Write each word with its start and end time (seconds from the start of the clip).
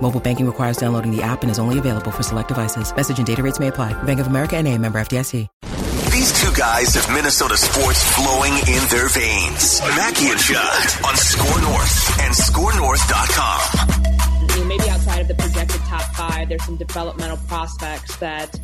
Mobile 0.00 0.20
banking 0.20 0.46
requires 0.46 0.76
downloading 0.76 1.10
the 1.10 1.22
app 1.22 1.42
and 1.42 1.50
is 1.50 1.58
only 1.58 1.80
available 1.80 2.12
for 2.12 2.22
select 2.22 2.48
devices. 2.48 2.94
Message 2.94 3.18
and 3.18 3.26
data 3.26 3.42
rates 3.42 3.58
may 3.58 3.66
apply. 3.68 4.00
Bank 4.04 4.20
of 4.20 4.28
America 4.28 4.56
and 4.56 4.68
a 4.68 4.78
member 4.78 5.00
FDIC. 5.00 5.48
These 6.12 6.40
two 6.40 6.52
guys 6.54 6.94
have 6.94 7.12
Minnesota 7.14 7.58
sports 7.58 8.02
flowing 8.14 8.52
in 8.52 8.88
their 8.88 9.08
veins. 9.10 9.80
Mackey 9.82 10.28
and 10.28 10.40
Judd 10.40 11.04
on 11.04 11.14
Score 11.14 11.60
North 11.60 12.20
and 12.20 12.34
ScoreNorth.com. 12.34 14.48
you 14.48 14.56
know, 14.56 14.64
maybe 14.64 14.88
outside 14.88 15.20
of 15.20 15.28
the 15.28 15.34
projected 15.34 15.80
top 15.82 16.04
five, 16.14 16.48
there's 16.48 16.64
some 16.64 16.76
developmental 16.78 17.36
prospects 17.48 18.16
that, 18.16 18.58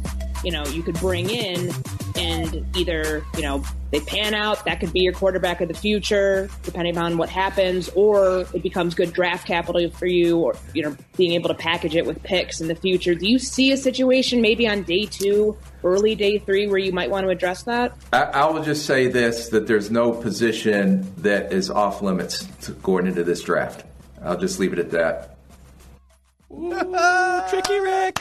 you 0.45 0.51
know, 0.51 0.65
you 0.67 0.83
could 0.83 0.99
bring 0.99 1.31
in 1.31 1.71
and 2.17 2.67
either, 2.77 3.25
you 3.37 3.43
know, 3.43 3.65
they 3.91 4.01
pan 4.01 4.33
out, 4.33 4.65
that 4.65 4.81
could 4.81 4.93
be 4.93 5.01
your 5.01 5.13
quarterback 5.13 5.61
of 5.61 5.69
the 5.69 5.75
future, 5.75 6.49
depending 6.63 6.97
on 6.97 7.19
what 7.19 7.29
happens, 7.29 7.91
or 7.91 8.47
it 8.55 8.63
becomes 8.63 8.95
good 8.95 9.13
draft 9.13 9.47
capital 9.47 9.91
for 9.91 10.07
you, 10.07 10.39
or, 10.39 10.57
you 10.73 10.83
know, 10.83 10.97
being 11.17 11.33
able 11.33 11.49
to 11.49 11.55
package 11.55 11.95
it 11.95 12.07
with 12.07 12.23
picks 12.23 12.61
in 12.61 12.69
the 12.69 12.75
future. 12.75 13.15
Do 13.15 13.29
you 13.29 13.39
see 13.39 13.71
a 13.71 13.77
situation 13.77 14.41
maybe 14.41 14.67
on 14.67 14.83
day 14.83 15.05
two, 15.05 15.57
early 15.85 16.15
day 16.15 16.39
three, 16.39 16.69
where 16.69 16.79
you 16.79 16.93
might 16.93 17.11
want 17.11 17.25
to 17.25 17.31
address 17.31 17.65
that? 17.65 17.95
I, 18.13 18.23
I 18.23 18.51
will 18.51 18.63
just 18.63 18.87
say 18.87 19.09
this 19.09 19.51
that 19.51 19.67
there's 19.67 19.91
no 19.91 20.13
position 20.13 21.13
that 21.19 21.53
is 21.53 21.69
off 21.71 22.01
limits 22.01 22.47
to 22.63 22.73
going 22.73 23.07
into 23.07 23.25
this 23.25 23.43
draft. 23.43 23.85
I'll 24.23 24.39
just 24.39 24.59
leave 24.59 24.73
it 24.73 24.79
at 24.79 24.91
that. 24.93 25.37
Ooh, 26.51 26.73
Tricky 27.51 27.79
Rick. 27.79 28.21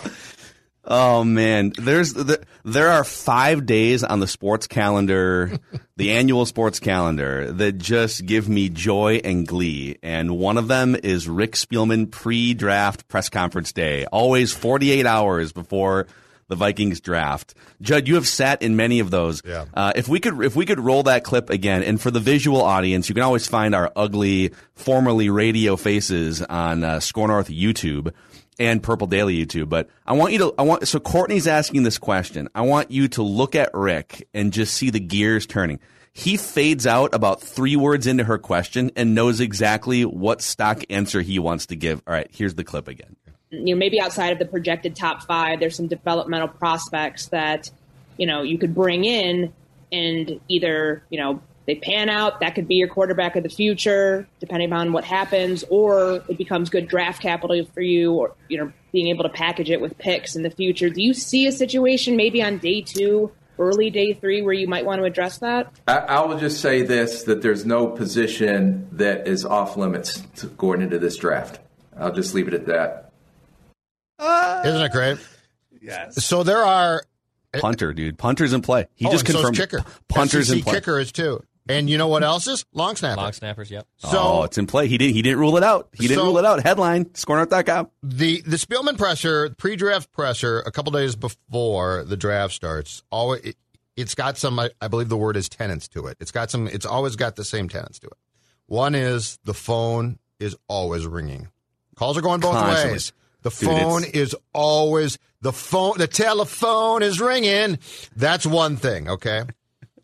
Oh 0.83 1.23
man, 1.23 1.73
there's 1.77 2.13
the, 2.13 2.41
there 2.65 2.89
are 2.89 3.03
five 3.03 3.67
days 3.67 4.03
on 4.03 4.19
the 4.19 4.27
sports 4.27 4.65
calendar, 4.65 5.59
the 5.95 6.11
annual 6.11 6.47
sports 6.47 6.79
calendar 6.79 7.51
that 7.51 7.77
just 7.77 8.25
give 8.25 8.49
me 8.49 8.67
joy 8.69 9.21
and 9.23 9.47
glee, 9.47 9.99
and 10.01 10.38
one 10.38 10.57
of 10.57 10.67
them 10.67 10.95
is 10.95 11.29
Rick 11.29 11.51
Spielman 11.53 12.09
pre-draft 12.09 13.07
press 13.07 13.29
conference 13.29 13.71
day, 13.71 14.05
always 14.07 14.53
48 14.53 15.05
hours 15.05 15.53
before 15.53 16.07
the 16.47 16.55
Vikings 16.55 16.99
draft. 16.99 17.53
Judd, 17.79 18.07
you 18.07 18.16
have 18.16 18.27
sat 18.27 18.61
in 18.63 18.75
many 18.75 18.99
of 18.99 19.09
those. 19.11 19.41
Yeah. 19.45 19.66
Uh, 19.73 19.93
if 19.95 20.09
we 20.09 20.19
could, 20.19 20.43
if 20.43 20.55
we 20.55 20.66
could 20.66 20.79
roll 20.79 21.03
that 21.03 21.23
clip 21.23 21.49
again, 21.51 21.83
and 21.83 22.01
for 22.01 22.11
the 22.11 22.19
visual 22.19 22.61
audience, 22.61 23.07
you 23.07 23.16
can 23.16 23.23
always 23.23 23.47
find 23.47 23.73
our 23.73 23.91
ugly, 23.95 24.51
formerly 24.73 25.29
radio 25.29 25.77
faces 25.77 26.41
on 26.41 26.83
uh, 26.83 27.00
Score 27.00 27.27
North 27.27 27.50
YouTube 27.50 28.13
and 28.61 28.83
Purple 28.83 29.07
Daily 29.07 29.44
YouTube. 29.44 29.69
But 29.69 29.89
I 30.05 30.13
want 30.13 30.33
you 30.33 30.38
to, 30.38 30.53
I 30.57 30.61
want, 30.61 30.88
so 30.88 30.99
Courtney's 30.99 31.47
asking 31.47 31.81
this 31.81 31.97
question. 31.97 32.47
I 32.53 32.61
want 32.61 32.91
you 32.91 33.07
to 33.09 33.23
look 33.23 33.55
at 33.55 33.72
Rick 33.73 34.27
and 34.35 34.53
just 34.53 34.75
see 34.75 34.91
the 34.91 34.99
gears 34.99 35.47
turning. 35.47 35.79
He 36.13 36.38
fades 36.38 36.85
out 36.85 37.16
about 37.16 37.41
three 37.41 37.75
words 37.75 38.05
into 38.05 38.23
her 38.25 38.38
question 38.38 38.91
and 38.95 39.16
knows 39.16 39.39
exactly 39.39 40.05
what 40.05 40.41
stock 40.41 40.83
answer 40.89 41.21
he 41.21 41.39
wants 41.39 41.66
to 41.67 41.75
give. 41.75 42.03
All 42.05 42.13
right, 42.13 42.27
here's 42.31 42.53
the 42.53 42.63
clip 42.63 42.88
again. 42.88 43.16
you 43.50 43.75
know, 43.75 43.79
maybe 43.79 44.00
outside 44.00 44.31
of 44.31 44.39
the 44.39 44.45
projected 44.45 44.95
top 44.95 45.23
five, 45.23 45.59
there's 45.59 45.75
some 45.75 45.88
developmental 45.88 46.47
prospects 46.47 47.27
that, 47.27 47.69
you 48.17 48.27
know, 48.27 48.44
you 48.44 48.57
could 48.57 48.73
bring 48.75 49.03
in 49.05 49.53
and 49.91 50.39
either, 50.47 51.03
you 51.09 51.19
know, 51.19 51.41
they 51.71 51.79
pan 51.79 52.09
out, 52.09 52.41
that 52.41 52.53
could 52.53 52.67
be 52.67 52.75
your 52.75 52.89
quarterback 52.89 53.37
of 53.37 53.43
the 53.43 53.49
future, 53.49 54.27
depending 54.41 54.73
on 54.73 54.91
what 54.91 55.05
happens, 55.05 55.63
or 55.69 56.21
it 56.27 56.37
becomes 56.37 56.69
good 56.69 56.85
draft 56.85 57.21
capital 57.21 57.65
for 57.73 57.79
you, 57.79 58.11
or, 58.11 58.35
you 58.49 58.57
know, 58.57 58.73
being 58.91 59.07
able 59.07 59.23
to 59.23 59.29
package 59.29 59.69
it 59.69 59.79
with 59.79 59.97
picks 59.97 60.35
in 60.35 60.43
the 60.43 60.49
future. 60.49 60.89
Do 60.89 61.01
you 61.01 61.13
see 61.13 61.47
a 61.47 61.51
situation 61.53 62.17
maybe 62.17 62.43
on 62.43 62.57
day 62.57 62.81
two, 62.81 63.31
early 63.57 63.89
day 63.89 64.11
three, 64.11 64.41
where 64.41 64.53
you 64.53 64.67
might 64.67 64.83
want 64.83 64.99
to 64.99 65.05
address 65.05 65.37
that? 65.37 65.71
I, 65.87 65.99
I 65.99 66.25
will 66.25 66.37
just 66.37 66.59
say 66.59 66.81
this 66.81 67.23
that 67.23 67.41
there's 67.41 67.65
no 67.65 67.88
position 67.88 68.89
that 68.91 69.25
is 69.25 69.45
off 69.45 69.77
limits 69.77 70.19
to 70.38 70.47
going 70.47 70.81
into 70.81 70.99
this 70.99 71.15
draft. 71.15 71.59
I'll 71.97 72.11
just 72.11 72.33
leave 72.33 72.49
it 72.49 72.53
at 72.53 72.65
that. 72.65 73.13
Uh, 74.19 74.63
Isn't 74.65 74.81
it 74.81 74.91
great? 74.91 75.19
Yes. 75.81 76.21
So 76.25 76.43
there 76.43 76.65
are 76.65 77.05
Punter, 77.59 77.93
dude. 77.93 78.17
Punter's 78.17 78.53
in 78.53 78.61
play. 78.61 78.88
He 78.95 79.05
oh, 79.05 79.11
just 79.11 79.25
and 79.25 79.33
so's 79.33 79.45
confirmed 79.45 79.57
kicker. 79.57 79.85
Punter's 80.07 80.47
SEC 80.47 80.57
in 80.57 80.63
play. 80.63 80.73
kicker 80.75 80.99
is 80.99 81.11
too. 81.11 81.43
And 81.69 81.89
you 81.89 81.97
know 81.97 82.07
what 82.07 82.23
else 82.23 82.47
is? 82.47 82.66
Long 82.73 82.95
snapper. 82.95 83.22
Long 83.22 83.33
snappers, 83.33 83.69
yep. 83.69 83.88
So 83.97 84.09
oh, 84.19 84.44
it's 84.44 84.57
in 84.57 84.66
play. 84.67 84.88
He 84.88 84.97
didn't. 84.97 85.13
He 85.13 85.22
didn't 85.22 85.39
rule 85.39 85.57
it 85.57 85.63
out. 85.63 85.89
He 85.94 86.07
didn't 86.07 86.17
So- 86.22 86.25
rule 86.25 86.38
it 86.39 86.45
out. 86.45 86.63
Headline: 86.63 87.05
ScoreNorth.com. 87.05 87.89
the 88.03 88.41
the 88.41 88.57
Spielman 88.57 88.97
presser, 88.97 89.51
pre-draft 89.57 90.11
presser, 90.11 90.59
a 90.61 90.71
couple 90.71 90.91
days 90.91 91.16
before 91.16 92.03
the 92.03 92.17
draft 92.17 92.53
starts, 92.53 93.03
always 93.11 93.41
it, 93.41 93.57
it's 93.95 94.16
got 94.16 94.38
some. 94.38 94.57
I, 94.59 94.71
I 94.81 94.88
believe 94.88 95.09
the 95.09 95.17
word 95.17 95.38
is 95.38 95.47
tenants 95.50 95.88
to 95.89 96.07
it. 96.07 96.17
It's 96.19 96.31
got 96.31 96.50
some. 96.50 96.67
It's 96.67 96.85
always 96.85 97.16
got 97.16 97.35
the 97.35 97.44
same 97.45 97.69
tenants 97.69 98.00
to 98.00 98.07
it. 98.07 98.17
One 98.66 98.95
is 98.95 99.38
the 99.44 99.53
phone 99.53 100.17
is 100.39 100.55
always 100.67 101.05
ringing. 101.05 101.50
Calls 101.95 102.17
are 102.17 102.21
going 102.21 102.39
both 102.39 102.53
Constantly. 102.53 102.94
ways. 102.94 103.13
The 103.44 103.50
Dude, 103.51 103.69
phone 103.69 104.03
it's- 104.03 104.16
is 104.16 104.35
always 104.53 105.19
the 105.41 105.51
phone. 105.53 105.97
The 105.97 106.07
telephone 106.07 107.03
is 107.03 107.19
ringing. 107.21 107.77
That's 108.16 108.45
one 108.47 108.77
thing. 108.77 109.09
Okay. 109.09 109.44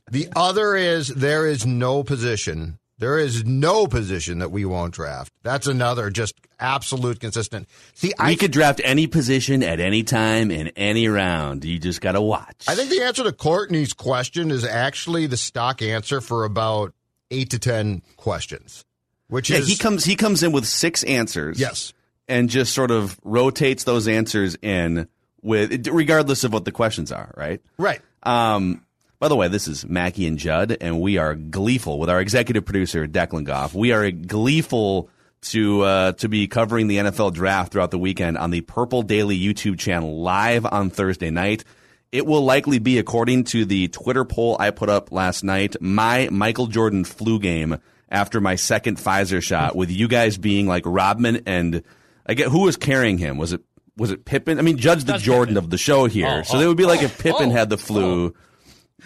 The 0.10 0.30
other 0.36 0.76
is 0.76 1.10
there 1.10 1.46
is 1.48 1.66
no 1.66 2.04
position. 2.04 2.80
There 3.00 3.20
is 3.20 3.46
no 3.46 3.86
position 3.86 4.40
that 4.40 4.50
we 4.50 4.66
won't 4.66 4.94
draft. 4.94 5.32
That's 5.44 5.68
another 5.68 6.10
just 6.10 6.34
absolute 6.60 7.20
consistent. 7.20 7.68
See, 7.94 8.08
We 8.08 8.14
I 8.18 8.36
could 8.36 8.52
draft 8.52 8.82
any 8.84 9.06
position 9.06 9.62
at 9.62 9.80
any 9.80 10.02
time 10.02 10.50
in 10.50 10.70
any 10.70 11.08
round. 11.08 11.64
You 11.64 11.78
just 11.78 12.02
got 12.02 12.14
to 12.14 12.22
watch. 12.22 12.66
I 12.68 12.74
think 12.74 12.90
the 12.90 13.04
answer 13.04 13.24
to 13.24 13.32
Courtney's 13.32 13.94
question 13.94 14.50
is 14.50 14.66
actually 14.66 15.28
the 15.28 15.38
stock 15.38 15.84
answer 15.84 16.22
for 16.22 16.44
about 16.44 16.94
eight 17.30 17.52
to 17.52 17.60
ten 17.60 18.02
questions, 18.16 18.84
which 19.28 19.52
yeah, 19.52 19.58
is 19.58 19.68
he 19.68 19.76
comes. 19.76 20.04
He 20.04 20.16
comes 20.16 20.42
in 20.42 20.52
with 20.52 20.66
six 20.66 21.04
answers. 21.04 21.60
yes, 21.60 21.94
and 22.28 22.50
just 22.50 22.74
sort 22.74 22.90
of 22.90 23.20
rotates 23.24 23.84
those 23.84 24.08
answers 24.08 24.58
in 24.64 25.08
with 25.44 25.88
regardless 25.88 26.44
of 26.44 26.52
what 26.52 26.66
the 26.66 26.72
questions 26.72 27.12
are. 27.12 27.32
Right. 27.38 27.62
right. 27.78 28.02
Um, 28.24 28.84
by 29.20 29.28
the 29.28 29.36
way, 29.36 29.48
this 29.48 29.68
is 29.68 29.86
Mackey 29.86 30.28
and 30.28 30.38
Judd, 30.38 30.78
and 30.80 31.02
we 31.02 31.18
are 31.18 31.34
gleeful 31.36 32.00
with 32.00 32.10
our 32.10 32.20
executive 32.20 32.66
producer 32.66 33.08
Declan 33.08 33.46
Goff. 33.46 33.74
We 33.74 33.92
are 33.92 34.12
gleeful 34.12 35.10
to 35.42 35.82
uh, 35.82 36.12
to 36.14 36.30
be 36.30 36.48
covering 36.48 36.88
the 36.88 36.98
NFL 36.98 37.34
draft 37.34 37.72
throughout 37.72 37.92
the 37.92 37.98
weekend 37.98 38.38
on 38.38 38.52
the 38.52 38.62
Purple 38.62 39.02
Daily 39.02 39.38
YouTube 39.40 39.80
channel 39.80 40.22
live 40.22 40.66
on 40.66 40.90
Thursday 40.90 41.32
night. 41.32 41.64
It 42.12 42.26
will 42.26 42.44
likely 42.44 42.80
be, 42.80 43.00
according 43.00 43.46
to 43.46 43.66
the 43.66 43.88
Twitter 43.90 44.24
poll 44.24 44.56
I 44.60 44.72
put 44.72 44.90
up 44.90 45.12
last 45.12 45.44
night, 45.44 45.76
my 45.82 46.30
Michael 46.32 46.68
Jordan 46.68 47.04
flu 47.04 47.40
game 47.40 47.78
after 48.10 48.40
my 48.40 48.56
second 48.56 48.98
Pfizer 48.98 49.42
shot, 49.42 49.76
with 49.76 49.92
you 49.92 50.08
guys 50.08 50.38
being 50.38 50.68
like 50.68 50.84
Rodman 50.86 51.42
and 51.46 51.84
I 52.26 52.34
get 52.34 52.50
who 52.50 52.62
was 52.62 52.78
carrying 52.78 53.18
him? 53.18 53.38
Was 53.38 53.54
it 53.54 53.62
was 53.98 54.12
it 54.12 54.26
Pippen? 54.26 54.60
I 54.60 54.62
mean, 54.62 54.78
Judge 54.78 55.06
the 55.06 55.14
That's 55.14 55.24
Jordan 55.24 55.56
Pippen. 55.56 55.66
of 55.66 55.70
the 55.72 55.78
show 55.78 56.06
here, 56.06 56.28
Oh, 56.28 56.44
so 56.44 56.58
oh, 56.58 56.62
it 56.62 56.68
would 56.68 56.78
be 56.78 56.86
like 56.86 57.02
if 57.02 57.20
oh, 57.20 57.24
Pippen 57.24 57.50
oh, 57.50 57.54
had 57.54 57.70
the 57.70 57.78
flu. 57.78 58.36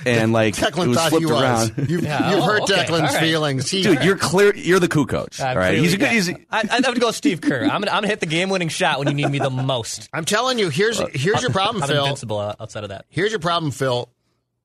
And 0.06 0.32
like 0.32 0.58
it 0.58 0.76
was 0.76 0.98
thought 0.98 1.10
flipped 1.10 1.26
he 1.26 1.32
was. 1.32 1.42
around. 1.42 1.90
You've, 1.90 2.04
Yeah, 2.04 2.32
you've 2.32 2.40
oh, 2.40 2.46
hurt 2.46 2.62
okay, 2.64 2.74
Declan's 2.86 2.92
all 2.92 3.00
right. 3.08 3.20
feelings. 3.20 3.70
He, 3.70 3.84
Dude, 3.84 4.04
you're 4.04 4.18
clear. 4.18 4.56
You're 4.56 4.80
the 4.80 4.88
coup 4.88 5.06
coach. 5.06 5.40
I'm 5.42 5.50
all 5.50 5.58
right, 5.58 5.78
he's 5.78 5.94
a 5.94 5.98
good. 5.98 6.10
clearly- 6.10 6.34
He's, 6.34 6.46
I, 6.50 6.60
I'd 6.72 6.86
have 6.86 6.94
to 6.94 7.02
go 7.02 7.12
Steve 7.12 7.42
Kerr. 7.42 7.64
I'm 7.64 7.68
gonna, 7.82 7.88
I'm 7.92 7.98
gonna 7.98 8.08
hit 8.08 8.22
the 8.22 8.26
game-winning 8.26 8.70
shot 8.70 9.00
when 9.00 9.10
you 9.10 9.14
need 9.14 9.30
me 9.30 9.40
the 9.40 9.50
most. 9.50 10.08
I'm 10.14 10.24
telling 10.26 10.60
you, 10.60 10.70
here's 10.70 10.98
here's 11.14 11.42
your 11.42 11.52
problem, 11.52 11.84
I'm 11.84 11.90
Phil. 11.90 12.04
invincible 12.06 12.38
uh, 12.40 12.56
outside 12.60 12.84
of 12.84 12.90
that. 12.90 13.06
Here's 13.10 13.32
your 13.32 13.40
problem, 13.42 13.72
Phil. 13.74 14.10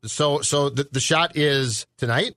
So 0.04 0.42
so 0.42 0.70
the, 0.70 0.86
the 0.92 1.00
shot 1.00 1.36
is 1.36 1.86
tonight, 1.98 2.34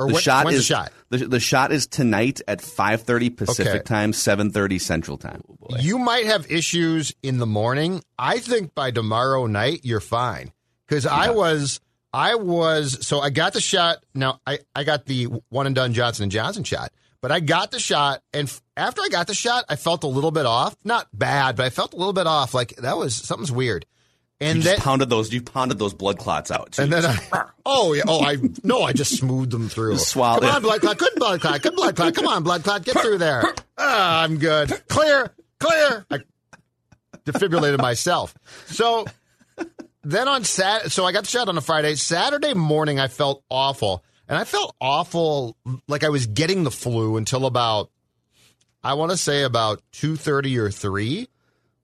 or 0.00 0.08
the 0.08 0.14
when- 0.14 0.22
shot 0.22 0.46
when's 0.46 0.58
is 0.58 0.66
the 0.68 0.74
shot? 0.74 0.92
The, 1.10 1.18
the 1.18 1.40
shot 1.40 1.70
is 1.70 1.86
tonight 1.86 2.40
at 2.48 2.58
5:30 2.58 3.36
Pacific 3.36 3.74
Okay. 3.74 3.82
time, 3.84 4.10
7:30 4.12 4.80
Central 4.80 5.18
time. 5.18 5.42
You 5.78 5.98
might 5.98 6.26
have 6.26 6.50
issues 6.50 7.14
in 7.22 7.38
the 7.38 7.46
morning. 7.46 8.02
I 8.18 8.38
think 8.38 8.74
by 8.74 8.90
tomorrow 8.90 9.46
night 9.46 9.80
you're 9.84 10.00
fine 10.00 10.52
because 10.90 11.06
I 11.06 11.30
was 11.30 11.80
I 12.12 12.34
was 12.34 13.06
so 13.06 13.20
I 13.20 13.30
got 13.30 13.52
the 13.54 13.60
shot. 13.60 13.98
Now 14.14 14.40
I 14.46 14.58
I 14.74 14.82
got 14.84 15.06
the 15.06 15.24
one 15.48 15.66
and 15.66 15.74
done 15.74 15.92
Johnson 15.94 16.24
and 16.24 16.32
Johnson 16.32 16.64
shot, 16.64 16.90
but 17.20 17.30
I 17.32 17.38
got 17.40 17.70
the 17.70 17.78
shot, 17.78 18.22
and 18.34 18.48
f- 18.48 18.60
after 18.76 19.00
I 19.00 19.08
got 19.08 19.28
the 19.28 19.34
shot, 19.34 19.64
I 19.68 19.76
felt 19.76 20.02
a 20.04 20.08
little 20.08 20.32
bit 20.32 20.44
off. 20.46 20.74
Not 20.84 21.06
bad, 21.16 21.54
but 21.56 21.64
I 21.66 21.70
felt 21.70 21.92
a 21.94 21.96
little 21.96 22.12
bit 22.12 22.26
off. 22.26 22.52
Like 22.52 22.74
that 22.78 22.98
was 22.98 23.14
something's 23.14 23.52
weird. 23.52 23.86
And 24.42 24.56
You 24.58 24.62
then 24.64 24.78
pounded 24.78 25.10
those. 25.10 25.30
You 25.32 25.42
pounded 25.42 25.78
those 25.78 25.92
blood 25.94 26.18
clots 26.18 26.50
out. 26.50 26.72
too. 26.72 26.82
and 26.82 26.92
then 26.92 27.04
I 27.04 27.44
oh 27.66 27.92
yeah 27.92 28.02
oh 28.08 28.24
I 28.24 28.38
no 28.64 28.82
I 28.82 28.92
just 28.92 29.16
smoothed 29.18 29.50
them 29.52 29.68
through. 29.68 29.92
Just 29.94 30.08
swallow- 30.08 30.40
Come 30.40 30.54
on 30.56 30.62
blood 30.62 30.80
clot, 30.80 30.98
good 30.98 31.12
blood 31.16 31.40
clot, 31.40 31.62
good 31.62 31.76
blood 31.76 31.94
clot. 31.94 32.14
Come 32.14 32.26
on 32.26 32.42
blood 32.42 32.64
clot, 32.64 32.84
get 32.84 32.98
through 32.98 33.18
there. 33.18 33.44
Ah, 33.78 34.22
I'm 34.24 34.38
good. 34.38 34.68
Clear, 34.88 35.30
clear. 35.60 36.04
I 36.10 36.18
defibrillated 37.24 37.78
myself. 37.80 38.34
So 38.66 39.04
then 40.02 40.28
on 40.28 40.44
Sat, 40.44 40.90
so 40.92 41.04
I 41.04 41.12
got 41.12 41.24
the 41.24 41.30
shot 41.30 41.48
on 41.48 41.56
a 41.58 41.60
Friday. 41.60 41.94
Saturday 41.96 42.54
morning, 42.54 42.98
I 42.98 43.08
felt 43.08 43.42
awful, 43.50 44.02
and 44.28 44.38
I 44.38 44.44
felt 44.44 44.74
awful 44.80 45.56
like 45.88 46.04
I 46.04 46.08
was 46.08 46.26
getting 46.26 46.64
the 46.64 46.70
flu 46.70 47.16
until 47.16 47.46
about, 47.46 47.90
I 48.82 48.94
want 48.94 49.10
to 49.10 49.16
say 49.16 49.42
about 49.42 49.82
two 49.92 50.16
thirty 50.16 50.58
or 50.58 50.70
three, 50.70 51.28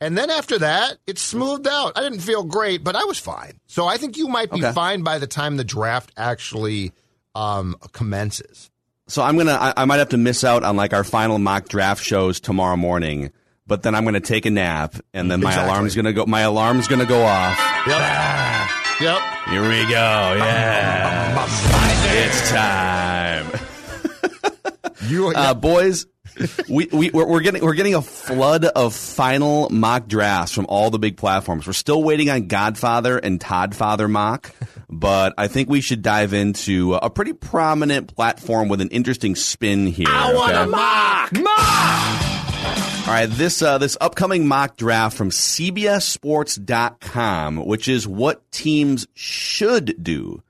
and 0.00 0.16
then 0.16 0.30
after 0.30 0.58
that, 0.60 0.96
it 1.06 1.18
smoothed 1.18 1.66
out. 1.66 1.92
I 1.96 2.02
didn't 2.02 2.20
feel 2.20 2.42
great, 2.44 2.82
but 2.84 2.96
I 2.96 3.04
was 3.04 3.18
fine. 3.18 3.60
So 3.66 3.86
I 3.86 3.96
think 3.96 4.16
you 4.16 4.28
might 4.28 4.50
be 4.50 4.62
Okay. 4.64 4.72
fine 4.72 5.02
by 5.02 5.18
the 5.18 5.26
time 5.26 5.56
the 5.56 5.64
draft 5.64 6.12
actually 6.16 6.92
um, 7.34 7.76
commences. 7.92 8.70
So 9.08 9.22
I'm 9.22 9.36
gonna. 9.36 9.52
I, 9.52 9.72
I 9.76 9.84
might 9.84 9.98
have 9.98 10.08
to 10.10 10.16
miss 10.16 10.42
out 10.42 10.64
on 10.64 10.74
like 10.76 10.92
our 10.92 11.04
final 11.04 11.38
mock 11.38 11.68
draft 11.68 12.02
shows 12.02 12.40
tomorrow 12.40 12.76
morning. 12.76 13.30
But 13.66 13.82
then 13.82 13.94
I'm 13.94 14.04
gonna 14.04 14.20
take 14.20 14.46
a 14.46 14.50
nap, 14.50 14.94
and 15.12 15.30
then 15.30 15.40
my 15.40 15.50
Exactly. 15.50 15.70
alarm's 15.72 15.94
gonna 15.96 16.12
go. 16.12 16.24
My 16.26 16.42
alarm's 16.42 16.86
gonna 16.88 17.04
go 17.06 17.22
off. 17.24 17.58
Yep. 17.86 18.70
Yep. 19.00 19.20
Here 19.50 19.62
we 19.62 19.82
go. 19.90 20.34
Yeah, 20.38 21.46
it's 22.12 22.50
time. 22.50 23.46
You, 25.08 25.28
uh, 25.28 25.54
boys. 25.54 26.06
we, 26.68 26.88
we 26.92 27.10
we're, 27.10 27.26
we're 27.26 27.40
getting 27.40 27.62
we're 27.62 27.74
getting 27.74 27.94
a 27.94 28.02
flood 28.02 28.64
of 28.64 28.92
final 28.92 29.68
mock 29.70 30.08
drafts 30.08 30.52
from 30.52 30.66
all 30.68 30.90
the 30.90 30.98
big 30.98 31.16
platforms. 31.16 31.64
We're 31.66 31.74
still 31.74 32.02
waiting 32.02 32.28
on 32.28 32.48
Godfather 32.48 33.16
and 33.18 33.38
Toddfather 33.38 34.10
mock, 34.10 34.52
but 34.88 35.32
I 35.38 35.46
think 35.46 35.68
we 35.68 35.80
should 35.80 36.02
dive 36.02 36.34
into 36.34 36.94
a 36.94 37.08
pretty 37.08 37.34
prominent 37.34 38.12
platform 38.16 38.68
with 38.68 38.80
an 38.80 38.88
interesting 38.88 39.36
spin 39.36 39.86
here. 39.86 40.08
I 40.10 40.34
want 40.34 40.56
a 40.56 40.66
mock. 40.66 41.32
mock. 41.32 42.35
All 42.76 43.12
right, 43.12 43.26
this 43.30 43.62
uh, 43.62 43.78
this 43.78 43.96
upcoming 44.00 44.48
mock 44.48 44.76
draft 44.76 45.16
from 45.16 45.30
CBSSports.com, 45.30 47.64
which 47.64 47.86
is 47.88 48.06
what 48.08 48.50
teams 48.50 49.06
should 49.14 50.02
do, 50.02 50.42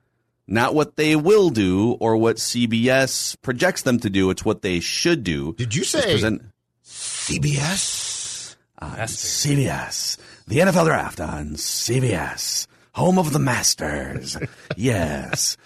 not 0.47 0.73
what 0.73 0.95
they 0.95 1.15
will 1.15 1.49
do 1.49 1.91
or 1.99 2.17
what 2.17 2.37
CBS 2.37 3.39
projects 3.41 3.83
them 3.83 3.99
to 3.99 4.09
do. 4.09 4.31
It's 4.31 4.43
what 4.43 4.63
they 4.63 4.79
should 4.79 5.23
do. 5.23 5.53
Did 5.53 5.75
you 5.75 5.83
say 5.83 6.01
present- 6.01 6.41
CBS? 6.83 8.55
on 8.79 8.91
CBS. 8.97 10.17
The 10.47 10.59
NFL 10.59 10.85
draft 10.85 11.19
on 11.19 11.55
CBS. 11.55 12.67
Home 12.93 13.17
of 13.19 13.33
the 13.33 13.39
Masters. 13.39 14.37
yes. 14.77 15.57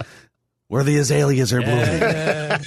Where 0.67 0.83
the 0.83 0.97
azaleas 0.97 1.53
are 1.53 1.61
blooming. 1.61 2.01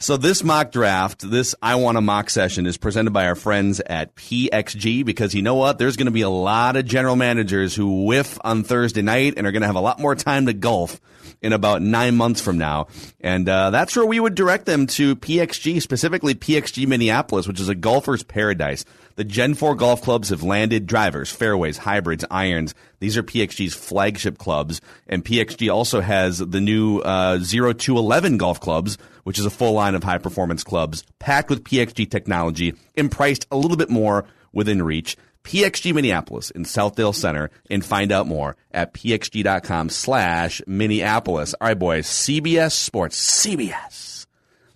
So 0.00 0.16
this 0.16 0.44
mock 0.44 0.70
draft, 0.70 1.28
this 1.28 1.56
I 1.60 1.74
want 1.74 1.98
a 1.98 2.00
mock 2.00 2.30
session 2.30 2.66
is 2.66 2.76
presented 2.76 3.10
by 3.10 3.26
our 3.26 3.34
friends 3.34 3.80
at 3.80 4.14
PXG 4.14 5.04
because 5.04 5.34
you 5.34 5.42
know 5.42 5.56
what? 5.56 5.78
There's 5.78 5.96
going 5.96 6.06
to 6.06 6.12
be 6.12 6.22
a 6.22 6.28
lot 6.28 6.76
of 6.76 6.84
general 6.84 7.16
managers 7.16 7.74
who 7.74 8.04
whiff 8.04 8.38
on 8.44 8.62
Thursday 8.62 9.02
night 9.02 9.34
and 9.36 9.44
are 9.44 9.50
going 9.50 9.62
to 9.62 9.66
have 9.66 9.74
a 9.74 9.80
lot 9.80 9.98
more 9.98 10.14
time 10.14 10.46
to 10.46 10.52
golf 10.52 11.00
in 11.42 11.52
about 11.52 11.82
nine 11.82 12.16
months 12.16 12.40
from 12.40 12.58
now. 12.58 12.86
And 13.20 13.48
uh, 13.48 13.70
that's 13.70 13.96
where 13.96 14.06
we 14.06 14.20
would 14.20 14.36
direct 14.36 14.66
them 14.66 14.86
to 14.86 15.16
PXG, 15.16 15.82
specifically 15.82 16.36
PXG 16.36 16.86
Minneapolis, 16.86 17.48
which 17.48 17.58
is 17.58 17.68
a 17.68 17.74
golfer's 17.74 18.22
paradise. 18.22 18.84
The 19.18 19.24
Gen 19.24 19.54
4 19.54 19.74
golf 19.74 20.02
clubs 20.02 20.28
have 20.28 20.44
landed 20.44 20.86
drivers, 20.86 21.28
fairways, 21.28 21.78
hybrids, 21.78 22.24
irons. 22.30 22.72
These 23.00 23.16
are 23.16 23.24
PXG's 23.24 23.74
flagship 23.74 24.38
clubs. 24.38 24.80
And 25.08 25.24
PXG 25.24 25.74
also 25.74 26.00
has 26.00 26.38
the 26.38 26.60
new 26.60 27.00
uh, 27.00 27.38
0 27.38 27.72
to 27.72 27.98
11 27.98 28.36
golf 28.36 28.60
clubs, 28.60 28.96
which 29.24 29.36
is 29.36 29.44
a 29.44 29.50
full 29.50 29.72
line 29.72 29.96
of 29.96 30.04
high 30.04 30.18
performance 30.18 30.62
clubs 30.62 31.02
packed 31.18 31.50
with 31.50 31.64
PXG 31.64 32.08
technology 32.08 32.74
and 32.96 33.10
priced 33.10 33.44
a 33.50 33.56
little 33.56 33.76
bit 33.76 33.90
more 33.90 34.24
within 34.52 34.84
reach. 34.84 35.16
PXG 35.42 35.92
Minneapolis 35.92 36.52
in 36.52 36.62
Southdale 36.62 37.12
Center 37.12 37.50
and 37.68 37.84
find 37.84 38.12
out 38.12 38.28
more 38.28 38.56
at 38.70 38.94
pxg.com 38.94 39.88
slash 39.88 40.62
Minneapolis. 40.68 41.56
All 41.60 41.66
right, 41.66 41.76
boys, 41.76 42.06
CBS 42.06 42.70
Sports, 42.70 43.44
CBS, 43.44 44.26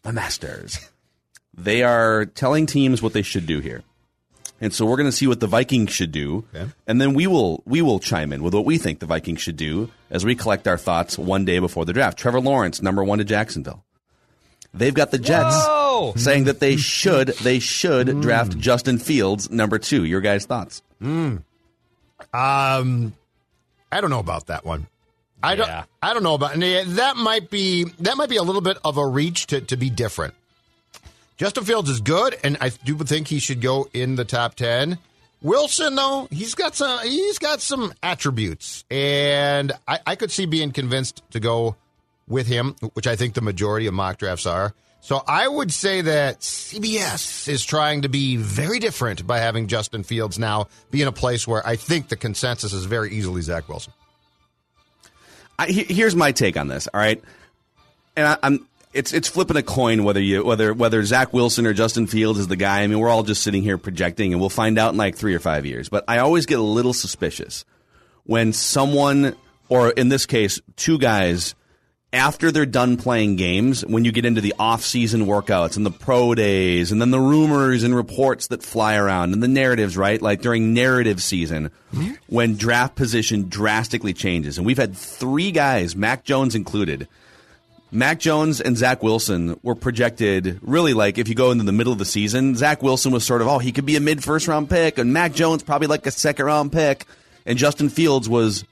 the 0.02 0.12
Masters. 0.12 0.80
They 1.54 1.84
are 1.84 2.24
telling 2.26 2.66
teams 2.66 3.00
what 3.02 3.12
they 3.12 3.22
should 3.22 3.46
do 3.46 3.60
here. 3.60 3.84
And 4.62 4.72
so 4.72 4.86
we're 4.86 4.96
going 4.96 5.08
to 5.08 5.12
see 5.12 5.26
what 5.26 5.40
the 5.40 5.46
Vikings 5.48 5.90
should 5.90 6.12
do, 6.12 6.44
and 6.86 7.00
then 7.00 7.14
we 7.14 7.26
will 7.26 7.62
we 7.66 7.82
will 7.82 7.98
chime 7.98 8.32
in 8.32 8.42
with 8.44 8.54
what 8.54 8.64
we 8.64 8.78
think 8.78 9.00
the 9.00 9.06
Vikings 9.06 9.40
should 9.42 9.56
do 9.56 9.90
as 10.08 10.24
we 10.24 10.34
collect 10.36 10.68
our 10.68 10.78
thoughts 10.78 11.18
one 11.18 11.44
day 11.44 11.58
before 11.58 11.84
the 11.84 11.92
draft. 11.92 12.16
Trevor 12.16 12.40
Lawrence, 12.40 12.80
number 12.80 13.02
one 13.02 13.18
to 13.18 13.24
Jacksonville. 13.24 13.84
They've 14.72 14.94
got 14.94 15.10
the 15.10 15.18
Jets 15.18 15.56
Whoa! 15.66 16.12
saying 16.16 16.44
that 16.44 16.60
they 16.60 16.76
should 16.76 17.28
they 17.42 17.58
should 17.58 18.20
draft 18.22 18.56
Justin 18.56 18.98
Fields 18.98 19.50
number 19.50 19.78
two. 19.78 20.04
Your 20.04 20.20
guys' 20.20 20.46
thoughts? 20.46 20.80
Um, 21.02 21.42
I 22.32 24.00
don't 24.00 24.10
know 24.10 24.20
about 24.20 24.46
that 24.46 24.64
one. 24.64 24.86
I 25.42 25.54
Yeah. 25.54 25.56
don't. 25.56 25.86
I 26.02 26.14
don't 26.14 26.22
know 26.22 26.34
about 26.34 26.54
and 26.54 26.62
that. 26.98 27.16
Might 27.16 27.50
be 27.50 27.84
that 27.98 28.16
might 28.16 28.28
be 28.30 28.36
a 28.36 28.42
little 28.42 28.60
bit 28.62 28.78
of 28.84 28.96
a 28.96 29.06
reach 29.06 29.48
to 29.48 29.60
to 29.60 29.76
be 29.76 29.90
different. 29.90 30.34
Justin 31.42 31.64
Fields 31.64 31.90
is 31.90 32.00
good, 32.00 32.36
and 32.44 32.56
I 32.60 32.68
do 32.68 32.96
think 32.98 33.26
he 33.26 33.40
should 33.40 33.60
go 33.60 33.88
in 33.92 34.14
the 34.14 34.24
top 34.24 34.54
ten. 34.54 34.96
Wilson, 35.40 35.96
though, 35.96 36.28
he's 36.30 36.54
got 36.54 36.76
some 36.76 37.00
he's 37.04 37.40
got 37.40 37.60
some 37.60 37.92
attributes, 38.00 38.84
and 38.92 39.72
I, 39.88 39.98
I 40.06 40.14
could 40.14 40.30
see 40.30 40.46
being 40.46 40.70
convinced 40.70 41.20
to 41.32 41.40
go 41.40 41.74
with 42.28 42.46
him, 42.46 42.76
which 42.92 43.08
I 43.08 43.16
think 43.16 43.34
the 43.34 43.40
majority 43.40 43.88
of 43.88 43.94
mock 43.94 44.18
drafts 44.18 44.46
are. 44.46 44.72
So 45.00 45.20
I 45.26 45.48
would 45.48 45.72
say 45.72 46.02
that 46.02 46.42
CBS 46.42 47.48
is 47.48 47.64
trying 47.64 48.02
to 48.02 48.08
be 48.08 48.36
very 48.36 48.78
different 48.78 49.26
by 49.26 49.40
having 49.40 49.66
Justin 49.66 50.04
Fields 50.04 50.38
now 50.38 50.68
be 50.92 51.02
in 51.02 51.08
a 51.08 51.12
place 51.12 51.44
where 51.48 51.66
I 51.66 51.74
think 51.74 52.06
the 52.06 52.14
consensus 52.14 52.72
is 52.72 52.84
very 52.84 53.12
easily 53.12 53.42
Zach 53.42 53.68
Wilson. 53.68 53.92
I, 55.58 55.66
here's 55.72 56.14
my 56.14 56.31
take 56.31 56.56
on 56.56 56.69
this. 56.69 56.86
All 56.94 57.00
right, 57.00 57.20
and 58.14 58.28
I, 58.28 58.38
I'm 58.44 58.69
it's 58.93 59.13
it's 59.13 59.29
flipping 59.29 59.56
a 59.56 59.63
coin 59.63 60.05
whether 60.05 60.20
you 60.20 60.44
whether 60.44 60.72
whether 60.75 61.03
Zach 61.05 61.32
Wilson 61.32 61.67
or 61.67 61.72
Justin 61.72 62.06
Fields 62.06 62.39
is 62.39 62.49
the 62.49 62.56
guy. 62.56 62.82
I 62.82 62.87
mean, 62.87 62.99
we're 62.99 63.08
all 63.08 63.22
just 63.22 63.43
sitting 63.43 63.63
here 63.63 63.79
projecting, 63.79 64.32
and 64.32 64.41
we'll 64.41 64.51
find 64.51 64.79
out 64.79 64.93
in 64.93 64.99
like 64.99 65.17
three 65.17 65.34
or 65.34 65.41
five 65.41 65.67
years. 65.67 65.89
But 65.89 66.05
I 66.08 66.19
always 66.19 66.46
get 66.46 66.58
a 66.58 66.63
little 66.63 66.93
suspicious 66.93 67.65
when 68.25 68.53
someone, 68.53 69.37
or 69.69 69.91
in 69.91 70.08
this 70.08 70.27
case, 70.27 70.61
two 70.77 70.99
guys. 70.99 71.55
After 72.15 72.53
they're 72.53 72.67
done 72.67 72.99
playing 72.99 73.37
games, 73.37 73.87
when 73.87 74.05
you 74.05 74.13
get 74.13 74.27
into 74.27 74.43
the 74.43 74.53
off-season 74.58 75.25
workouts 75.25 75.79
and 75.79 75.87
the 75.87 75.91
pro 75.91 76.34
days, 76.34 76.93
and 76.93 77.01
then 77.01 77.11
the 77.11 77.19
rumors 77.19 77.84
and 77.84 77.96
reports 77.96 78.49
that 78.49 78.63
fly 78.63 78.96
around 78.96 79.32
and 79.32 79.43
the 79.43 79.49
narratives, 79.49 79.96
right? 79.96 80.20
Like 80.20 80.43
during 80.43 80.75
narrative 80.75 81.22
season, 81.22 81.70
when 82.27 82.56
draft 82.56 82.96
position 82.96 83.49
drastically 83.49 84.13
changes, 84.13 84.58
and 84.58 84.67
we've 84.67 84.77
had 84.77 84.94
three 84.94 85.53
guys, 85.53 85.96
Mac 85.96 86.22
Jones 86.22 86.55
included, 86.55 87.08
Mac 87.94 88.19
Jones 88.19 88.63
and 88.63 88.75
Zach 88.75 89.03
Wilson 89.03 89.61
were 89.63 89.75
projected 89.75 90.58
really 90.63 90.94
like 90.94 91.19
if 91.19 91.29
you 91.29 91.34
go 91.34 91.51
into 91.51 91.65
the 91.65 91.72
middle 91.72 91.93
of 91.93 91.99
the 91.99 92.06
season, 92.06 92.56
Zach 92.56 92.82
Wilson 92.82 93.13
was 93.13 93.22
sort 93.22 93.43
of, 93.43 93.49
oh, 93.49 93.58
he 93.58 93.70
could 93.70 93.84
be 93.84 93.96
a 93.96 94.01
mid 94.01 94.25
first 94.25 94.49
round 94.49 94.70
pick, 94.70 94.96
and 94.96 95.13
Mac 95.13 95.34
Jones 95.34 95.63
probably 95.63 95.89
like 95.89 96.06
a 96.06 96.11
second 96.11 96.46
round 96.46 96.72
pick, 96.72 97.05
and 97.44 97.58
Justin 97.58 97.91
Fields 97.91 98.31
was 98.31 98.65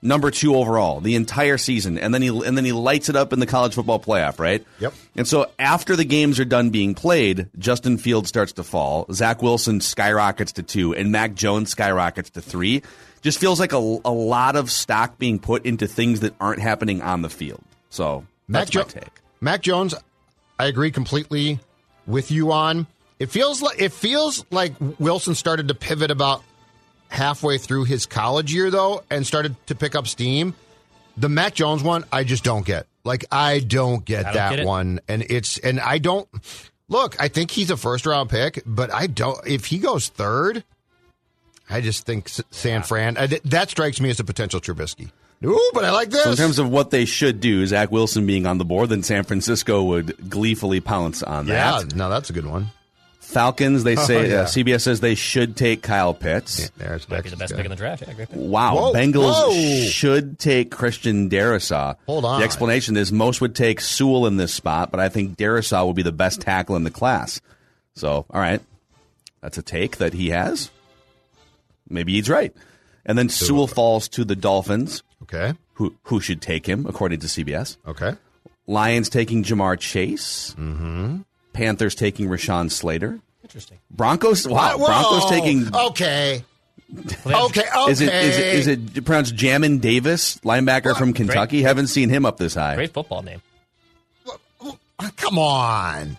number 0.00 0.30
two 0.30 0.54
overall 0.54 1.00
the 1.00 1.16
entire 1.16 1.58
season, 1.58 1.98
and 1.98 2.14
then 2.14 2.22
he 2.22 2.28
and 2.28 2.56
then 2.56 2.64
he 2.64 2.70
lights 2.70 3.08
it 3.08 3.16
up 3.16 3.32
in 3.32 3.40
the 3.40 3.46
college 3.46 3.74
football 3.74 3.98
playoff, 3.98 4.38
right? 4.38 4.64
Yep. 4.78 4.94
And 5.16 5.26
so 5.26 5.50
after 5.58 5.96
the 5.96 6.04
games 6.04 6.38
are 6.38 6.44
done 6.44 6.70
being 6.70 6.94
played, 6.94 7.48
Justin 7.58 7.98
Fields 7.98 8.28
starts 8.28 8.52
to 8.52 8.62
fall, 8.62 9.06
Zach 9.12 9.42
Wilson 9.42 9.80
skyrockets 9.80 10.52
to 10.52 10.62
two, 10.62 10.94
and 10.94 11.10
Mac 11.10 11.34
Jones 11.34 11.70
skyrockets 11.70 12.30
to 12.30 12.40
three. 12.40 12.82
Just 13.22 13.40
feels 13.40 13.58
like 13.58 13.72
a, 13.72 13.76
a 13.76 14.12
lot 14.12 14.54
of 14.54 14.70
stock 14.70 15.18
being 15.18 15.40
put 15.40 15.66
into 15.66 15.88
things 15.88 16.20
that 16.20 16.34
aren't 16.40 16.60
happening 16.60 17.02
on 17.02 17.22
the 17.22 17.28
field. 17.28 17.64
So 17.90 18.24
Mac, 18.48 18.70
Jo-. 18.70 18.86
Mac 19.40 19.62
Jones, 19.62 19.94
I 20.58 20.66
agree 20.66 20.90
completely 20.90 21.60
with 22.06 22.30
you 22.30 22.50
on. 22.52 22.86
It 23.18 23.30
feels 23.30 23.62
like 23.62 23.80
it 23.80 23.92
feels 23.92 24.44
like 24.50 24.74
Wilson 24.98 25.34
started 25.34 25.68
to 25.68 25.74
pivot 25.74 26.10
about 26.10 26.42
halfway 27.08 27.58
through 27.58 27.84
his 27.84 28.06
college 28.06 28.52
year 28.52 28.70
though, 28.70 29.02
and 29.10 29.26
started 29.26 29.54
to 29.66 29.74
pick 29.74 29.94
up 29.94 30.06
steam. 30.06 30.54
The 31.16 31.28
Mac 31.28 31.54
Jones 31.54 31.82
one, 31.82 32.04
I 32.12 32.24
just 32.24 32.44
don't 32.44 32.64
get. 32.64 32.86
Like 33.04 33.24
I 33.30 33.60
don't 33.60 34.04
get 34.04 34.20
I 34.20 34.22
don't 34.22 34.34
that 34.34 34.56
get 34.56 34.66
one, 34.66 35.00
and 35.08 35.22
it's 35.28 35.58
and 35.58 35.80
I 35.80 35.98
don't 35.98 36.28
look. 36.88 37.20
I 37.20 37.28
think 37.28 37.50
he's 37.50 37.70
a 37.70 37.76
first 37.76 38.06
round 38.06 38.30
pick, 38.30 38.62
but 38.64 38.92
I 38.92 39.06
don't. 39.08 39.38
If 39.46 39.66
he 39.66 39.78
goes 39.78 40.08
third, 40.08 40.62
I 41.68 41.80
just 41.80 42.06
think 42.06 42.28
San 42.50 42.82
Fran, 42.82 43.16
I, 43.16 43.26
that 43.26 43.70
strikes 43.70 44.00
me 44.00 44.10
as 44.10 44.20
a 44.20 44.24
potential 44.24 44.60
Trubisky. 44.60 45.10
Ooh, 45.44 45.70
but 45.72 45.84
I 45.84 45.90
like 45.90 46.10
this. 46.10 46.24
So 46.24 46.30
in 46.30 46.36
terms 46.36 46.58
of 46.58 46.68
what 46.68 46.90
they 46.90 47.04
should 47.04 47.40
do, 47.40 47.64
Zach 47.66 47.92
Wilson 47.92 48.26
being 48.26 48.46
on 48.46 48.58
the 48.58 48.64
board, 48.64 48.88
then 48.88 49.02
San 49.02 49.22
Francisco 49.22 49.84
would 49.84 50.28
gleefully 50.28 50.80
pounce 50.80 51.22
on 51.22 51.46
yeah, 51.46 51.80
that. 51.80 51.94
no, 51.94 52.08
that's 52.10 52.28
a 52.30 52.32
good 52.32 52.46
one. 52.46 52.70
Falcons, 53.20 53.84
they 53.84 53.94
say 53.96 54.30
yeah. 54.30 54.40
uh, 54.40 54.46
CBS 54.46 54.80
says 54.80 55.00
they 55.00 55.14
should 55.14 55.54
take 55.54 55.82
Kyle 55.82 56.14
Pitts. 56.14 56.70
There's 56.78 57.08
Might 57.08 57.24
be 57.24 57.30
the 57.30 57.36
best 57.36 57.54
pick 57.54 57.64
in 57.64 57.70
the 57.70 57.76
draft. 57.76 58.02
Yeah. 58.06 58.24
Wow, 58.32 58.74
Whoa, 58.74 58.92
Bengals 58.94 59.32
whoa. 59.32 59.88
should 59.88 60.38
take 60.38 60.70
Christian 60.70 61.28
Darrisaw. 61.28 61.96
Hold 62.06 62.24
on. 62.24 62.40
The 62.40 62.44
explanation 62.44 62.96
is 62.96 63.12
most 63.12 63.40
would 63.40 63.54
take 63.54 63.80
Sewell 63.80 64.26
in 64.26 64.38
this 64.38 64.54
spot, 64.54 64.90
but 64.90 64.98
I 64.98 65.08
think 65.08 65.36
Darrisaw 65.36 65.84
will 65.84 65.94
be 65.94 66.02
the 66.02 66.10
best 66.10 66.40
tackle 66.40 66.74
in 66.74 66.84
the 66.84 66.90
class. 66.90 67.40
So, 67.94 68.24
all 68.30 68.40
right, 68.40 68.62
that's 69.42 69.58
a 69.58 69.62
take 69.62 69.98
that 69.98 70.14
he 70.14 70.30
has. 70.30 70.70
Maybe 71.88 72.14
he's 72.14 72.30
right. 72.30 72.54
And 73.04 73.16
then 73.16 73.28
Sewell 73.28 73.66
falls 73.66 74.08
to 74.10 74.24
the 74.24 74.36
Dolphins, 74.36 75.02
Okay. 75.22 75.54
who 75.74 75.94
who 76.04 76.20
should 76.20 76.40
take 76.40 76.66
him 76.66 76.86
according 76.86 77.20
to 77.20 77.26
CBS. 77.26 77.76
Okay. 77.86 78.14
Lions 78.66 79.08
taking 79.08 79.42
Ja'Marr 79.44 79.78
Chase. 79.78 80.54
Mm-hmm. 80.58 81.18
Panthers 81.52 81.94
taking 81.94 82.28
Rashawn 82.28 82.70
Slater. 82.70 83.18
Interesting. 83.42 83.78
Broncos. 83.90 84.46
Wow, 84.46 84.76
Whoa. 84.78 84.86
Broncos 84.86 85.30
taking. 85.30 85.74
Okay. 85.74 86.44
Okay. 87.26 87.64
Okay. 87.76 87.90
Is 87.90 88.00
it 88.00 88.12
is 88.14 88.38
it 88.38 88.46
is 88.46 88.66
it 88.66 89.04
pronounced 89.04 89.34
Jamin 89.36 89.80
Davis, 89.80 90.38
linebacker 90.38 90.96
from 90.96 91.12
Kentucky? 91.12 91.62
Haven't 91.62 91.88
seen 91.88 92.08
him 92.08 92.24
up 92.24 92.36
this 92.38 92.54
high. 92.54 92.74
Great 92.76 92.92
football 92.92 93.22
name. 93.22 93.42
Come 95.16 95.38
on. 95.38 96.16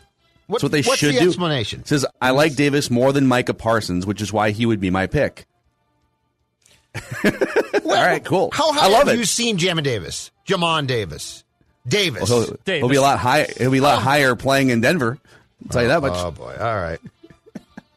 What, 0.48 0.62
That's 0.62 0.63
what 0.63 0.72
they 0.72 0.82
what's 0.82 1.00
should 1.00 1.15
the 1.15 1.20
do. 1.20 1.27
explanation? 1.27 1.86
Says 1.86 2.06
I 2.22 2.32
like 2.32 2.56
Davis 2.56 2.89
more 2.89 3.12
than 3.13 3.27
Micah 3.27 3.53
Parsons, 3.53 4.06
which 4.06 4.22
is 4.22 4.34
why 4.34 4.51
he 4.51 4.65
would 4.65 4.79
be 4.79 4.89
my 4.89 5.06
pick. 5.06 5.46
All 6.96 7.91
right, 7.96 8.24
cool. 8.24 8.50
How 8.53 8.72
high 8.74 8.86
I 8.86 8.89
love 8.89 9.08
have 9.08 9.15
it. 9.15 9.17
you 9.19 9.25
seen 9.25 9.58
Jamon 9.58 9.84
Davis? 9.84 10.31
Jamon 10.48 10.88
Davis. 10.88 11.43
Davis. 11.88 12.29
He'll, 12.29 12.55
he'll 12.65 12.89
be 12.89 12.96
a 12.98 13.01
lot 13.01 13.19
higher. 13.19 13.48
He'll 13.58 13.72
be 13.72 13.77
a 13.79 13.84
lot 13.84 14.01
higher 14.01 14.36
playing 14.36 14.69
in 14.69 14.81
Denver. 14.81 15.17
I'll 15.63 15.69
tell 15.72 15.81
you 15.81 15.88
that 15.89 16.01
much. 16.01 16.13
Oh 16.15 16.31
boy. 16.31 16.55
All 16.60 16.75
right. 16.75 17.00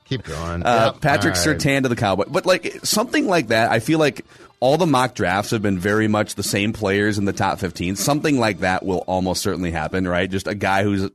Keep 0.07 0.25
going. 0.25 0.63
Uh, 0.63 0.93
Yep. 0.93 1.01
Patrick 1.01 1.35
All 1.37 1.47
right. 1.47 1.59
Surtain 1.59 1.83
to 1.83 1.89
the 1.89 1.97
Cowboy. 1.97 2.25
But 2.29 2.47
like 2.47 2.81
something 2.85 3.27
like 3.27 3.49
that, 3.49 3.71
I 3.71 3.81
feel 3.81 3.99
like 3.99 4.25
all 4.61 4.77
the 4.77 4.87
mock 4.87 5.15
drafts 5.15 5.51
have 5.51 5.63
been 5.63 5.79
very 5.79 6.07
much 6.09 6.35
the 6.35 6.43
same 6.43 6.73
players 6.73 7.19
in 7.19 7.25
the 7.25 7.33
top 7.33 7.59
15. 7.59 7.97
Something 7.97 8.39
like 8.39 8.61
that 8.61 8.85
will 8.85 8.99
almost 9.07 9.43
certainly 9.43 9.71
happen, 9.71 10.07
right? 10.07 10.31
Just 10.31 10.47
a 10.47 10.55
guy 10.55 10.83
who's 10.85 11.11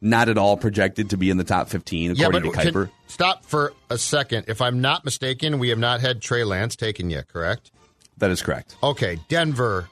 not 0.00 0.28
at 0.28 0.38
all 0.38 0.56
projected 0.56 1.10
to 1.10 1.16
be 1.16 1.30
in 1.30 1.36
the 1.36 1.44
top 1.44 1.68
15 1.68 2.14
Yeah, 2.14 2.26
according 2.28 2.52
but 2.52 2.56
to 2.62 2.62
can- 2.64 2.74
Kiper. 2.74 2.90
Stop 3.08 3.44
for 3.44 3.72
a 3.90 3.98
second. 3.98 4.44
If 4.48 4.62
I'm 4.62 4.80
not 4.80 5.04
mistaken, 5.04 5.58
we 5.58 5.68
have 5.70 5.78
not 5.78 6.00
had 6.00 6.22
Trey 6.22 6.44
Lance 6.44 6.76
taken 6.76 7.10
yet, 7.10 7.28
correct? 7.28 7.70
That 8.18 8.30
is 8.30 8.40
correct. 8.42 8.76
Okay, 8.82 9.18
Denver 9.28 9.88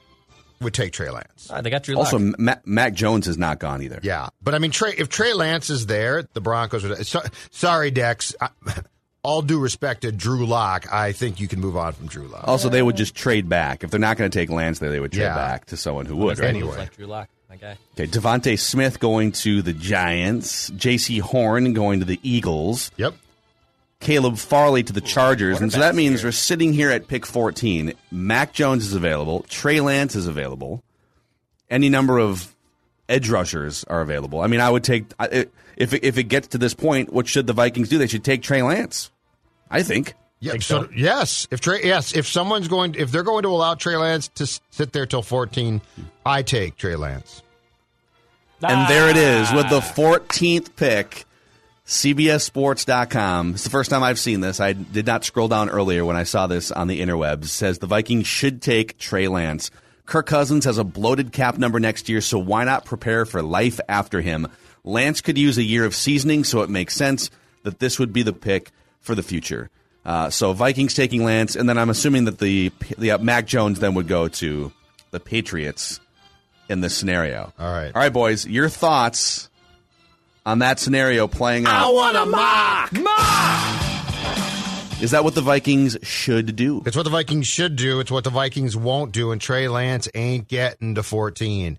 would 0.61 0.73
take 0.73 0.91
Trey 0.93 1.09
Lance. 1.09 1.49
Ah, 1.51 1.61
they 1.61 1.69
got 1.69 1.83
Drew 1.83 1.95
Lock. 1.95 2.05
Also, 2.13 2.33
Ma- 2.37 2.55
Mac 2.65 2.93
Jones 2.93 3.25
has 3.27 3.37
not 3.37 3.59
gone 3.59 3.81
either. 3.83 3.99
Yeah, 4.01 4.29
but 4.41 4.55
I 4.55 4.59
mean, 4.59 4.71
Trey, 4.71 4.93
if 4.97 5.07
Trey 5.09 5.33
Lance 5.33 5.69
is 5.69 5.85
there, 5.85 6.23
the 6.33 6.41
Broncos 6.41 6.83
would. 6.83 7.05
So, 7.05 7.21
sorry, 7.51 7.91
Dex. 7.91 8.35
I, 8.41 8.49
all 9.23 9.41
due 9.41 9.59
respect 9.59 10.01
to 10.01 10.11
Drew 10.11 10.45
Lock, 10.45 10.91
I 10.91 11.11
think 11.11 11.39
you 11.39 11.47
can 11.47 11.59
move 11.59 11.75
on 11.77 11.91
from 11.93 12.07
Drew 12.07 12.27
Lock. 12.27 12.47
Also, 12.47 12.69
they 12.69 12.81
would 12.81 12.95
just 12.95 13.13
trade 13.13 13.49
back. 13.49 13.83
If 13.83 13.91
they're 13.91 13.99
not 13.99 14.15
going 14.17 14.31
to 14.31 14.37
take 14.39 14.49
Lance 14.49 14.79
there, 14.79 14.89
they 14.89 14.99
would 15.01 15.11
trade 15.11 15.23
Yeah. 15.23 15.35
back 15.35 15.65
to 15.65 15.77
someone 15.77 16.05
who 16.05 16.15
would, 16.17 16.39
right? 16.39 16.47
Anyway. 16.49 16.77
like 16.77 16.95
Drew 16.95 17.07
Lock, 17.07 17.29
my 17.61 17.67
guy. 17.69 17.77
Okay, 17.93 18.07
DeVonta 18.07 18.59
Smith 18.59 18.99
going 18.99 19.31
to 19.33 19.61
the 19.61 19.73
Giants. 19.73 20.69
Jaycee 20.71 21.21
Horn 21.21 21.73
going 21.73 21.99
to 21.99 22.05
the 22.05 22.19
Eagles. 22.23 22.91
Yep. 22.97 23.15
Caleb 23.99 24.37
Farley 24.37 24.83
to 24.83 24.93
the 24.93 25.01
Chargers. 25.01 25.59
And 25.59 25.71
so 25.71 25.79
that 25.79 25.95
means 25.95 26.23
we're 26.23 26.31
sitting 26.31 26.71
here 26.71 26.91
at 26.91 27.07
pick 27.07 27.25
14. 27.25 27.93
Mac 28.11 28.53
Jones 28.53 28.85
is 28.85 28.93
available. 28.93 29.43
Trey 29.49 29.79
Lance 29.81 30.15
is 30.15 30.27
available. 30.27 30.83
Any 31.69 31.89
number 31.89 32.19
of 32.19 32.55
edge 33.09 33.29
rushers 33.29 33.83
are 33.85 34.01
available. 34.01 34.41
I 34.41 34.47
mean, 34.47 34.59
I 34.59 34.69
would 34.69 34.83
take 34.83 35.05
if 35.19 35.93
it, 35.93 36.03
if 36.03 36.17
it 36.17 36.23
gets 36.25 36.49
to 36.49 36.57
this 36.57 36.73
point, 36.75 37.11
what 37.11 37.27
should 37.27 37.47
the 37.47 37.53
Vikings 37.53 37.89
do? 37.89 37.97
They 37.97 38.07
should 38.07 38.23
take 38.23 38.43
Trey 38.43 38.61
Lance. 38.61 39.11
I 39.69 39.83
think. 39.83 40.13
Yeah, 40.39 40.51
Think 40.51 40.63
so, 40.63 40.83
so? 40.83 40.89
yes, 40.95 41.47
if 41.49 41.61
Trey, 41.61 41.79
yes, 41.83 42.15
if 42.15 42.27
someone's 42.27 42.67
going, 42.67 42.93
if 42.93 43.11
they're 43.11 43.23
going 43.23 43.41
to 43.41 43.49
allow 43.49 43.73
Trey 43.73 43.97
Lance 43.97 44.27
to 44.35 44.45
sit 44.69 44.93
there 44.93 45.07
till 45.07 45.23
fourteen, 45.23 45.81
I 46.23 46.43
take 46.43 46.77
Trey 46.77 46.95
Lance. 46.95 47.41
And 48.63 48.89
there 48.89 49.09
it 49.09 49.17
is 49.17 49.51
with 49.53 49.69
the 49.69 49.81
14th 49.81 50.75
pick. 50.75 51.25
CBSSports.com. 51.85 53.51
It's 53.51 53.63
the 53.63 53.69
first 53.69 53.89
time 53.89 54.03
I've 54.03 54.19
seen 54.19 54.41
this. 54.41 54.59
I 54.59 54.73
did 54.73 55.05
not 55.05 55.23
scroll 55.23 55.47
down 55.47 55.69
earlier 55.69 56.03
when 56.03 56.17
I 56.17 56.23
saw 56.23 56.45
this 56.45 56.69
on 56.69 56.87
the 56.87 56.99
interwebs. 56.99 57.43
It 57.43 57.47
says 57.47 57.79
the 57.79 57.87
Vikings 57.87 58.27
should 58.27 58.61
take 58.61 58.97
Trey 58.97 59.29
Lance. 59.29 59.71
Kirk 60.05 60.25
Cousins 60.25 60.65
has 60.65 60.77
a 60.77 60.83
bloated 60.83 61.31
cap 61.31 61.57
number 61.57 61.79
next 61.79 62.09
year, 62.09 62.19
so 62.19 62.39
why 62.39 62.65
not 62.65 62.83
prepare 62.83 63.25
for 63.25 63.41
life 63.41 63.79
after 63.87 64.19
him? 64.19 64.47
Lance 64.83 65.21
could 65.21 65.37
use 65.37 65.57
a 65.57 65.63
year 65.63 65.85
of 65.85 65.95
seasoning, 65.95 66.43
so 66.43 66.61
it 66.61 66.69
makes 66.69 66.93
sense 66.93 67.29
that 67.63 67.79
this 67.79 67.99
would 67.99 68.11
be 68.11 68.23
the 68.23 68.33
pick 68.33 68.71
for 68.99 69.15
the 69.15 69.23
future. 69.23 69.69
Uh, 70.05 70.29
so 70.29 70.53
Vikings 70.53 70.93
taking 70.93 71.23
Lance, 71.23 71.55
and 71.55 71.69
then 71.69 71.77
I'm 71.77 71.89
assuming 71.89 72.25
that 72.25 72.39
the 72.39 72.71
the 72.97 73.11
uh, 73.11 73.17
Mac 73.17 73.45
Jones 73.45 73.79
then 73.79 73.93
would 73.93 74.07
go 74.07 74.27
to 74.29 74.71
the 75.11 75.19
Patriots 75.19 75.99
in 76.69 76.81
this 76.81 76.95
scenario. 76.95 77.53
All 77.57 77.71
right. 77.71 77.91
all 77.93 78.01
right, 78.01 78.13
boys. 78.13 78.45
Your 78.45 78.69
thoughts 78.69 79.49
on 80.45 80.59
that 80.59 80.79
scenario 80.79 81.27
playing 81.27 81.65
out? 81.65 81.87
I 81.87 81.91
want 81.91 82.17
a 82.17 82.25
mock. 82.25 82.93
Mock! 82.93 85.01
Is 85.01 85.11
that 85.11 85.23
what 85.23 85.35
the 85.35 85.41
Vikings 85.41 85.95
should 86.01 86.55
do? 86.55 86.81
It's 86.85 86.95
what 86.95 87.03
the 87.03 87.11
Vikings 87.11 87.47
should 87.47 87.75
do. 87.75 87.99
It's 87.99 88.09
what 88.09 88.23
the 88.23 88.31
Vikings 88.31 88.75
won't 88.75 89.11
do, 89.11 89.31
and 89.31 89.39
Trey 89.39 89.67
Lance 89.67 90.09
ain't 90.15 90.47
getting 90.47 90.95
to 90.95 91.03
14. 91.03 91.77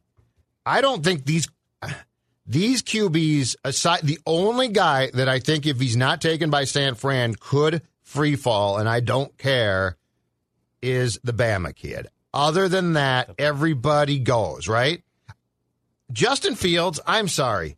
I 0.65 0.81
don't 0.81 1.03
think 1.03 1.25
these 1.25 1.49
these 2.47 2.83
QBs 2.83 3.57
aside 3.65 4.01
the 4.03 4.21
only 4.25 4.69
guy 4.69 5.11
that 5.15 5.29
I 5.29 5.41
think 5.41 5.67
if 5.67 5.81
he's 5.81 5.97
not 5.97 6.21
taken 6.21 6.49
by 6.49 6.65
San 6.65 6.95
Fran 6.95 7.35
could 7.35 7.83
free 8.03 8.37
fall, 8.37 8.79
and 8.79 8.89
I 8.89 9.01
don't 9.01 9.37
care, 9.37 9.97
is 10.81 11.19
the 11.25 11.33
Bama 11.33 11.75
kid. 11.75 12.07
Other 12.39 12.69
than 12.69 12.93
that, 12.93 13.31
everybody 13.37 14.21
goes, 14.21 14.69
right? 14.69 15.03
Justin 16.13 16.55
Fields, 16.55 17.01
I'm 17.05 17.27
sorry. 17.27 17.77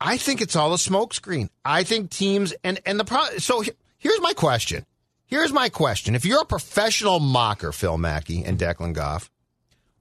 I 0.00 0.16
think 0.16 0.40
it's 0.40 0.54
all 0.54 0.72
a 0.72 0.76
smokescreen. 0.76 1.48
I 1.64 1.82
think 1.82 2.10
teams 2.10 2.54
and 2.62 2.78
and 2.86 3.00
the 3.00 3.04
pro- 3.04 3.38
so 3.38 3.62
he- 3.62 3.72
here's 3.98 4.20
my 4.20 4.32
question. 4.32 4.86
Here's 5.26 5.52
my 5.52 5.68
question. 5.68 6.14
If 6.14 6.24
you're 6.24 6.42
a 6.42 6.46
professional 6.46 7.18
mocker, 7.18 7.72
Phil 7.72 7.98
Mackey 7.98 8.44
and 8.44 8.56
Declan 8.60 8.92
Goff, 8.92 9.28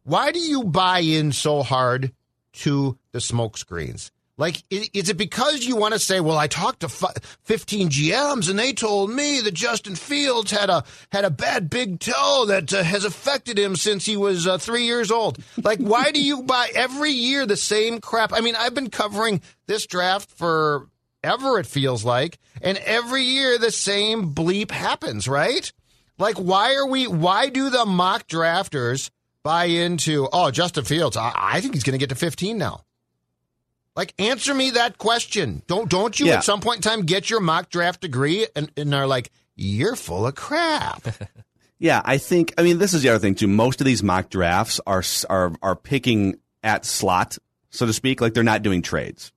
why 0.04 0.32
do 0.32 0.38
you 0.40 0.64
buy 0.64 1.00
in 1.00 1.32
so 1.32 1.64
hard 1.64 2.14
to 2.54 2.96
the 3.12 3.18
smokescreens? 3.20 4.12
Like, 4.38 4.64
is 4.70 5.10
it 5.10 5.16
because 5.16 5.66
you 5.66 5.78
want 5.78 5.94
to 5.94 6.00
say, 6.00 6.20
"Well, 6.20 6.38
I 6.38 6.48
talked 6.48 6.82
to 6.82 6.90
15 6.90 7.90
GMs 7.90 8.50
and 8.50 8.60
they 8.60 8.74
told 8.74 9.10
me 9.12 9.40
that 9.40 9.54
Justin 9.54 9.96
Fields 9.96 10.52
had 10.52 10.70
a 10.70 10.84
had 11.12 11.24
a 11.24 11.30
bad 11.30 11.70
big 11.70 12.02
toe 12.02 12.46
that 12.48 12.74
uh, 12.74 12.84
has 12.84 13.06
affected 13.06 13.58
him 13.58 13.78
since 13.78 14.06
he 14.06 14.18
was 14.18 14.46
uh, 14.46 14.58
three 14.58 14.84
years 14.84 15.10
old"? 15.10 15.38
Like, 15.64 15.80
why 15.80 16.12
do 16.12 16.22
you 16.22 16.44
buy 16.44 16.70
every 16.76 17.12
year 17.12 17.46
the 17.46 17.56
same 17.56 18.02
crap? 18.02 18.34
I 18.34 18.42
mean, 18.42 18.58
I've 18.58 18.74
been 18.74 18.90
covering 18.90 19.42
this 19.68 19.86
draft 19.86 20.30
for 20.30 20.90
ever. 21.24 21.58
It 21.58 21.66
feels 21.66 22.04
like, 22.04 22.38
and 22.62 22.78
every 22.80 23.24
year 23.24 23.58
the 23.58 23.72
same 23.72 24.34
bleep 24.34 24.72
happens, 24.72 25.30
right? 25.30 25.72
Like, 26.18 26.36
why 26.36 26.76
are 26.76 26.88
we? 26.88 27.08
Why 27.08 27.48
do 27.48 27.70
the 27.70 27.86
mock 27.86 28.28
drafters 28.28 29.10
buy 29.44 29.66
into? 29.66 30.28
Oh, 30.34 30.52
Justin 30.52 30.84
Fields. 30.84 31.16
I, 31.16 31.32
I 31.36 31.62
think 31.62 31.74
he's 31.74 31.84
going 31.84 31.98
to 31.98 32.04
get 32.04 32.10
to 32.10 32.16
15 32.16 32.58
now. 32.58 32.85
Like, 33.96 34.14
answer 34.20 34.54
me 34.54 34.72
that 34.72 34.98
question. 34.98 35.62
Don't 35.68 35.90
don't 35.90 36.20
you 36.20 36.28
Yeah. 36.28 36.36
at 36.36 36.44
some 36.44 36.60
point 36.62 36.78
in 36.78 36.82
time 36.82 37.02
get 37.04 37.30
your 37.30 37.40
mock 37.40 37.70
draft 37.70 38.02
degree 38.02 38.46
and, 38.56 38.72
and 38.76 38.94
are 38.94 39.08
like, 39.08 39.32
you're 39.56 39.96
full 39.96 40.26
of 40.28 40.36
crap. 40.36 41.08
Yeah, 41.78 42.02
I 42.06 42.20
think. 42.20 42.54
I 42.58 42.64
mean, 42.64 42.78
this 42.78 42.94
is 42.94 43.04
the 43.04 43.10
other 43.10 43.20
thing 43.20 43.36
too. 43.36 43.48
Most 43.48 43.82
of 43.82 43.86
these 43.86 44.02
mock 44.02 44.30
drafts 44.30 44.80
are 44.88 45.04
are 45.30 45.52
are 45.62 45.76
picking 45.76 46.40
at 46.64 46.86
slot, 46.86 47.38
so 47.70 47.86
to 47.86 47.92
speak. 47.92 48.22
Like 48.22 48.34
they're 48.34 48.44
not 48.46 48.62
doing 48.64 48.82
trades. 48.82 49.34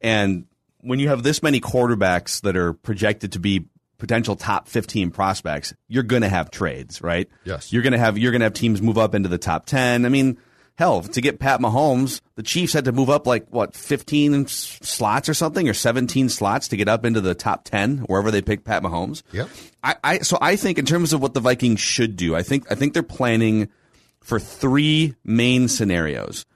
And 0.00 0.46
when 0.80 0.98
you 0.98 1.08
have 1.08 1.22
this 1.22 1.40
many 1.40 1.60
quarterbacks 1.60 2.40
that 2.42 2.56
are 2.56 2.72
projected 2.72 3.32
to 3.32 3.38
be 3.38 3.66
potential 3.98 4.34
top 4.34 4.66
15 4.66 5.12
prospects, 5.12 5.72
you're 5.86 6.02
going 6.02 6.22
to 6.22 6.28
have 6.28 6.50
trades, 6.50 7.00
right? 7.00 7.28
Yes. 7.44 7.72
You're 7.72 7.82
going 7.82 7.92
to 7.92 7.98
have 7.98 8.18
you're 8.18 8.32
going 8.32 8.40
to 8.40 8.46
have 8.46 8.54
teams 8.54 8.82
move 8.82 8.98
up 8.98 9.14
into 9.14 9.28
the 9.28 9.38
top 9.38 9.64
10. 9.66 10.04
I 10.04 10.08
mean, 10.08 10.38
hell, 10.76 11.02
to 11.02 11.20
get 11.20 11.38
Pat 11.38 11.60
Mahomes, 11.60 12.20
the 12.34 12.42
Chiefs 12.42 12.72
had 12.72 12.86
to 12.86 12.92
move 12.92 13.10
up 13.10 13.26
like 13.26 13.46
what 13.50 13.74
15 13.74 14.46
slots 14.46 15.28
or 15.28 15.34
something 15.34 15.68
or 15.68 15.74
17 15.74 16.28
slots 16.28 16.68
to 16.68 16.76
get 16.76 16.88
up 16.88 17.04
into 17.04 17.20
the 17.20 17.34
top 17.34 17.64
10 17.64 17.98
wherever 17.98 18.30
they 18.30 18.42
pick 18.42 18.64
Pat 18.64 18.82
Mahomes. 18.82 19.22
Yep. 19.32 19.48
I, 19.82 19.96
I 20.02 20.18
so 20.18 20.38
I 20.40 20.56
think 20.56 20.78
in 20.78 20.84
terms 20.84 21.12
of 21.12 21.20
what 21.20 21.34
the 21.34 21.40
Vikings 21.40 21.80
should 21.80 22.16
do, 22.16 22.34
I 22.34 22.42
think 22.42 22.70
I 22.70 22.74
think 22.74 22.94
they're 22.94 23.02
planning 23.02 23.68
for 24.20 24.38
three 24.38 25.14
main 25.24 25.68
scenarios. 25.68 26.46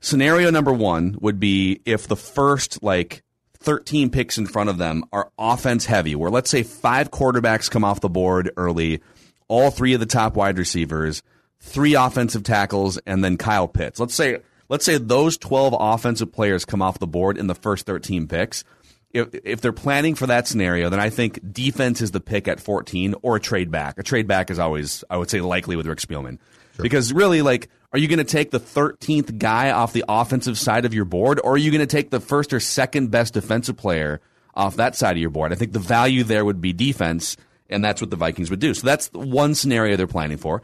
Scenario 0.00 0.50
number 0.50 0.72
one 0.72 1.16
would 1.20 1.40
be 1.40 1.80
if 1.84 2.06
the 2.06 2.16
first 2.16 2.82
like 2.82 3.22
13 3.60 4.10
picks 4.10 4.38
in 4.38 4.46
front 4.46 4.70
of 4.70 4.78
them 4.78 5.04
are 5.12 5.30
offense 5.38 5.86
heavy, 5.86 6.14
where 6.14 6.30
let's 6.30 6.50
say 6.50 6.62
five 6.62 7.10
quarterbacks 7.10 7.70
come 7.70 7.84
off 7.84 8.00
the 8.00 8.08
board 8.08 8.52
early, 8.56 9.00
all 9.48 9.70
three 9.70 9.94
of 9.94 10.00
the 10.00 10.06
top 10.06 10.36
wide 10.36 10.58
receivers, 10.58 11.22
three 11.60 11.94
offensive 11.94 12.42
tackles, 12.42 12.98
and 13.06 13.22
then 13.22 13.36
Kyle 13.36 13.68
Pitts. 13.68 14.00
Let's 14.00 14.14
say 14.14 14.38
let's 14.68 14.84
say 14.84 14.98
those 14.98 15.36
12 15.38 15.74
offensive 15.78 16.32
players 16.32 16.64
come 16.64 16.82
off 16.82 16.98
the 16.98 17.06
board 17.06 17.38
in 17.38 17.46
the 17.46 17.54
first 17.54 17.86
13 17.86 18.28
picks. 18.28 18.64
If, 19.10 19.28
if 19.32 19.60
they're 19.62 19.72
planning 19.72 20.14
for 20.14 20.26
that 20.26 20.46
scenario, 20.46 20.90
then 20.90 21.00
I 21.00 21.08
think 21.08 21.40
defense 21.52 22.02
is 22.02 22.10
the 22.10 22.20
pick 22.20 22.46
at 22.46 22.60
14 22.60 23.14
or 23.22 23.36
a 23.36 23.40
trade 23.40 23.70
back. 23.70 23.98
A 23.98 24.02
trade 24.02 24.26
back 24.26 24.50
is 24.50 24.58
always, 24.58 25.02
I 25.08 25.16
would 25.16 25.30
say, 25.30 25.40
likely 25.40 25.76
with 25.76 25.86
Rick 25.86 26.00
Spielman. 26.00 26.38
Because 26.76 27.12
really, 27.12 27.42
like, 27.42 27.70
are 27.92 27.98
you 27.98 28.06
going 28.06 28.18
to 28.18 28.24
take 28.24 28.50
the 28.50 28.60
13th 28.60 29.38
guy 29.38 29.70
off 29.70 29.92
the 29.92 30.04
offensive 30.08 30.58
side 30.58 30.84
of 30.84 30.92
your 30.92 31.06
board, 31.06 31.40
or 31.42 31.54
are 31.54 31.56
you 31.56 31.70
going 31.70 31.80
to 31.80 31.86
take 31.86 32.10
the 32.10 32.20
first 32.20 32.52
or 32.52 32.60
second 32.60 33.10
best 33.10 33.34
defensive 33.34 33.76
player 33.76 34.20
off 34.54 34.76
that 34.76 34.94
side 34.94 35.12
of 35.12 35.18
your 35.18 35.30
board? 35.30 35.52
I 35.52 35.56
think 35.56 35.72
the 35.72 35.78
value 35.78 36.22
there 36.22 36.44
would 36.44 36.60
be 36.60 36.72
defense, 36.72 37.36
and 37.70 37.82
that's 37.82 38.00
what 38.00 38.10
the 38.10 38.16
Vikings 38.16 38.50
would 38.50 38.60
do. 38.60 38.74
So 38.74 38.86
that's 38.86 39.10
one 39.12 39.54
scenario 39.54 39.96
they're 39.96 40.06
planning 40.06 40.36
for. 40.36 40.62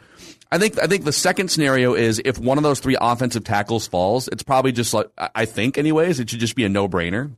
I 0.50 0.58
think 0.58 0.80
I 0.80 0.86
think 0.86 1.04
the 1.04 1.12
second 1.12 1.50
scenario 1.50 1.94
is 1.94 2.20
if 2.24 2.38
one 2.38 2.58
of 2.58 2.64
those 2.64 2.80
three 2.80 2.96
offensive 3.00 3.44
tackles 3.44 3.86
falls, 3.86 4.28
it's 4.28 4.42
probably 4.42 4.72
just 4.72 4.94
like 4.94 5.08
I 5.16 5.44
think, 5.44 5.78
anyways, 5.78 6.20
it 6.20 6.30
should 6.30 6.40
just 6.40 6.56
be 6.56 6.64
a 6.64 6.68
no 6.68 6.88
brainer. 6.88 7.34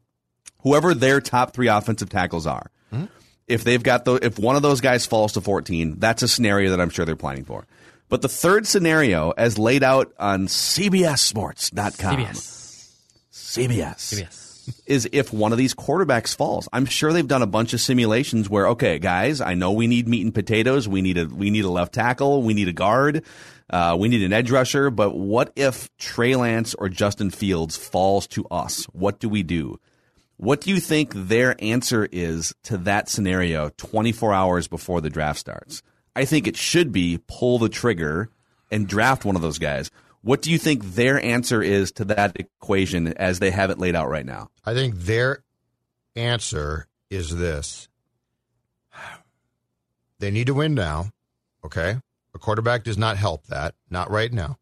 Whoever 0.60 0.94
their 0.94 1.20
top 1.20 1.54
three 1.54 1.68
offensive 1.68 2.08
tackles 2.08 2.46
are, 2.46 2.70
mm-hmm. 2.92 3.06
if 3.46 3.64
they've 3.64 3.82
got 3.82 4.04
the 4.04 4.14
if 4.14 4.38
one 4.38 4.56
of 4.56 4.62
those 4.62 4.80
guys 4.80 5.06
falls 5.06 5.32
to 5.34 5.40
14, 5.40 5.98
that's 5.98 6.22
a 6.22 6.28
scenario 6.28 6.70
that 6.70 6.80
I'm 6.80 6.90
sure 6.90 7.04
they're 7.04 7.16
planning 7.16 7.44
for. 7.44 7.66
But 8.08 8.22
the 8.22 8.28
third 8.28 8.66
scenario, 8.66 9.30
as 9.30 9.58
laid 9.58 9.82
out 9.82 10.12
on 10.18 10.46
CBSSports.com, 10.46 12.16
CBS. 12.16 12.56
CBS, 13.32 13.96
CBS. 13.96 14.45
Is 14.86 15.08
if 15.12 15.32
one 15.32 15.52
of 15.52 15.58
these 15.58 15.74
quarterbacks 15.74 16.34
falls. 16.36 16.68
I'm 16.72 16.86
sure 16.86 17.12
they've 17.12 17.26
done 17.26 17.42
a 17.42 17.46
bunch 17.46 17.72
of 17.72 17.80
simulations 17.80 18.48
where, 18.48 18.68
okay, 18.68 18.98
guys, 18.98 19.40
I 19.40 19.54
know 19.54 19.72
we 19.72 19.86
need 19.86 20.08
meat 20.08 20.24
and 20.24 20.34
potatoes. 20.34 20.88
We 20.88 21.02
need 21.02 21.18
a 21.18 21.26
we 21.26 21.50
need 21.50 21.64
a 21.64 21.70
left 21.70 21.94
tackle. 21.94 22.42
We 22.42 22.54
need 22.54 22.68
a 22.68 22.72
guard. 22.72 23.24
Uh, 23.68 23.96
we 23.98 24.08
need 24.08 24.22
an 24.22 24.32
edge 24.32 24.50
rusher. 24.50 24.90
But 24.90 25.16
what 25.16 25.52
if 25.56 25.94
Trey 25.96 26.36
Lance 26.36 26.74
or 26.74 26.88
Justin 26.88 27.30
Fields 27.30 27.76
falls 27.76 28.26
to 28.28 28.46
us? 28.50 28.84
What 28.86 29.18
do 29.18 29.28
we 29.28 29.42
do? 29.42 29.78
What 30.38 30.60
do 30.60 30.70
you 30.70 30.80
think 30.80 31.12
their 31.14 31.56
answer 31.64 32.06
is 32.12 32.54
to 32.64 32.76
that 32.78 33.08
scenario 33.08 33.70
24 33.78 34.34
hours 34.34 34.68
before 34.68 35.00
the 35.00 35.10
draft 35.10 35.40
starts? 35.40 35.82
I 36.14 36.24
think 36.24 36.46
it 36.46 36.56
should 36.56 36.92
be 36.92 37.18
pull 37.26 37.58
the 37.58 37.68
trigger 37.68 38.28
and 38.70 38.86
draft 38.86 39.24
one 39.24 39.36
of 39.36 39.42
those 39.42 39.58
guys. 39.58 39.90
What 40.26 40.42
do 40.42 40.50
you 40.50 40.58
think 40.58 40.82
their 40.82 41.24
answer 41.24 41.62
is 41.62 41.92
to 41.92 42.04
that 42.06 42.34
equation 42.34 43.12
as 43.12 43.38
they 43.38 43.52
have 43.52 43.70
it 43.70 43.78
laid 43.78 43.94
out 43.94 44.08
right 44.08 44.26
now? 44.26 44.50
I 44.64 44.74
think 44.74 44.96
their 44.96 45.44
answer 46.16 46.88
is 47.08 47.36
this. 47.36 47.86
They 50.18 50.32
need 50.32 50.48
to 50.48 50.54
win 50.54 50.74
now. 50.74 51.12
Okay. 51.64 52.00
A 52.34 52.38
quarterback 52.40 52.82
does 52.82 52.98
not 52.98 53.16
help 53.16 53.46
that. 53.46 53.76
Not 53.88 54.10
right 54.10 54.32
now. 54.32 54.58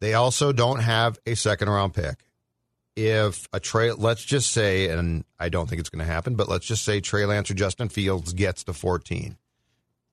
They 0.00 0.12
also 0.12 0.52
don't 0.52 0.80
have 0.80 1.18
a 1.24 1.36
second 1.36 1.70
round 1.70 1.94
pick. 1.94 2.26
If 2.94 3.48
a 3.50 3.60
Trey, 3.60 3.92
let's 3.92 4.22
just 4.22 4.50
say, 4.50 4.88
and 4.88 5.24
I 5.40 5.48
don't 5.48 5.70
think 5.70 5.80
it's 5.80 5.88
going 5.88 6.04
to 6.04 6.12
happen, 6.12 6.34
but 6.34 6.50
let's 6.50 6.66
just 6.66 6.84
say 6.84 7.00
Trey 7.00 7.24
Lance 7.24 7.50
or 7.50 7.54
Justin 7.54 7.88
Fields 7.88 8.34
gets 8.34 8.62
to 8.64 8.74
14 8.74 9.38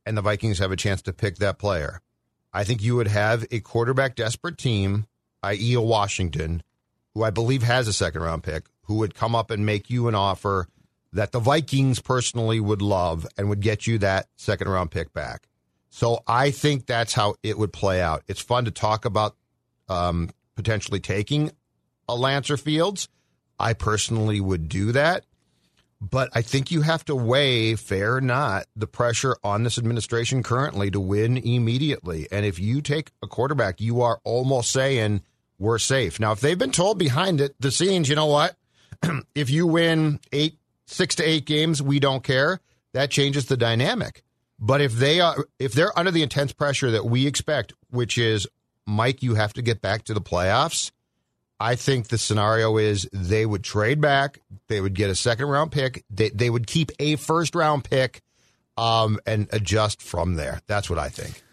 and 0.05 0.17
the 0.17 0.21
Vikings 0.21 0.59
have 0.59 0.71
a 0.71 0.77
chance 0.77 1.01
to 1.01 1.11
pick 1.11 1.35
that 1.39 1.59
player. 1.59 1.99
I 2.53 2.63
think 2.63 2.81
you 2.81 2.95
would 2.95 3.07
have 3.07 3.45
a 3.51 3.59
quarterback 3.59 4.15
desperate 4.15 4.57
team, 4.57 5.05
i.e., 5.43 5.73
a 5.73 5.81
Washington, 5.81 6.63
who 7.13 7.23
I 7.23 7.29
believe 7.29 7.63
has 7.63 7.87
a 7.87 7.93
second 7.93 8.21
round 8.21 8.43
pick, 8.43 8.65
who 8.83 8.95
would 8.95 9.15
come 9.15 9.35
up 9.35 9.51
and 9.51 9.65
make 9.65 9.89
you 9.89 10.07
an 10.07 10.15
offer 10.15 10.67
that 11.13 11.31
the 11.31 11.39
Vikings 11.39 11.99
personally 11.99 12.59
would 12.59 12.81
love 12.81 13.27
and 13.37 13.49
would 13.49 13.61
get 13.61 13.87
you 13.87 13.97
that 13.99 14.27
second 14.35 14.67
round 14.67 14.91
pick 14.91 15.13
back. 15.13 15.47
So 15.89 16.21
I 16.27 16.51
think 16.51 16.85
that's 16.85 17.13
how 17.13 17.35
it 17.41 17.57
would 17.57 17.73
play 17.73 18.01
out. 18.01 18.23
It's 18.27 18.41
fun 18.41 18.65
to 18.65 18.71
talk 18.71 19.05
about 19.05 19.35
um, 19.87 20.29
potentially 20.55 20.99
taking 20.99 21.51
a 22.07 22.15
Lancer 22.15 22.57
Fields. 22.57 23.07
I 23.59 23.73
personally 23.73 24.39
would 24.39 24.69
do 24.69 24.91
that. 24.91 25.25
But 26.01 26.29
I 26.33 26.41
think 26.41 26.71
you 26.71 26.81
have 26.81 27.03
to 27.05 27.15
weigh, 27.15 27.75
fair 27.75 28.15
or 28.15 28.21
not, 28.21 28.67
the 28.75 28.87
pressure 28.87 29.35
on 29.43 29.63
this 29.63 29.77
administration 29.77 30.43
currently 30.43 30.89
to 30.91 30.99
win 30.99 31.37
immediately. 31.37 32.27
And 32.31 32.45
if 32.45 32.57
you 32.57 32.81
take 32.81 33.11
a 33.21 33.27
quarterback, 33.27 33.81
you 33.81 34.01
are 34.01 34.19
almost 34.23 34.71
saying 34.71 35.21
we're 35.57 35.77
safe. 35.77 36.19
Now, 36.19 36.31
if 36.31 36.39
they've 36.39 36.57
been 36.57 36.71
told 36.71 36.97
behind 36.97 37.41
it, 37.41 37.53
the 37.59 37.71
scenes, 37.71 38.07
you 38.07 38.15
know 38.15 38.27
what? 38.27 38.55
if 39.35 39.49
you 39.49 39.67
win 39.67 40.21
eight, 40.31 40.57
six 40.85 41.15
to 41.15 41.23
eight 41.23 41.45
games, 41.45 41.81
we 41.81 41.99
don't 41.99 42.23
care. 42.23 42.61
That 42.93 43.11
changes 43.11 43.47
the 43.47 43.57
dynamic. 43.57 44.23
But 44.57 44.81
if 44.81 44.93
they 44.93 45.19
are, 45.19 45.45
if 45.57 45.73
they're 45.73 45.97
under 45.97 46.11
the 46.11 46.23
intense 46.23 46.53
pressure 46.53 46.91
that 46.91 47.05
we 47.05 47.27
expect, 47.27 47.73
which 47.89 48.17
is 48.17 48.47
Mike, 48.85 49.21
you 49.21 49.35
have 49.35 49.53
to 49.53 49.61
get 49.61 49.81
back 49.81 50.03
to 50.05 50.13
the 50.13 50.21
playoffs. 50.21 50.91
I 51.59 51.75
think 51.75 52.07
the 52.07 52.17
scenario 52.17 52.77
is 52.77 53.07
they 53.11 53.45
would 53.45 53.63
trade 53.63 53.99
back, 53.99 54.39
they 54.67 54.79
would 54.79 54.93
get 54.93 55.09
a 55.09 55.15
second 55.15 55.47
round 55.47 55.71
pick, 55.71 56.03
they, 56.09 56.29
they 56.29 56.49
would 56.49 56.67
keep 56.67 56.91
a 56.99 57.17
first 57.17 57.53
round 57.53 57.83
pick, 57.83 58.21
um, 58.77 59.19
and 59.25 59.47
adjust 59.51 60.01
from 60.01 60.35
there. 60.35 60.61
That's 60.67 60.89
what 60.89 60.99
I 60.99 61.09
think. 61.09 61.43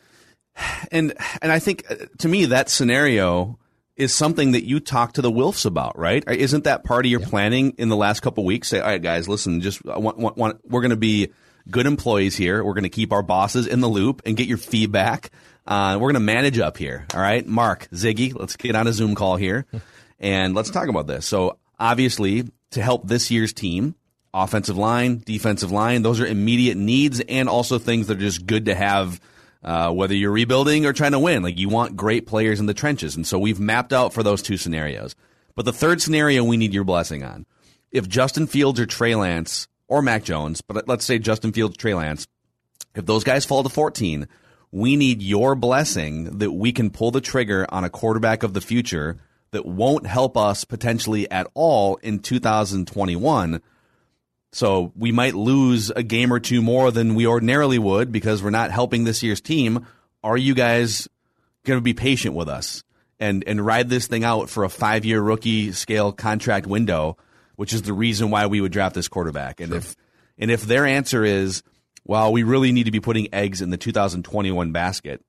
And 0.90 1.12
and 1.42 1.52
I 1.52 1.58
think 1.58 1.84
uh, 1.90 1.96
to 2.18 2.28
me 2.28 2.46
that 2.46 2.70
scenario 2.70 3.58
is 3.96 4.14
something 4.14 4.52
that 4.52 4.64
you 4.64 4.78
talk 4.78 5.14
to 5.14 5.22
the 5.22 5.30
Wilfs 5.30 5.66
about, 5.66 5.98
right? 5.98 6.22
Isn't 6.28 6.64
that 6.64 6.84
part 6.84 7.04
of 7.04 7.10
your 7.10 7.20
planning 7.20 7.74
in 7.78 7.88
the 7.88 7.96
last 7.96 8.20
couple 8.20 8.44
of 8.44 8.46
weeks? 8.46 8.68
Say, 8.68 8.78
all 8.78 8.86
right, 8.86 9.02
guys, 9.02 9.26
listen, 9.26 9.62
just 9.62 9.84
want, 9.84 10.18
want, 10.18 10.36
want, 10.36 10.60
we're 10.68 10.82
going 10.82 10.90
to 10.90 10.96
be 10.96 11.32
good 11.70 11.86
employees 11.86 12.36
here. 12.36 12.62
We're 12.62 12.74
going 12.74 12.84
to 12.84 12.90
keep 12.90 13.12
our 13.12 13.22
bosses 13.22 13.66
in 13.66 13.80
the 13.80 13.88
loop 13.88 14.20
and 14.26 14.36
get 14.36 14.48
your 14.48 14.58
feedback. 14.58 15.30
Uh, 15.66 15.94
we're 16.00 16.12
going 16.12 16.14
to 16.14 16.20
manage 16.20 16.58
up 16.58 16.76
here. 16.76 17.06
All 17.14 17.20
right, 17.20 17.44
Mark, 17.46 17.88
Ziggy, 17.90 18.38
let's 18.38 18.56
get 18.56 18.76
on 18.76 18.86
a 18.86 18.92
Zoom 18.92 19.14
call 19.14 19.36
here 19.36 19.66
and 20.20 20.54
let's 20.54 20.70
talk 20.70 20.88
about 20.88 21.06
this. 21.06 21.26
So 21.26 21.58
obviously, 21.78 22.44
to 22.70 22.82
help 22.82 23.06
this 23.06 23.30
year's 23.30 23.52
team, 23.52 23.94
offensive 24.32 24.76
line, 24.76 25.22
defensive 25.24 25.72
line, 25.72 26.02
those 26.02 26.20
are 26.20 26.26
immediate 26.26 26.76
needs 26.76 27.20
and 27.20 27.48
also 27.48 27.78
things 27.78 28.06
that 28.06 28.18
are 28.18 28.20
just 28.20 28.46
good 28.46 28.66
to 28.66 28.74
have. 28.74 29.20
Uh, 29.64 29.90
whether 29.90 30.14
you're 30.14 30.30
rebuilding 30.30 30.86
or 30.86 30.92
trying 30.92 31.10
to 31.10 31.18
win, 31.18 31.42
like 31.42 31.58
you 31.58 31.68
want 31.68 31.96
great 31.96 32.24
players 32.24 32.60
in 32.60 32.66
the 32.66 32.74
trenches. 32.74 33.16
And 33.16 33.26
so 33.26 33.36
we've 33.36 33.58
mapped 33.58 33.92
out 33.92 34.12
for 34.12 34.22
those 34.22 34.40
two 34.40 34.56
scenarios. 34.56 35.16
But 35.56 35.64
the 35.64 35.72
third 35.72 36.00
scenario 36.00 36.44
we 36.44 36.56
need 36.56 36.72
your 36.72 36.84
blessing 36.84 37.24
on. 37.24 37.46
If 37.90 38.08
Justin 38.08 38.46
Fields 38.46 38.78
or 38.78 38.86
Trey 38.86 39.16
Lance 39.16 39.66
or 39.88 40.02
Mac 40.02 40.22
Jones, 40.22 40.60
but 40.60 40.86
let's 40.86 41.04
say 41.04 41.18
Justin 41.18 41.52
Fields, 41.52 41.76
Trey 41.76 41.94
Lance, 41.94 42.28
if 42.94 43.06
those 43.06 43.24
guys 43.24 43.44
fall 43.44 43.64
to 43.64 43.68
14, 43.68 44.28
we 44.72 44.96
need 44.96 45.22
your 45.22 45.54
blessing 45.54 46.38
that 46.38 46.52
we 46.52 46.72
can 46.72 46.90
pull 46.90 47.10
the 47.10 47.20
trigger 47.20 47.66
on 47.68 47.84
a 47.84 47.90
quarterback 47.90 48.42
of 48.42 48.52
the 48.54 48.60
future 48.60 49.18
that 49.52 49.64
won't 49.64 50.06
help 50.06 50.36
us 50.36 50.64
potentially 50.64 51.30
at 51.30 51.46
all 51.54 51.96
in 51.96 52.18
2021. 52.18 53.62
So 54.52 54.92
we 54.96 55.12
might 55.12 55.34
lose 55.34 55.90
a 55.90 56.02
game 56.02 56.32
or 56.32 56.40
two 56.40 56.62
more 56.62 56.90
than 56.90 57.14
we 57.14 57.26
ordinarily 57.26 57.78
would 57.78 58.10
because 58.10 58.42
we're 58.42 58.50
not 58.50 58.70
helping 58.70 59.04
this 59.04 59.22
year's 59.22 59.40
team. 59.40 59.86
Are 60.22 60.36
you 60.36 60.54
guys 60.54 61.08
going 61.64 61.78
to 61.78 61.82
be 61.82 61.94
patient 61.94 62.34
with 62.34 62.48
us 62.48 62.82
and 63.20 63.44
and 63.46 63.64
ride 63.64 63.88
this 63.88 64.06
thing 64.06 64.24
out 64.24 64.48
for 64.48 64.64
a 64.64 64.68
five 64.68 65.04
year 65.04 65.20
rookie 65.20 65.72
scale 65.72 66.12
contract 66.12 66.66
window, 66.66 67.16
which 67.56 67.72
is 67.72 67.82
the 67.82 67.92
reason 67.92 68.30
why 68.30 68.46
we 68.46 68.60
would 68.60 68.72
draft 68.72 68.94
this 68.94 69.08
quarterback? 69.08 69.60
And 69.60 69.72
if 69.72 69.96
and 70.38 70.50
if 70.50 70.62
their 70.62 70.86
answer 70.86 71.24
is, 71.24 71.62
well, 72.06 72.32
we 72.32 72.42
really 72.42 72.72
need 72.72 72.84
to 72.84 72.90
be 72.90 73.00
putting 73.00 73.32
eggs 73.34 73.60
in 73.62 73.70
the 73.70 73.76
2021 73.76 74.72
basket, 74.72 75.22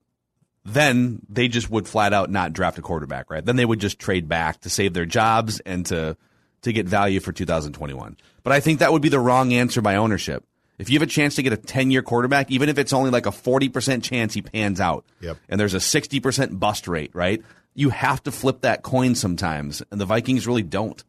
then 0.64 1.20
they 1.28 1.48
just 1.48 1.70
would 1.70 1.88
flat 1.88 2.12
out 2.12 2.30
not 2.30 2.52
draft 2.52 2.78
a 2.78 2.82
quarterback, 2.82 3.30
right? 3.30 3.44
Then 3.44 3.56
they 3.56 3.64
would 3.64 3.80
just 3.80 3.98
trade 3.98 4.28
back 4.28 4.60
to 4.60 4.70
save 4.70 4.92
their 4.94 5.06
jobs 5.06 5.60
and 5.60 5.84
to 5.86 6.16
to 6.62 6.72
get 6.72 6.86
value 6.88 7.20
for 7.20 7.30
2021. 7.32 8.16
But 8.42 8.52
I 8.52 8.58
think 8.60 8.80
that 8.80 8.92
would 8.92 9.00
be 9.02 9.08
the 9.08 9.20
wrong 9.20 9.52
answer 9.52 9.80
by 9.80 9.94
ownership. 9.94 10.44
If 10.76 10.90
you 10.90 10.98
have 10.98 11.08
a 11.08 11.10
chance 11.10 11.36
to 11.36 11.42
get 11.42 11.52
a 11.52 11.56
10 11.56 11.90
year 11.92 12.02
quarterback, 12.02 12.50
even 12.50 12.68
if 12.68 12.78
it's 12.78 12.92
only 12.92 13.10
like 13.10 13.26
a 13.26 13.30
40% 13.30 14.02
chance 14.02 14.34
he 14.34 14.42
pans 14.42 14.80
out, 14.80 15.04
Yep. 15.20 15.38
and 15.48 15.60
there's 15.60 15.74
a 15.74 15.78
60% 15.78 16.58
bust 16.58 16.88
rate, 16.88 17.12
right? 17.14 17.42
You 17.74 17.90
have 17.90 18.22
to 18.24 18.32
flip 18.32 18.62
that 18.62 18.82
coin 18.82 19.14
sometimes, 19.14 19.82
and 19.92 20.00
the 20.00 20.04
Vikings 20.04 20.46
really 20.48 20.62
don't. 20.62 21.02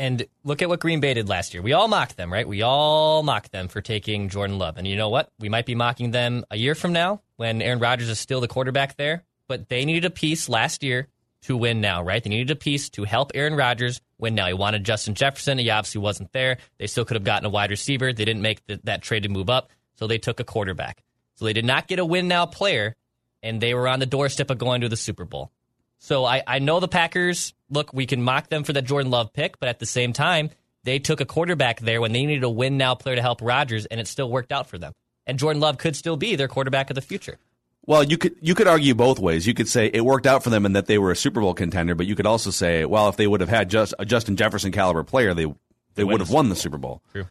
And 0.00 0.24
look 0.44 0.62
at 0.62 0.70
what 0.70 0.80
Green 0.80 1.00
Bay 1.00 1.12
did 1.12 1.28
last 1.28 1.52
year. 1.52 1.62
We 1.62 1.74
all 1.74 1.86
mocked 1.86 2.16
them, 2.16 2.32
right? 2.32 2.48
We 2.48 2.62
all 2.62 3.22
mocked 3.22 3.52
them 3.52 3.68
for 3.68 3.82
taking 3.82 4.30
Jordan 4.30 4.56
Love. 4.56 4.78
And 4.78 4.88
you 4.88 4.96
know 4.96 5.10
what? 5.10 5.30
We 5.38 5.50
might 5.50 5.66
be 5.66 5.74
mocking 5.74 6.10
them 6.10 6.42
a 6.50 6.56
year 6.56 6.74
from 6.74 6.94
now 6.94 7.20
when 7.36 7.60
Aaron 7.60 7.80
Rodgers 7.80 8.08
is 8.08 8.18
still 8.18 8.40
the 8.40 8.48
quarterback 8.48 8.96
there. 8.96 9.24
But 9.46 9.68
they 9.68 9.84
needed 9.84 10.06
a 10.06 10.10
piece 10.10 10.48
last 10.48 10.82
year 10.82 11.08
to 11.42 11.54
win 11.54 11.82
now, 11.82 12.02
right? 12.02 12.24
They 12.24 12.30
needed 12.30 12.50
a 12.50 12.56
piece 12.56 12.88
to 12.90 13.04
help 13.04 13.32
Aaron 13.34 13.56
Rodgers 13.56 14.00
win 14.16 14.34
now. 14.34 14.46
He 14.46 14.54
wanted 14.54 14.84
Justin 14.84 15.14
Jefferson. 15.14 15.58
He 15.58 15.68
obviously 15.68 16.00
wasn't 16.00 16.32
there. 16.32 16.56
They 16.78 16.86
still 16.86 17.04
could 17.04 17.16
have 17.16 17.24
gotten 17.24 17.44
a 17.44 17.50
wide 17.50 17.70
receiver. 17.70 18.10
They 18.10 18.24
didn't 18.24 18.40
make 18.40 18.64
the, 18.64 18.80
that 18.84 19.02
trade 19.02 19.24
to 19.24 19.28
move 19.28 19.50
up, 19.50 19.68
so 19.96 20.06
they 20.06 20.16
took 20.16 20.40
a 20.40 20.44
quarterback. 20.44 21.02
So 21.34 21.44
they 21.44 21.52
did 21.52 21.66
not 21.66 21.88
get 21.88 21.98
a 21.98 22.06
win 22.06 22.26
now 22.26 22.46
player, 22.46 22.96
and 23.42 23.60
they 23.60 23.74
were 23.74 23.86
on 23.86 24.00
the 24.00 24.06
doorstep 24.06 24.48
of 24.48 24.56
going 24.56 24.80
to 24.80 24.88
the 24.88 24.96
Super 24.96 25.26
Bowl. 25.26 25.52
So 26.00 26.24
I, 26.24 26.42
I 26.46 26.58
know 26.58 26.80
the 26.80 26.88
Packers, 26.88 27.54
look, 27.68 27.92
we 27.92 28.06
can 28.06 28.22
mock 28.22 28.48
them 28.48 28.64
for 28.64 28.72
that 28.72 28.82
Jordan 28.82 29.10
Love 29.10 29.32
pick, 29.32 29.60
but 29.60 29.68
at 29.68 29.78
the 29.78 29.86
same 29.86 30.12
time, 30.12 30.50
they 30.82 30.98
took 30.98 31.20
a 31.20 31.26
quarterback 31.26 31.80
there 31.80 32.00
when 32.00 32.12
they 32.12 32.24
needed 32.24 32.42
a 32.42 32.48
win 32.48 32.78
now 32.78 32.94
player 32.94 33.16
to 33.16 33.22
help 33.22 33.42
Rodgers, 33.42 33.84
and 33.86 34.00
it 34.00 34.08
still 34.08 34.30
worked 34.30 34.50
out 34.50 34.66
for 34.66 34.78
them. 34.78 34.94
And 35.26 35.38
Jordan 35.38 35.60
Love 35.60 35.76
could 35.76 35.94
still 35.94 36.16
be 36.16 36.36
their 36.36 36.48
quarterback 36.48 36.90
of 36.90 36.94
the 36.94 37.02
future. 37.02 37.38
Well, 37.86 38.02
you 38.02 38.18
could 38.18 38.36
you 38.40 38.54
could 38.54 38.66
argue 38.66 38.94
both 38.94 39.18
ways. 39.18 39.46
You 39.46 39.54
could 39.54 39.68
say 39.68 39.90
it 39.92 40.04
worked 40.04 40.26
out 40.26 40.42
for 40.42 40.50
them 40.50 40.66
and 40.66 40.76
that 40.76 40.86
they 40.86 40.98
were 40.98 41.10
a 41.10 41.16
Super 41.16 41.40
Bowl 41.40 41.54
contender, 41.54 41.94
but 41.94 42.06
you 42.06 42.14
could 42.14 42.26
also 42.26 42.50
say, 42.50 42.84
well, 42.84 43.08
if 43.08 43.16
they 43.16 43.26
would 43.26 43.40
have 43.40 43.48
had 43.48 43.70
just 43.70 43.94
a 43.98 44.04
Justin 44.04 44.36
Jefferson 44.36 44.70
caliber 44.70 45.02
player, 45.02 45.34
they 45.34 45.52
they, 45.94 46.04
would 46.04 46.20
have 46.20 46.30
won 46.30 46.48
the 46.48 46.56
Super 46.56 46.78
Bowl. 46.78 47.02
True. 47.12 47.26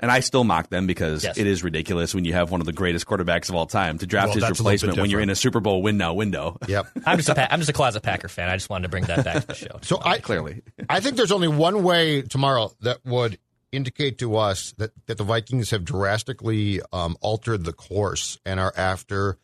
And 0.00 0.10
I 0.10 0.20
still 0.20 0.44
mock 0.44 0.70
them 0.70 0.86
because 0.86 1.22
Yes. 1.22 1.36
it 1.38 1.46
is 1.46 1.62
ridiculous 1.62 2.14
when 2.14 2.24
you 2.24 2.32
have 2.32 2.50
one 2.50 2.60
of 2.60 2.66
the 2.66 2.72
greatest 2.72 3.06
quarterbacks 3.06 3.48
of 3.50 3.54
all 3.54 3.66
time 3.66 3.98
to 3.98 4.06
draft 4.06 4.28
Well, 4.28 4.34
his 4.34 4.42
that's 4.42 4.58
a 4.58 4.62
little 4.62 4.70
bit 4.72 4.82
replacement 4.82 4.98
when 4.98 5.10
you're 5.10 5.20
in 5.20 5.30
a 5.30 5.34
Super 5.36 5.60
Bowl 5.60 5.82
win 5.82 5.98
now 5.98 6.14
window. 6.14 6.56
Yep. 6.66 6.86
I'm 7.06 7.18
just 7.18 7.28
a 7.28 7.34
pa- 7.34 7.48
I'm 7.50 7.58
just 7.60 7.68
a 7.70 7.74
closet 7.74 8.02
Packer 8.02 8.28
fan. 8.28 8.48
I 8.48 8.56
just 8.56 8.70
wanted 8.70 8.84
to 8.84 8.88
bring 8.88 9.04
that 9.04 9.24
back 9.24 9.42
to 9.42 9.46
the 9.46 9.54
show. 9.54 9.78
So 9.82 10.00
I 10.04 10.18
Clearly. 10.18 10.62
I 10.88 11.00
think 11.00 11.16
there's 11.16 11.32
only 11.32 11.48
one 11.48 11.82
way 11.82 12.22
tomorrow 12.22 12.72
that 12.80 13.04
would 13.04 13.38
indicate 13.72 14.18
to 14.18 14.36
us 14.36 14.72
that, 14.78 14.90
that 15.06 15.18
the 15.18 15.22
Vikings 15.24 15.70
have 15.70 15.84
drastically 15.84 16.80
um, 16.92 17.16
altered 17.20 17.64
the 17.64 17.72
course 17.72 18.38
and 18.44 18.58
are 18.58 18.72
after 18.76 19.38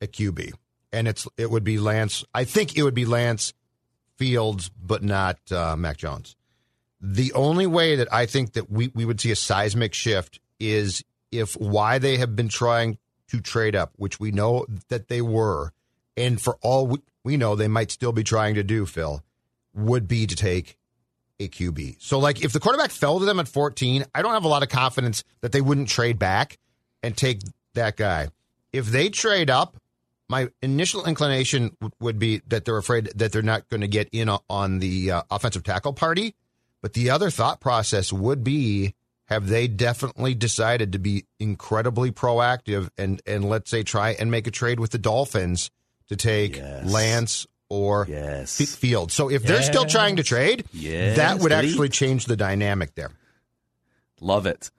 a 0.00 0.06
QB, 0.06 0.52
and 0.92 1.08
it's 1.08 1.26
it 1.36 1.50
would 1.50 1.64
be 1.64 1.78
Lance. 1.78 2.24
I 2.32 2.44
think 2.44 2.76
it 2.78 2.82
would 2.82 2.94
be 2.94 3.04
Lance 3.04 3.52
Fields, 4.16 4.68
but 4.70 5.02
not 5.02 5.38
uh, 5.50 5.74
Mac 5.76 5.96
Jones. 5.96 6.35
The 7.08 7.32
only 7.34 7.68
way 7.68 7.94
that 7.94 8.12
I 8.12 8.26
think 8.26 8.54
that 8.54 8.68
we, 8.68 8.88
we 8.88 9.04
would 9.04 9.20
see 9.20 9.30
a 9.30 9.36
seismic 9.36 9.94
shift 9.94 10.40
is 10.58 11.04
if 11.30 11.54
why 11.54 11.98
they 11.98 12.16
have 12.16 12.34
been 12.34 12.48
trying 12.48 12.98
to 13.28 13.40
trade 13.40 13.76
up, 13.76 13.92
which 13.94 14.18
we 14.18 14.32
know 14.32 14.66
that 14.88 15.06
they 15.06 15.22
were, 15.22 15.72
and 16.16 16.40
for 16.40 16.58
all 16.62 16.88
we, 16.88 16.98
we 17.22 17.36
know 17.36 17.54
they 17.54 17.68
might 17.68 17.92
still 17.92 18.10
be 18.10 18.24
trying 18.24 18.56
to 18.56 18.64
do, 18.64 18.86
Phil, 18.86 19.22
would 19.72 20.08
be 20.08 20.26
to 20.26 20.34
take 20.34 20.76
a 21.38 21.46
QB. 21.46 21.98
So, 22.00 22.18
like, 22.18 22.42
if 22.42 22.52
the 22.52 22.58
quarterback 22.58 22.90
fell 22.90 23.20
to 23.20 23.24
them 23.24 23.38
at 23.38 23.46
14, 23.46 24.04
I 24.12 24.22
don't 24.22 24.32
have 24.32 24.44
a 24.44 24.48
lot 24.48 24.64
of 24.64 24.68
confidence 24.68 25.22
that 25.42 25.52
they 25.52 25.60
wouldn't 25.60 25.88
trade 25.88 26.18
back 26.18 26.58
and 27.04 27.16
take 27.16 27.40
that 27.74 27.96
guy. 27.96 28.30
If 28.72 28.86
they 28.86 29.10
trade 29.10 29.48
up, 29.48 29.76
my 30.28 30.48
initial 30.60 31.04
inclination 31.04 31.76
would 32.00 32.18
be 32.18 32.42
that 32.48 32.64
they're 32.64 32.78
afraid 32.78 33.12
that 33.14 33.30
they're 33.30 33.42
not 33.42 33.68
going 33.68 33.82
to 33.82 33.88
get 33.88 34.08
in 34.10 34.28
on 34.50 34.80
the 34.80 35.12
uh, 35.12 35.22
offensive 35.30 35.62
tackle 35.62 35.92
party. 35.92 36.34
But 36.82 36.92
the 36.92 37.10
other 37.10 37.30
thought 37.30 37.60
process 37.60 38.12
would 38.12 38.44
be 38.44 38.94
have 39.26 39.48
they 39.48 39.66
definitely 39.66 40.34
decided 40.34 40.92
to 40.92 40.98
be 41.00 41.24
incredibly 41.40 42.12
proactive 42.12 42.88
and, 42.96 43.20
and 43.26 43.44
let's 43.48 43.70
say 43.70 43.82
try 43.82 44.10
and 44.10 44.30
make 44.30 44.46
a 44.46 44.52
trade 44.52 44.78
with 44.78 44.92
the 44.92 44.98
Dolphins 44.98 45.70
to 46.08 46.16
take 46.16 46.56
Yes. 46.56 46.88
Lance 46.88 47.46
or 47.68 48.06
Yes. 48.08 48.60
F- 48.60 48.68
Field. 48.68 49.10
So 49.10 49.28
if 49.28 49.42
they're 49.42 49.62
still 49.62 49.86
trying 49.86 50.16
to 50.16 50.22
trade, 50.22 50.64
Yes, 50.72 51.16
that 51.16 51.40
would 51.40 51.50
actually 51.50 51.88
change 51.88 52.26
the 52.26 52.36
dynamic 52.36 52.94
there. 52.94 53.10
Love 54.20 54.46
it. 54.46 54.70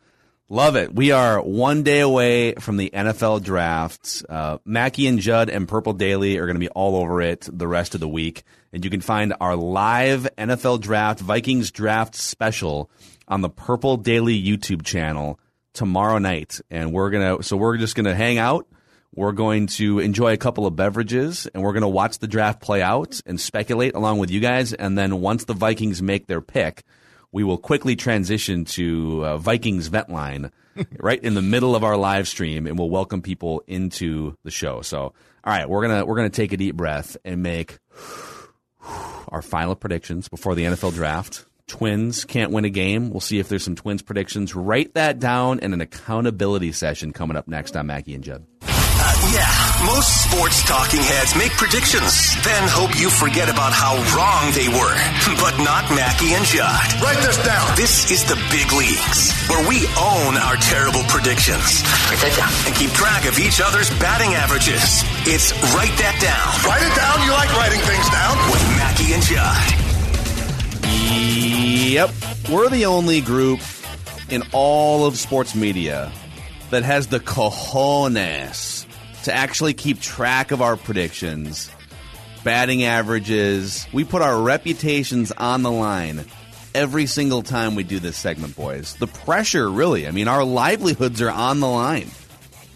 Love 0.49 0.77
it. 0.77 0.95
We 0.95 1.11
are 1.11 1.41
one 1.41 1.83
day 1.83 1.99
away 1.99 2.53
from 2.53 2.77
the 2.77 2.89
NFL 2.93 3.43
draft. 3.43 4.23
Uh, 4.29 4.59
Mackey 4.63 5.05
and 5.07 5.19
Judd 5.19 5.49
and 5.49 5.67
Purple 5.67 5.91
Daily 5.91 6.37
are 6.37 6.45
going 6.45 6.55
to 6.55 6.59
be 6.59 6.69
all 6.69 6.95
over 6.95 7.21
it 7.21 7.49
the 7.51 7.67
rest 7.67 7.95
of 7.95 7.99
the 7.99 8.07
week. 8.07 8.43
And 8.71 8.81
you 8.85 8.89
can 8.89 9.01
find 9.01 9.33
our 9.41 9.57
live 9.57 10.25
NFL 10.37 10.79
draft, 10.79 11.19
Vikings 11.19 11.71
draft 11.71 12.15
special 12.15 12.89
on 13.27 13.41
the 13.41 13.49
Purple 13.49 13.97
Daily 13.97 14.41
YouTube 14.41 14.85
channel 14.85 15.37
tomorrow 15.73 16.17
night. 16.17 16.61
And 16.71 16.93
we're 16.93 17.09
going 17.09 17.39
to, 17.39 17.43
so 17.43 17.57
we're 17.57 17.75
just 17.75 17.95
going 17.95 18.05
to 18.05 18.15
hang 18.15 18.37
out. 18.37 18.67
We're 19.13 19.33
going 19.33 19.67
to 19.67 19.99
enjoy 19.99 20.31
a 20.31 20.37
couple 20.37 20.65
of 20.65 20.77
beverages 20.77 21.47
and 21.47 21.61
we're 21.61 21.73
going 21.73 21.81
to 21.81 21.89
watch 21.89 22.19
the 22.19 22.27
draft 22.27 22.61
play 22.61 22.81
out 22.81 23.19
and 23.25 23.41
speculate 23.41 23.95
along 23.95 24.19
with 24.19 24.31
you 24.31 24.39
guys. 24.39 24.71
And 24.71 24.97
then 24.97 25.19
once 25.19 25.43
the 25.43 25.53
Vikings 25.53 26.01
make 26.01 26.27
their 26.27 26.39
pick, 26.39 26.83
we 27.31 27.43
will 27.43 27.57
quickly 27.57 27.95
transition 27.95 28.65
to 28.65 29.25
uh, 29.25 29.37
Vikings 29.37 29.87
vent 29.87 30.09
line 30.09 30.51
right 30.99 31.21
in 31.21 31.33
the 31.33 31.41
middle 31.41 31.75
of 31.75 31.83
our 31.83 31.97
live 31.97 32.27
stream, 32.27 32.67
and 32.67 32.77
we'll 32.77 32.89
welcome 32.89 33.21
people 33.21 33.63
into 33.67 34.35
the 34.43 34.51
show. 34.51 34.81
So, 34.81 34.99
all 34.99 35.13
right, 35.45 35.69
we're 35.69 35.81
gonna 35.81 36.05
we're 36.05 36.15
gonna 36.15 36.29
take 36.29 36.53
a 36.53 36.57
deep 36.57 36.75
breath 36.75 37.17
and 37.25 37.41
make 37.43 37.79
our 39.27 39.41
final 39.41 39.75
predictions 39.75 40.27
before 40.29 40.55
the 40.55 40.63
NFL 40.63 40.93
draft. 40.93 41.45
Twins 41.67 42.23
can't 42.23 42.51
win 42.51 42.63
a 42.63 42.69
game. 42.69 43.09
We'll 43.09 43.19
see 43.19 43.39
if 43.39 43.49
there's 43.49 43.63
some 43.63 43.75
Twins 43.75 44.01
predictions. 44.01 44.55
Write 44.55 44.93
that 44.93 45.19
down 45.19 45.59
in 45.59 45.73
an 45.73 45.81
accountability 45.81 46.71
session 46.71 47.11
coming 47.11 47.35
up 47.35 47.47
next 47.47 47.75
on 47.75 47.87
Mackey 47.87 48.15
and 48.15 48.23
Judd. 48.23 48.45
Yeah, 49.27 49.51
most 49.83 50.23
sports 50.23 50.63
talking 50.63 51.03
heads 51.03 51.35
make 51.35 51.51
predictions, 51.59 52.15
then 52.47 52.63
hope 52.71 52.95
you 52.95 53.09
forget 53.11 53.51
about 53.51 53.73
how 53.75 53.99
wrong 54.15 54.55
they 54.55 54.71
were. 54.71 54.95
But 55.43 55.59
not 55.59 55.83
Mackey 55.91 56.33
and 56.33 56.45
Judd. 56.45 56.87
Write 57.03 57.19
this 57.19 57.35
down. 57.43 57.75
This 57.75 58.09
is 58.09 58.23
the 58.23 58.39
big 58.49 58.71
leagues, 58.71 59.35
where 59.51 59.67
we 59.67 59.83
own 59.99 60.39
our 60.39 60.55
terrible 60.57 61.03
predictions. 61.11 61.83
Write 62.07 62.23
that 62.23 62.33
down. 62.39 62.51
And 62.65 62.73
keep 62.75 62.91
track 62.95 63.27
of 63.27 63.37
each 63.37 63.59
other's 63.59 63.91
batting 63.99 64.33
averages. 64.33 65.03
It's 65.27 65.51
Write 65.75 65.93
That 65.99 66.15
Down. 66.23 66.47
Write 66.63 66.87
it 66.87 66.95
down. 66.95 67.19
You 67.27 67.31
like 67.35 67.51
writing 67.59 67.83
things 67.83 68.07
down? 68.07 68.35
With 68.47 68.63
Mackey 68.79 69.11
and 69.11 69.23
Judd. 69.27 69.87
Yep. 71.91 72.09
We're 72.49 72.69
the 72.69 72.85
only 72.85 73.19
group 73.21 73.59
in 74.29 74.43
all 74.53 75.05
of 75.05 75.17
sports 75.17 75.53
media 75.53 76.11
that 76.71 76.83
has 76.83 77.07
the 77.07 77.19
cojones 77.19 78.76
to 79.27 79.33
actually 79.33 79.73
keep 79.73 79.99
track 79.99 80.51
of 80.51 80.61
our 80.61 80.77
predictions, 80.77 81.69
batting 82.45 82.83
averages. 82.83 83.85
We 83.91 84.05
put 84.05 84.21
our 84.21 84.41
reputations 84.41 85.33
on 85.33 85.63
the 85.63 85.71
line 85.71 86.25
every 86.73 87.07
single 87.07 87.43
time 87.43 87.75
we 87.75 87.83
do 87.83 87.99
this 87.99 88.15
segment, 88.15 88.55
boys. 88.55 88.95
The 88.95 89.07
pressure, 89.07 89.69
really. 89.69 90.07
I 90.07 90.11
mean, 90.11 90.27
our 90.29 90.45
livelihoods 90.45 91.21
are 91.21 91.29
on 91.29 91.59
the 91.59 91.67
line 91.67 92.09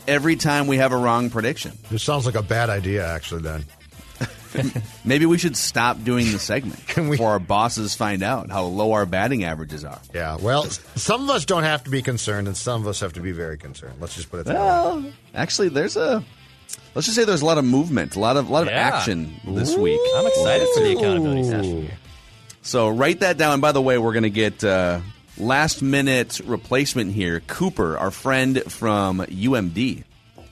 every 0.08 0.36
time 0.36 0.68
we 0.68 0.76
have 0.78 0.92
a 0.92 0.98
wrong 0.98 1.30
prediction. 1.30 1.72
This 1.90 2.04
sounds 2.04 2.26
like 2.26 2.36
a 2.36 2.42
bad 2.44 2.70
idea, 2.70 3.08
actually, 3.08 3.44
then. 3.44 3.66
Maybe 5.06 5.26
we 5.26 5.38
should 5.38 5.56
stop 5.56 6.04
doing 6.04 6.32
the 6.32 6.40
segment 6.40 6.86
Can 6.88 7.08
we- 7.08 7.16
before 7.16 7.32
our 7.32 7.40
bosses 7.40 7.96
find 7.96 8.22
out 8.24 8.50
how 8.50 8.64
low 8.64 8.92
our 8.94 9.06
batting 9.06 9.44
averages 9.44 9.84
are. 9.86 10.00
Yeah, 10.14 10.38
well, 10.40 10.66
some 10.66 11.24
of 11.24 11.30
us 11.30 11.46
don't 11.46 11.64
have 11.64 11.84
to 11.86 11.90
be 11.90 12.02
concerned, 12.02 12.48
and 12.48 12.58
some 12.58 12.82
of 12.82 12.88
us 12.88 13.00
have 13.00 13.14
to 13.14 13.22
be 13.22 13.32
very 13.32 13.58
concerned. 13.58 13.96
Let's 14.00 14.16
just 14.16 14.30
put 14.30 14.42
it 14.42 14.46
that 14.48 14.56
way. 14.56 14.60
Well, 14.60 15.12
actually, 15.34 15.70
there's 15.70 15.96
a. 15.98 16.24
Let's 16.96 17.06
just 17.08 17.16
say 17.16 17.24
there's 17.24 17.42
a 17.42 17.46
lot 17.46 17.58
of 17.58 17.66
movement, 17.66 18.16
a 18.16 18.20
lot 18.20 18.38
of 18.38 18.50
a 18.50 18.52
lot 18.52 18.64
of 18.64 18.70
Yeah. 18.70 18.80
action 18.80 19.34
this 19.46 19.76
week. 19.76 20.00
I'm 20.16 20.28
excited 20.28 20.68
for 20.74 20.82
the 20.84 20.92
accountability 20.98 21.44
session. 21.44 21.82
here. 21.84 21.98
So 22.62 22.90
write 22.90 23.22
that 23.22 23.38
down. 23.38 23.54
And 23.54 23.62
by 23.62 23.72
the 23.72 23.82
way, 23.82 23.98
we're 23.98 24.14
going 24.14 24.24
to 24.24 24.30
get 24.30 24.64
uh, 24.64 25.00
last 25.38 25.82
minute 25.82 26.42
replacement 26.46 27.14
here. 27.14 27.40
Cooper, 27.48 27.98
our 27.98 28.12
friend 28.12 28.62
from 28.68 29.20
UMD, 29.20 30.04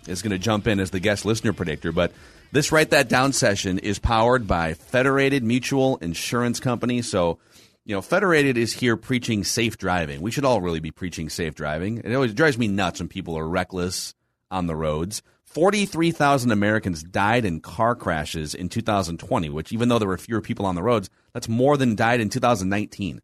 is 0.07 0.21
going 0.21 0.31
to 0.31 0.39
jump 0.39 0.65
in 0.67 0.79
as 0.79 0.89
the 0.91 0.99
guest 0.99 1.25
listener 1.25 1.53
predictor. 1.53 1.91
But 1.91 2.13
this 2.51 2.71
write 2.71 2.89
that 2.91 3.09
down 3.09 3.33
session 3.33 3.77
is 3.79 3.99
powered 3.99 4.47
by 4.47 4.73
Federated 4.73 5.43
Mutual 5.43 5.97
Insurance 5.97 6.59
Company. 6.59 7.01
So. 7.01 7.39
You 7.85 7.95
know, 7.95 8.01
Federated 8.03 8.55
is 8.55 8.71
here 8.71 8.95
preaching 8.95 9.43
safe 9.43 9.75
driving. 9.75 10.21
We 10.21 10.29
should 10.29 10.45
all 10.45 10.61
really 10.61 10.79
be 10.79 10.91
preaching 10.91 11.27
safe 11.27 11.55
driving. 11.55 11.97
It 12.03 12.13
always 12.13 12.35
drives 12.35 12.55
me 12.55 12.67
nuts 12.67 12.99
when 12.99 13.07
people 13.07 13.35
are 13.35 13.47
reckless 13.47 14.13
on 14.51 14.67
the 14.67 14.75
roads. 14.75 15.23
43,000 15.49 16.51
Americans 16.51 17.01
died 17.01 17.43
in 17.43 17.59
car 17.59 17.95
crashes 17.95 18.53
in 18.53 18.69
2020, 18.69 19.49
which, 19.49 19.71
even 19.71 19.89
though 19.89 19.97
there 19.97 20.07
were 20.07 20.17
fewer 20.17 20.41
people 20.41 20.67
on 20.67 20.75
the 20.75 20.83
roads, 20.83 21.09
that's 21.33 21.49
more 21.49 21.75
than 21.75 21.95
died 21.95 22.19
in 22.19 22.29
2019. 22.29 23.19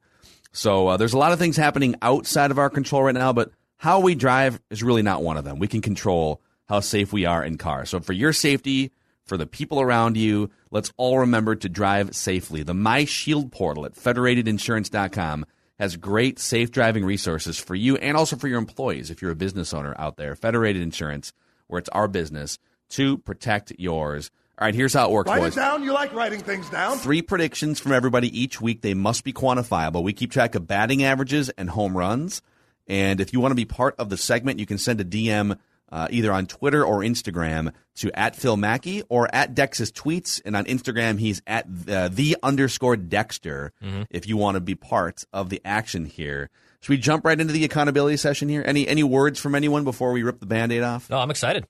So 0.51 0.87
uh, 0.87 0.97
there's 0.97 1.13
a 1.13 1.19
lot 1.19 1.33
of 1.33 1.39
things 1.39 1.55
happening 1.55 1.95
outside 2.01 2.49
of 2.49 2.57
our 2.57 2.69
control 2.69 3.03
right 3.03 3.13
now, 3.13 3.31
but 3.31 3.51
how 3.77 3.99
we 3.99 4.15
drive 4.15 4.59
is 4.71 4.81
really 4.81 5.03
not 5.03 5.21
one 5.21 5.37
of 5.37 5.43
them. 5.43 5.59
We 5.59 5.67
can 5.67 5.81
control 5.81 6.41
how 6.67 6.79
safe 6.79 7.13
we 7.13 7.25
are 7.25 7.43
in 7.43 7.59
cars. 7.59 7.91
So 7.91 7.99
for 7.99 8.13
your 8.13 8.33
safety, 8.33 8.91
for 9.25 9.37
the 9.37 9.45
people 9.45 9.79
around 9.79 10.17
you, 10.17 10.49
let's 10.71 10.91
all 10.97 11.19
remember 11.19 11.55
to 11.55 11.69
drive 11.69 12.15
safely. 12.15 12.63
The 12.63 12.73
My 12.73 13.05
Shield 13.05 13.51
portal 13.51 13.85
at 13.85 13.93
federatedinsurance.com 13.93 15.45
has 15.77 15.97
great 15.97 16.39
safe 16.39 16.71
driving 16.71 17.05
resources 17.05 17.59
for 17.59 17.75
you 17.75 17.97
and 17.97 18.17
also 18.17 18.35
for 18.35 18.47
your 18.47 18.59
employees 18.59 19.11
if 19.11 19.21
you're 19.21 19.31
a 19.31 19.35
business 19.35 19.73
owner 19.73 19.93
out 19.99 20.15
there. 20.15 20.35
Federated 20.35 20.81
Insurance, 20.81 21.33
where 21.67 21.79
it's 21.79 21.89
our 21.89 22.07
business 22.07 22.59
to 22.89 23.17
protect 23.19 23.73
yours. 23.77 24.31
All 24.57 24.65
right, 24.65 24.75
here's 24.75 24.93
how 24.93 25.09
it 25.09 25.11
works, 25.11 25.29
Write 25.29 25.41
boys 25.41 25.53
it 25.57 25.59
down. 25.59 25.83
You 25.83 25.91
like 25.91 26.13
writing 26.13 26.39
things 26.39 26.69
down. 26.69 26.97
three 26.97 27.21
predictions 27.21 27.79
from 27.79 27.91
everybody 27.91 28.27
each 28.39 28.61
week. 28.61 28.81
They 28.81 28.93
must 28.93 29.23
be 29.25 29.33
quantifiable. 29.33 30.01
We 30.01 30.13
keep 30.13 30.31
track 30.31 30.55
of 30.55 30.65
batting 30.65 31.03
averages 31.03 31.49
and 31.49 31.69
home 31.69 31.97
runs. 31.97 32.41
And 32.87 33.19
if 33.19 33.33
you 33.33 33.39
want 33.41 33.51
to 33.51 33.55
be 33.55 33.65
part 33.65 33.95
of 33.97 34.09
the 34.09 34.15
segment, 34.17 34.59
you 34.59 34.65
can 34.65 34.77
send 34.77 35.01
a 35.01 35.05
DM 35.05 35.57
uh, 35.91 36.07
either 36.09 36.31
on 36.31 36.45
Twitter 36.45 36.85
or 36.85 36.99
Instagram 36.99 37.73
to 37.95 38.11
at 38.17 38.35
Phil 38.35 38.55
Mackey 38.57 39.03
or 39.09 39.27
at 39.33 39.53
Dex's 39.55 39.91
tweets. 39.91 40.41
And 40.45 40.55
on 40.55 40.65
Instagram, 40.65 41.19
he's 41.19 41.41
at 41.45 41.65
uh, 41.89 42.07
the 42.09 42.37
underscore 42.41 42.95
Dexter. 42.95 43.73
If 44.09 44.27
you 44.27 44.37
want 44.37 44.55
to 44.55 44.61
be 44.61 44.75
part 44.75 45.25
of 45.33 45.49
the 45.49 45.61
action 45.65 46.05
here, 46.05 46.49
should 46.85 46.91
we 46.91 46.97
jump 46.97 47.25
right 47.25 47.41
into 47.41 47.51
the 47.51 47.65
accountability 47.65 48.15
session 48.15 48.47
here? 48.47 48.61
Any 48.63 48.87
any 48.87 49.01
words 49.01 49.39
from 49.39 49.55
anyone 49.55 49.85
before 49.85 50.11
we 50.11 50.21
rip 50.21 50.39
the 50.39 50.45
band-aid 50.45 50.83
off? 50.83 51.09
No, 51.09 51.17
I'm 51.17 51.31
excited. 51.31 51.65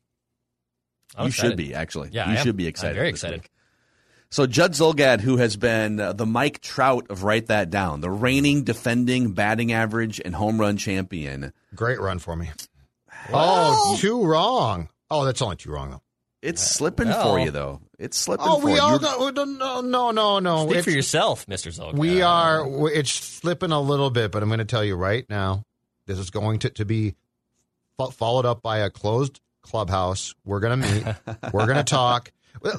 I'm 1.16 1.24
you 1.24 1.28
excited. 1.30 1.52
should 1.52 1.58
be 1.58 1.74
actually. 1.74 2.10
Yeah, 2.12 2.26
you 2.26 2.34
I 2.34 2.36
am. 2.36 2.44
should 2.44 2.58
be 2.58 2.66
I'm 2.66 2.70
excited. 2.70 2.96
very 2.96 3.08
excited. 3.08 3.44
week. 3.44 3.50
So 4.30 4.46
Judd 4.46 4.74
Zulgad, 4.74 5.22
who 5.22 5.38
has 5.38 5.56
been 5.56 6.02
uh, 6.02 6.12
the 6.12 6.26
Mike 6.26 6.60
Trout 6.60 7.06
of 7.10 7.24
Write 7.24 7.46
That 7.48 7.70
Down, 7.70 8.02
the 8.02 8.10
reigning 8.10 8.66
defending 8.66 9.32
batting 9.32 9.72
average 9.72 10.20
and 10.26 10.36
home 10.36 10.60
run 10.60 10.76
champion. 10.76 11.54
Great 11.74 12.02
run 12.02 12.20
for 12.20 12.36
me. 12.36 12.50
Oh, 13.32 13.96
two 13.98 14.22
wrong. 14.22 14.90
Oh, 15.10 15.24
that's 15.24 15.42
only 15.42 15.56
too 15.56 15.72
wrong 15.72 15.92
though. 15.92 16.02
It's 16.46 16.62
slipping 16.62 17.08
Well. 17.08 17.24
for 17.24 17.40
you 17.40 17.52
though. 17.52 17.82
It's 17.98 18.18
slipping 18.18 18.46
Oh, 18.48 18.60
for 18.60 18.66
we 18.66 18.74
you. 18.76 18.80
all 18.82 18.92
You're- 18.92 19.04
know, 19.04 19.16
oh, 19.20 19.30
no, 19.30 19.82
no, 19.82 20.12
no, 20.12 20.40
no. 20.40 20.58
Speak 20.64 20.72
It's- 20.72 20.84
for 20.86 20.92
yourself, 20.92 21.46
Mr. 21.48 21.72
Zolga. 21.74 21.96
We 21.98 22.22
are. 22.22 22.66
It's 22.92 23.12
slipping 23.12 23.72
a 23.72 23.80
little 23.82 24.10
bit, 24.10 24.32
but 24.32 24.44
I'm 24.44 24.50
going 24.50 24.60
to 24.60 24.66
tell 24.66 24.84
you 24.84 24.96
right 24.96 25.26
now. 25.30 25.64
This 26.08 26.20
is 26.20 26.30
going 26.30 26.60
to, 26.60 26.70
to 26.70 26.86
be 26.86 27.16
fo- 27.98 28.12
followed 28.12 28.46
up 28.46 28.62
by 28.62 28.78
a 28.80 28.90
closed 28.92 29.40
clubhouse. 29.64 30.36
We're 30.46 30.60
going 30.60 30.82
to 30.82 30.88
meet. 30.94 31.16
We're 31.54 31.66
going 31.66 31.78
to 31.78 31.84
talk. 31.84 32.32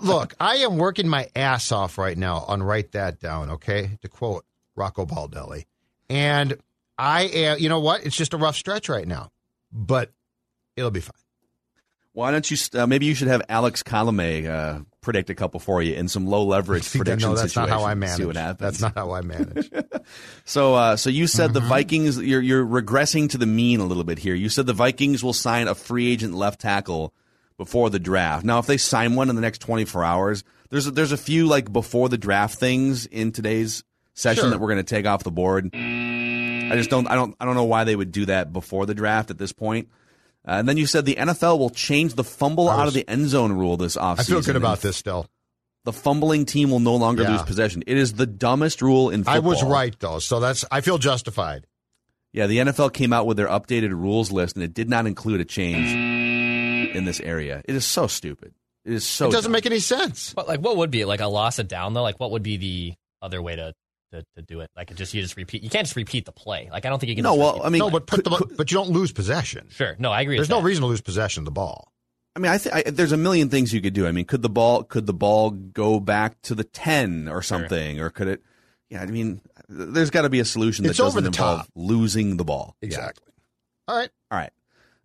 Look, 0.03 0.35
I 0.41 0.57
am 0.57 0.77
working 0.79 1.09
my 1.09 1.29
ass 1.35 1.73
off 1.73 1.99
right 1.99 2.17
now 2.17 2.45
on 2.49 2.63
write 2.63 2.93
that 2.93 3.19
down. 3.21 3.51
Okay, 3.51 3.99
to 4.03 4.09
quote 4.09 4.45
Rocco 4.77 5.05
Baldelli, 5.07 5.65
and 6.09 6.57
I 6.99 7.23
am. 7.25 7.59
You 7.59 7.69
know 7.69 7.81
what? 7.81 8.05
It's 8.07 8.17
just 8.17 8.33
a 8.33 8.37
rough 8.37 8.57
stretch 8.57 8.89
right 8.89 9.07
now, 9.09 9.31
but 9.73 10.13
it'll 10.77 10.91
be 10.91 11.01
fine. 11.01 11.13
Why 12.17 12.31
don't 12.31 12.51
you? 12.51 12.57
Uh, 12.73 12.87
maybe 12.87 13.05
you 13.05 13.15
should 13.15 13.29
have 13.29 13.43
Alex 13.51 13.83
Colome 13.83 14.47
uh, 14.49 14.81
predict 15.03 15.29
a 15.29 15.35
couple 15.35 15.61
for 15.61 15.83
you 15.83 15.95
in 15.95 16.09
some 16.09 16.27
low 16.27 16.45
leverage 16.45 16.91
prediction 16.91 17.29
no, 17.29 17.37
that's 17.37 17.55
not 17.55 17.69
how 17.69 17.85
I 17.85 17.93
manage. 17.95 18.17
See 18.17 18.25
what 18.25 18.37
happens. 18.37 18.59
That's 18.59 18.81
not 18.81 18.95
how 18.95 19.13
I 19.13 19.21
manage. 19.21 19.71
So, 20.45 20.75
uh, 20.77 20.97
so 20.97 21.11
you 21.11 21.27
said 21.27 21.47
Mm-hmm. 21.51 21.55
the 21.55 21.61
Vikings. 21.61 22.19
You're 22.23 22.41
you're 22.41 22.65
regressing 22.65 23.29
to 23.31 23.39
the 23.39 23.45
mean 23.47 23.81
a 23.81 23.85
little 23.85 24.05
bit 24.05 24.19
here. 24.19 24.35
You 24.35 24.49
said 24.49 24.65
the 24.67 24.73
Vikings 24.73 25.23
will 25.25 25.33
sign 25.33 25.67
a 25.69 25.75
free 25.75 26.11
agent 26.13 26.33
left 26.33 26.61
tackle 26.61 27.13
before 27.59 27.91
the 27.91 27.99
draft. 27.99 28.45
Now, 28.45 28.61
if 28.61 28.67
they 28.67 28.77
sign 28.77 29.15
one 29.17 29.29
in 29.31 29.35
the 29.35 29.43
next 29.43 29.59
24 29.63 30.05
hours, 30.05 30.45
there's 30.71 30.87
a, 30.87 30.91
there's 30.93 31.11
a 31.13 31.17
few 31.17 31.47
like 31.47 31.73
before 31.73 32.09
the 32.09 32.19
draft 32.19 32.59
things 32.59 33.07
in 33.07 33.33
today's 33.33 33.83
session 34.15 34.43
Sure. 34.45 34.51
that 34.51 34.61
we're 34.61 34.69
going 34.69 34.77
to 34.79 34.83
take 34.85 35.07
off 35.07 35.25
the 35.25 35.31
board. 35.33 35.71
I 35.75 36.73
just 36.77 36.89
don't 36.89 37.09
I 37.09 37.15
don't 37.17 37.35
I 37.41 37.45
don't 37.45 37.57
know 37.57 37.65
why 37.65 37.83
they 37.85 37.97
would 37.97 38.13
do 38.13 38.27
that 38.27 38.53
before 38.53 38.87
the 38.87 38.95
draft 38.95 39.31
at 39.31 39.39
this 39.39 39.53
point. 39.53 39.89
Uh, 40.47 40.53
and 40.53 40.69
then 40.69 40.77
you 40.77 40.87
said 40.87 41.05
the 41.05 41.17
NFL 41.17 41.59
will 41.59 41.71
change 41.71 42.15
the 42.15 42.23
fumble 42.25 42.69
out 42.69 42.87
of 42.89 42.95
the 42.95 43.09
end 43.09 43.29
zone 43.29 43.53
rule 43.53 43.77
this 43.77 43.97
offseason. 43.97 44.21
I 44.21 44.23
feel 44.23 44.41
good 44.41 44.49
and 44.51 44.57
about 44.65 44.81
this 44.81 44.97
still. 44.97 45.27
The 45.85 45.93
fumbling 45.93 46.45
team 46.47 46.71
will 46.71 46.81
no 46.81 46.95
longer 46.97 47.23
Yeah. 47.23 47.33
lose 47.33 47.43
possession. 47.43 47.83
It 47.87 47.97
is 47.97 48.15
the 48.15 48.27
dumbest 48.27 48.83
rule 48.83 49.11
in 49.11 49.21
football. 49.25 49.35
I 49.35 49.39
was 49.41 49.63
right 49.63 49.95
though, 49.99 50.19
so 50.19 50.41
that's. 50.41 50.65
I 50.71 50.81
feel 50.81 50.99
justified. 50.99 51.67
Yeah, 52.33 52.47
the 52.47 52.59
NFL 52.59 52.93
came 52.93 53.13
out 53.13 53.27
with 53.27 53.37
their 53.39 53.47
updated 53.49 53.91
rules 53.93 54.31
list, 54.31 54.57
and 54.57 54.63
it 54.65 54.75
did 54.75 54.89
not 54.91 55.07
include 55.07 55.41
a 55.41 55.45
change 55.45 56.95
in 56.95 57.05
this 57.05 57.19
area. 57.21 57.63
It 57.65 57.75
is 57.75 57.85
so 57.85 58.07
stupid. 58.07 58.53
It 58.85 58.93
is 58.93 59.05
so. 59.07 59.29
it 59.29 59.33
doesn't 59.33 59.45
dumb. 59.51 59.53
make 59.53 59.67
any 59.67 59.79
sense. 59.81 60.33
But 60.35 60.47
like, 60.49 60.61
what 60.61 60.77
would 60.77 60.91
be 60.91 61.05
like 61.05 61.21
a 61.21 61.27
loss 61.29 61.59
of 61.59 61.67
down 61.69 61.95
though? 61.95 62.03
Like, 62.03 62.21
what 62.21 62.31
would 62.33 62.43
be 62.43 62.57
the 62.57 62.95
other 63.23 63.41
way 63.41 63.57
to 63.57 63.73
to, 64.13 64.25
to 64.37 64.43
do 64.43 64.61
it? 64.61 64.71
Like, 64.77 64.95
just 64.95 65.15
you 65.15 65.23
just 65.23 65.37
repeat. 65.37 65.63
You 65.63 65.71
can't 65.71 65.87
just 65.87 65.97
repeat 65.97 66.25
the 66.25 66.33
play. 66.33 66.69
Like, 66.71 66.85
I 66.87 66.89
don't 66.89 66.99
think 66.99 67.11
you 67.11 67.17
can. 67.17 67.23
No, 67.25 67.37
just 67.37 67.39
well, 67.41 67.63
I 67.65 67.69
mean, 67.69 67.81
no, 67.81 67.91
but 67.91 68.07
put 68.07 68.25
could- 68.25 68.33
the 68.33 68.37
could- 68.37 68.57
but 68.57 68.71
you 68.71 68.77
don't 68.77 68.91
lose 68.91 69.13
possession. 69.13 69.69
sure. 69.71 69.97
No, 69.99 70.11
I 70.13 70.21
agree. 70.23 70.37
There's 70.37 70.49
with 70.49 70.51
no 70.57 70.61
that. 70.61 70.67
reason 70.67 70.83
to 70.83 70.87
lose 70.89 71.01
possession 71.01 71.43
of 71.43 71.45
the 71.47 71.51
ball. 71.53 71.93
I 72.35 72.39
mean, 72.39 72.53
I 72.53 72.59
think 72.59 72.97
there's 72.97 73.13
a 73.13 73.17
million 73.17 73.49
things 73.49 73.73
you 73.73 73.81
could 73.81 73.95
do. 73.95 74.07
I 74.07 74.13
mean, 74.13 74.27
could 74.27 74.43
the 74.43 74.51
ball 74.51 74.83
could 74.83 75.07
the 75.07 75.15
ball 75.15 75.51
go 75.51 76.01
back 76.01 76.41
to 76.43 76.55
the 76.55 76.65
ten 76.65 77.29
or 77.29 77.41
something, 77.43 77.99
or 77.99 78.11
could 78.11 78.29
it? 78.29 78.43
Yeah, 78.91 79.01
I 79.03 79.07
mean, 79.07 79.41
there's 79.69 80.11
got 80.11 80.23
to 80.23 80.29
be 80.29 80.39
a 80.41 80.45
solution 80.45 80.83
that 80.85 80.91
It's 80.91 80.99
doesn't 80.99 81.23
the 81.23 81.29
involve 81.29 81.61
top. 81.61 81.69
losing 81.75 82.37
the 82.37 82.45
ball. 82.45 82.77
Exactly. 82.83 83.33
All 83.89 83.97
right. 83.97 84.11
All 84.31 84.39
right. 84.39 84.51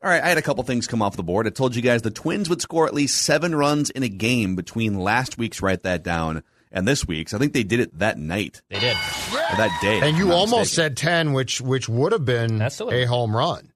All 0.04 0.10
right, 0.10 0.22
I 0.24 0.30
had 0.30 0.38
a 0.40 0.42
couple 0.42 0.64
things 0.64 0.88
come 0.88 1.02
off 1.04 1.16
the 1.16 1.24
board. 1.24 1.46
I 1.46 1.52
told 1.52 1.76
you 1.76 1.82
guys 1.84 2.02
the 2.02 2.10
Twins 2.12 2.50
would 2.50 2.60
score 2.60 2.88
at 2.88 2.94
least 2.94 3.22
seven 3.22 3.54
runs 3.56 3.92
in 3.92 4.02
a 4.02 4.10
game 4.10 4.56
between 4.56 5.00
last 5.00 5.38
week's 5.38 5.62
Write 5.62 5.84
That 5.84 6.02
Down 6.04 6.42
and 6.72 6.88
this 6.88 7.08
week's. 7.08 7.34
I 7.34 7.38
think 7.38 7.54
they 7.54 7.64
did 7.64 7.80
it 7.80 7.98
that 8.00 8.18
night, 8.18 8.62
They 8.70 8.80
did. 8.80 8.96
or 8.96 9.58
that 9.58 9.78
day. 9.82 10.02
And 10.02 10.18
you 10.18 10.32
almost 10.32 10.72
mistaken. 10.72 10.96
said 10.96 10.98
ten, 10.98 11.34
which 11.34 11.62
which 11.62 11.88
would 11.90 12.12
have 12.12 12.26
been 12.26 12.58
That's 12.58 12.80
a 12.82 12.88
a- 12.88 13.06
home 13.06 13.36
run. 13.36 13.72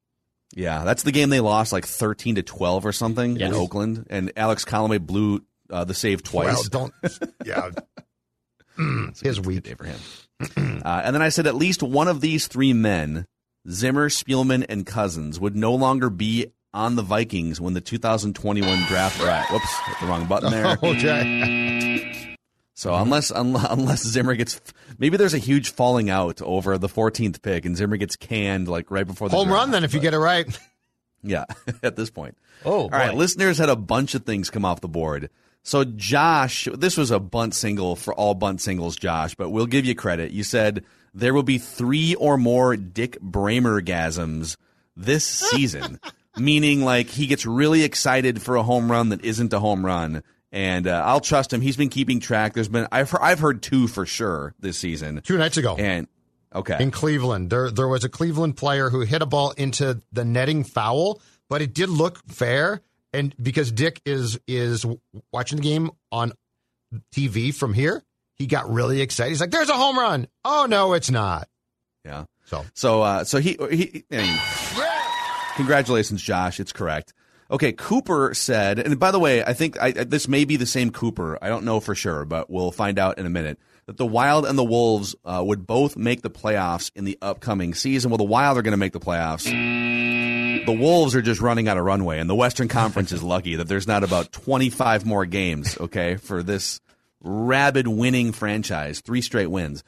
Yeah, 0.55 0.83
that's 0.85 1.03
the 1.03 1.11
game 1.11 1.29
they 1.31 1.41
lost 1.41 1.73
like 1.73 1.85
13 1.85 2.35
to 2.35 2.43
12 2.43 2.85
or 2.85 2.93
something 2.93 3.35
Yes. 3.35 3.49
in 3.49 3.55
Oakland. 3.55 4.05
And 4.09 4.31
Alex 4.37 4.63
Colome 4.63 5.05
blew 5.05 5.41
uh, 5.69 5.83
the 5.83 5.93
save 5.93 6.23
twice. 6.23 6.69
Well, 6.71 6.91
don't. 6.91 6.93
Yeah. 7.45 7.71
It's 8.77 9.21
a 9.21 9.25
his 9.27 9.41
week. 9.41 9.63
day 9.63 9.73
for 9.73 9.83
him. 9.85 9.99
uh, 10.85 11.01
and 11.03 11.13
then 11.15 11.21
I 11.21 11.29
said 11.29 11.47
at 11.47 11.55
least 11.55 11.81
one 11.83 12.07
of 12.07 12.21
these 12.21 12.47
three 12.47 12.71
men, 12.73 13.25
Zimmer, 13.69 14.09
Spielman, 14.09 14.65
and 14.69 14.85
Cousins, 14.85 15.39
would 15.39 15.55
no 15.57 15.73
longer 15.73 16.09
be 16.09 16.47
on 16.73 16.95
the 16.95 17.01
Vikings 17.01 17.59
when 17.59 17.73
the 17.73 17.81
2021 17.81 18.83
draft. 18.83 19.19
Right, 19.21 19.45
whoops, 19.51 19.77
hit 19.87 19.95
the 20.01 20.07
wrong 20.07 20.25
button 20.25 20.51
there. 20.51 20.77
okay. 20.83 22.31
So 22.77 22.93
unless 22.93 23.31
unless, 23.31 23.67
unless 23.71 24.03
Zimmer 24.03 24.35
gets, 24.35 24.61
maybe 24.99 25.17
there's 25.17 25.33
a 25.33 25.37
huge 25.39 25.71
falling 25.71 26.09
out 26.09 26.41
over 26.41 26.77
the 26.77 26.89
14th 26.89 27.41
pick, 27.41 27.65
and 27.65 27.75
Zimmer 27.75 27.97
gets 27.97 28.15
canned 28.15 28.67
like 28.67 28.91
right 28.91 29.07
before 29.07 29.29
the 29.29 29.35
Home 29.35 29.47
draft. 29.47 29.59
run 29.61 29.71
then 29.71 29.83
if 29.83 29.93
you 29.93 29.99
get 29.99 30.13
it 30.13 30.19
right. 30.19 30.47
Yeah, 31.27 31.45
at 31.81 31.95
this 31.95 32.11
point. 32.11 32.37
Oh, 32.63 32.81
All 32.81 32.89
right, 32.89 33.09
boy. 33.11 33.17
listeners 33.17 33.57
had 33.57 33.67
a 33.69 33.75
bunch 33.75 34.13
of 34.13 34.25
things 34.25 34.51
come 34.51 34.63
off 34.63 34.81
the 34.81 34.87
board. 34.87 35.31
So 35.63 35.83
Josh, 35.83 36.67
this 36.71 36.97
was 36.97 37.09
a 37.09 37.19
bunt 37.19 37.55
single 37.55 37.95
for 37.95 38.13
all 38.13 38.35
bunt 38.35 38.61
singles, 38.61 38.95
Josh, 38.95 39.33
but 39.33 39.49
we'll 39.49 39.65
give 39.65 39.85
you 39.85 39.95
credit. 39.95 40.33
You 40.33 40.43
said 40.43 40.85
there 41.15 41.33
will 41.33 41.41
be 41.41 41.57
three 41.57 42.13
or 42.13 42.37
more 42.37 42.77
Dick 42.77 43.19
Bremer 43.21 43.81
gasms 43.81 44.55
this 44.95 45.25
season, 45.25 45.99
meaning 46.37 46.83
like 46.83 47.07
he 47.09 47.25
gets 47.25 47.43
really 47.43 47.81
excited 47.81 48.39
for 48.39 48.55
a 48.55 48.61
home 48.61 48.91
run 48.91 49.09
that 49.09 49.25
isn't 49.25 49.51
a 49.51 49.59
home 49.59 49.83
run. 49.83 50.21
And 50.55 50.87
uh, 50.87 51.03
I'll 51.05 51.19
trust 51.19 51.51
him. 51.51 51.59
He's 51.59 51.75
been 51.75 51.89
keeping 51.89 52.21
track. 52.21 52.53
There's 52.53 52.69
been 52.69 52.87
I've 52.89 53.09
heard, 53.09 53.21
I've 53.21 53.39
heard 53.39 53.61
two 53.61 53.87
for 53.89 54.05
sure 54.05 54.55
this 54.57 54.77
season. 54.77 55.19
Two 55.21 55.37
nights 55.37 55.57
ago 55.57 55.75
And 55.77 56.07
okay, 56.55 56.77
in 56.79 56.91
Cleveland, 56.91 57.49
there 57.49 57.69
there 57.69 57.89
was 57.89 58.05
a 58.05 58.09
Cleveland 58.09 58.55
player 58.55 58.89
who 58.89 59.01
hit 59.01 59.21
a 59.21 59.25
ball 59.25 59.51
into 59.51 60.01
the 60.13 60.23
netting 60.23 60.63
foul, 60.63 61.21
but 61.49 61.61
it 61.61 61.73
did 61.73 61.89
look 61.89 62.25
fair. 62.29 62.79
And 63.11 63.35
because 63.41 63.69
Dick 63.71 64.01
is 64.05 64.39
is 64.47 64.85
watching 65.33 65.57
the 65.57 65.61
game 65.63 65.91
on 66.09 66.31
TV 67.13 67.53
from 67.53 67.73
here, 67.73 68.01
he 68.35 68.47
got 68.47 68.71
really 68.71 69.01
excited. 69.01 69.31
He's 69.31 69.41
like, 69.41 69.51
"There's 69.51 69.69
a 69.69 69.73
home 69.73 69.99
run!" 69.99 70.27
Oh 70.45 70.67
no, 70.69 70.93
it's 70.93 71.11
not. 71.11 71.49
yeah. 72.05 72.25
So 72.45 72.63
So, 72.75 73.01
uh, 73.01 73.23
so 73.25 73.39
he, 73.39 73.57
he, 73.71 74.05
I 74.11 75.51
congratulations, 75.57 76.21
Josh. 76.21 76.59
It's 76.61 76.71
correct. 76.71 77.13
Okay, 77.49 77.73
Cooper 77.73 78.33
said, 78.33 78.79
and 78.79 78.99
by 78.99 79.11
the 79.11 79.19
way, 79.19 79.43
I 79.43 79.53
think 79.53 79.79
I, 79.79 79.91
this 79.91 80.27
may 80.27 80.45
be 80.45 80.57
the 80.57 80.65
same 80.65 80.89
Cooper. 80.89 81.37
I 81.43 81.47
don't 81.47 81.63
know 81.63 81.79
for 81.79 81.93
sure, 81.93 82.25
but 82.25 82.49
we'll 82.49 82.71
find 82.71 82.97
out 82.97 83.19
in 83.19 83.25
a 83.25 83.29
minute. 83.29 83.59
That 83.85 83.97
the 83.97 84.05
Wild 84.05 84.47
and 84.47 84.57
the 84.57 84.63
Wolves 84.63 85.15
uh, 85.23 85.43
would 85.45 85.67
both 85.67 85.95
make 85.95 86.23
the 86.23 86.31
playoffs 86.31 86.89
in 86.95 87.05
the 87.05 87.19
upcoming 87.21 87.75
season. 87.75 88.09
Well, 88.09 88.17
the 88.17 88.23
Wild 88.23 88.57
are 88.57 88.63
going 88.63 88.71
to 88.71 88.77
make 88.77 88.93
the 88.93 88.99
playoffs. 88.99 89.43
The 89.45 90.73
Wolves 90.73 91.13
are 91.13 91.21
just 91.21 91.39
running 91.39 91.67
out 91.67 91.77
of 91.77 91.85
runway, 91.85 92.17
and 92.17 92.27
the 92.27 92.33
Western 92.33 92.67
Conference 92.67 93.11
is 93.11 93.21
lucky 93.21 93.57
that 93.57 93.67
there's 93.67 93.87
not 93.87 94.03
about 94.03 94.31
25 94.31 95.05
more 95.05 95.27
games. 95.27 95.77
Okay, 95.79 96.15
for 96.15 96.41
this 96.41 96.81
rabid 97.21 97.87
winning 97.87 98.31
franchise, 98.31 99.01
three 99.01 99.21
straight 99.21 99.51
wins. 99.51 99.83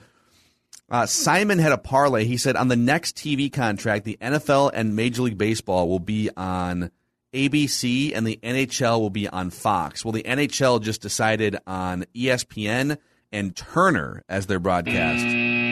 Uh, 0.90 1.08
Simon 1.08 1.58
had 1.58 1.72
a 1.72 1.78
parlay. 1.78 2.26
He 2.26 2.38
said 2.38 2.56
on 2.56 2.68
the 2.68 2.76
next 2.76 3.18
TV 3.18 3.52
contract, 3.52 4.06
the 4.06 4.18
NFL 4.22 4.72
and 4.74 4.96
Major 4.96 5.24
League 5.24 5.40
Baseball 5.40 5.90
will 5.90 6.00
be 6.00 6.30
on 6.38 6.92
ABC 7.38 8.12
and 8.16 8.26
the 8.26 8.40
NHL 8.42 9.00
will 9.00 9.10
be 9.10 9.28
on 9.28 9.50
Fox. 9.52 10.04
Well, 10.04 10.12
the 10.12 10.24
NHL 10.24 10.82
just 10.82 11.02
decided 11.02 11.58
on 11.68 12.06
ESPN 12.16 12.98
and 13.32 13.56
Turner 13.56 14.24
as 14.28 14.48
their 14.48 14.60
broadcast 14.60 15.24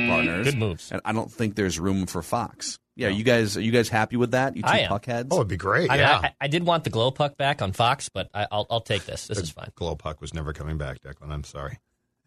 partners. 0.09 0.45
Good 0.45 0.57
moves. 0.57 0.91
And 0.91 1.01
I 1.03 1.13
don't 1.13 1.31
think 1.31 1.55
there's 1.55 1.79
room 1.79 2.05
for 2.05 2.21
Fox. 2.21 2.79
Yeah, 2.97 3.09
you 3.09 3.23
guys 3.25 3.57
are 3.57 3.61
you 3.61 3.71
guys 3.71 3.89
happy 3.89 4.15
with 4.15 4.31
that? 4.31 4.55
You 4.55 4.61
two 4.61 4.69
I 4.69 4.77
am. 4.79 4.91
puckheads? 4.91 5.27
oh, 5.31 5.37
it'd 5.37 5.49
be 5.49 5.57
great. 5.57 5.89
I, 5.89 5.97
yeah, 5.97 6.17
I, 6.23 6.33
I 6.39 6.47
did 6.47 6.65
want 6.65 6.85
the 6.85 6.89
glow 6.89 7.11
puck 7.11 7.35
back 7.35 7.61
on 7.61 7.73
Fox, 7.73 8.07
but 8.07 8.29
I, 8.33 8.47
I'll 8.49 8.65
I'll 8.69 8.79
take 8.79 9.05
this. 9.05 9.27
This 9.27 9.37
is 9.37 9.49
fine. 9.49 9.69
glow 9.75 9.95
puck 9.95 10.21
was 10.21 10.33
never 10.33 10.53
coming 10.53 10.77
back, 10.77 11.01
Declan. 11.01 11.29
I'm 11.29 11.43
sorry. 11.43 11.79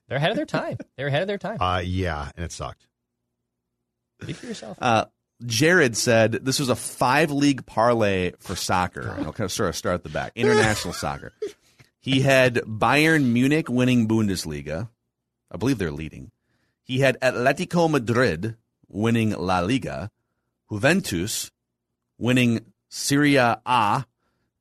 They're 0.09 0.19
ahead 0.19 0.31
of 0.31 0.37
their 0.37 0.45
time. 0.47 0.77
They're 0.97 1.07
ahead 1.07 1.23
of 1.23 1.29
their 1.29 1.39
time. 1.39 1.57
Uh, 1.61 1.81
yeah, 1.83 2.31
and 2.37 2.45
it 2.45 2.53
sucked. 2.53 2.87
Speak 4.23 4.37
for 4.37 4.47
yourself. 4.47 4.77
Uh, 4.81 5.07
Jared 5.47 5.97
said 5.97 6.33
this 6.33 6.59
was 6.59 6.69
a 6.69 6.77
five 6.77 7.31
league 7.31 7.65
parlay 7.65 8.33
for 8.39 8.57
soccer. 8.57 9.15
I'll 9.19 9.33
kind 9.33 9.41
of 9.47 9.53
sort 9.53 9.69
of 9.69 9.77
start 9.77 9.95
at 9.95 10.03
the 10.03 10.09
back. 10.09 10.33
International 10.35 10.93
soccer. 10.95 11.33
He 12.01 12.21
had 12.21 12.57
Bayern 12.57 13.33
Munich 13.33 13.69
winning 13.69 14.09
Bundesliga. 14.09 14.89
I 15.51 15.57
believe 15.57 15.79
they're 15.79 15.91
leading. 15.91 16.31
He 16.83 17.01
had 17.01 17.21
Atletico 17.21 17.91
Madrid 17.91 18.57
winning 18.89 19.31
La 19.31 19.61
Liga, 19.61 20.11
Juventus 20.71 21.51
winning 22.19 22.73
Serie 22.89 23.37
A, 23.37 24.07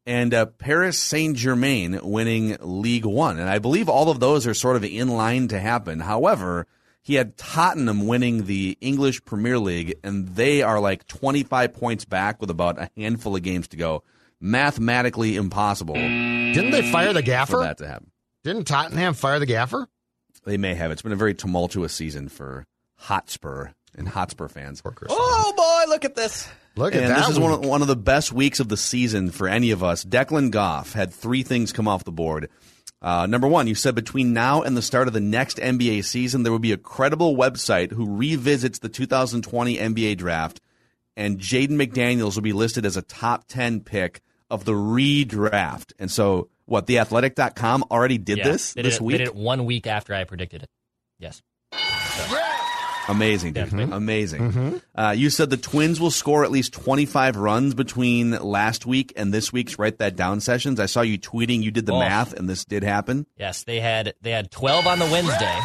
and 0.06 0.34
uh, 0.34 0.46
Paris 0.46 1.00
Saint 1.00 1.36
Germain 1.36 2.00
winning 2.04 2.58
League 2.62 3.06
One. 3.06 3.40
And 3.40 3.50
I 3.50 3.60
believe 3.60 3.90
all 3.90 4.10
of 4.10 4.20
those 4.20 4.46
are 4.46 4.54
sort 4.54 4.76
of 4.76 4.84
in 4.84 5.10
line 5.10 5.48
to 5.50 5.60
happen. 5.60 6.00
However, 6.02 6.68
he 7.08 7.16
had 7.16 7.38
Tottenham 7.38 8.06
winning 8.06 8.48
the 8.48 8.78
English 8.82 9.24
Premier 9.24 9.58
League, 9.58 9.96
and 10.04 10.28
they 10.36 10.62
are 10.62 10.78
like 10.78 11.08
25 11.08 11.72
points 11.72 12.04
back 12.04 12.42
with 12.42 12.50
about 12.50 12.78
a 12.78 12.90
handful 12.98 13.34
of 13.34 13.44
games 13.44 13.70
to 13.70 13.78
go. 13.78 14.04
Mathematically 14.42 15.38
impossible 15.38 15.94
Didn't 15.94 16.72
they 16.72 16.92
fire 16.92 17.14
the 17.14 17.22
gaffer? 17.22 17.54
for 17.54 17.64
that 17.64 17.78
to 17.78 17.88
happen. 17.88 18.12
Didn't 18.44 18.66
Tottenham 18.66 19.14
fire 19.14 19.40
the 19.40 19.46
gaffer? 19.46 19.88
They 20.44 20.58
may 20.58 20.76
have. 20.76 20.92
It's 20.92 21.02
been 21.02 21.14
a 21.14 21.16
very 21.16 21.34
tumultuous 21.34 21.94
season 21.94 22.28
for 22.28 22.68
Hotspur 22.98 23.70
and 23.98 24.10
Hotspur 24.10 24.50
fans. 24.50 24.84
Oh 25.10 25.54
boy, 25.56 25.90
look 25.90 26.04
at 26.04 26.16
this. 26.16 26.50
Look 26.76 26.94
at 26.94 27.04
and 27.04 27.12
that. 27.12 27.20
this 27.20 27.30
is 27.30 27.40
one 27.40 27.54
of, 27.54 27.66
one 27.66 27.82
of 27.82 27.88
the 27.88 27.96
best 27.96 28.34
weeks 28.34 28.60
of 28.60 28.68
the 28.68 28.76
season 28.76 29.32
for 29.32 29.48
any 29.48 29.72
of 29.72 29.82
us. 29.82 30.04
Declan 30.04 30.52
Goff 30.52 30.92
had 30.92 31.14
three 31.14 31.44
things 31.44 31.72
come 31.72 31.88
off 31.88 32.04
the 32.04 32.12
board. 32.12 32.50
Uh, 33.02 33.28
number 33.28 33.48
one, 33.48 33.68
you 33.68 33.76
said 33.76 33.94
between 33.94 34.34
now 34.34 34.62
and 34.62 34.76
the 34.76 34.82
start 34.82 35.08
of 35.08 35.14
the 35.14 35.20
next 35.20 35.58
NBA 35.58 36.04
season, 36.04 36.44
there 36.44 36.52
will 36.52 36.60
be 36.60 36.72
a 36.72 36.78
credible 36.78 37.36
website 37.36 37.92
who 37.92 38.18
revisits 38.18 38.80
the 38.80 38.90
2020 38.90 39.78
NBA 39.78 40.18
draft, 40.18 40.62
and 41.16 41.40
Jaden 41.40 41.72
McDaniels 41.72 42.36
will 42.36 42.42
be 42.42 42.54
listed 42.54 42.86
as 42.86 42.98
a 42.98 43.02
top 43.04 43.48
10 43.48 43.82
pick 43.82 44.22
of 44.50 44.66
the 44.66 44.74
redraft. 44.74 45.94
And 46.00 46.10
so, 46.10 46.50
what, 46.66 46.88
theathletic.com 46.88 47.86
already 47.92 48.18
did 48.18 48.40
Yeah, 48.40 48.44
this 48.46 48.74
they 48.74 48.82
did 48.82 48.92
this 48.92 48.96
it, 48.98 49.02
week? 49.02 49.18
They 49.20 49.26
did 49.26 49.28
it 49.28 49.36
one 49.36 49.66
week 49.66 49.86
after 49.88 50.14
I 50.14 50.24
predicted 50.24 50.64
it. 50.64 50.70
Yes. 51.20 51.42
Amazing, 53.10 53.54
dude. 53.54 53.70
Mhm. 53.70 53.94
Amazing. 53.94 54.82
Uh, 54.96 55.14
you 55.16 55.30
said 55.30 55.50
the 55.50 55.58
Twins 55.58 56.00
will 56.00 56.12
score 56.12 56.44
at 56.44 56.52
least 56.52 56.74
25 56.74 57.36
runs 57.38 57.74
between 57.74 58.32
last 58.32 58.86
week 58.86 59.14
and 59.16 59.34
this 59.34 59.54
week's 59.54 59.80
Write 59.80 59.98
That 60.00 60.16
Down 60.16 60.40
sessions. 60.42 60.80
I 60.80 60.88
saw 60.88 61.02
you 61.02 61.18
tweeting 61.18 61.64
you 61.64 61.72
did 61.72 61.86
the 61.86 61.94
Oh. 61.94 62.00
math, 62.00 62.34
and 62.34 62.50
this 62.50 62.66
did 62.66 62.84
happen. 62.84 63.26
Yes, 63.38 63.64
they 63.64 63.80
had 63.80 64.14
they 64.22 64.32
had 64.32 64.52
twelve 64.52 64.88
on 64.88 65.00
the 65.00 65.06
Wednesday, 65.06 65.58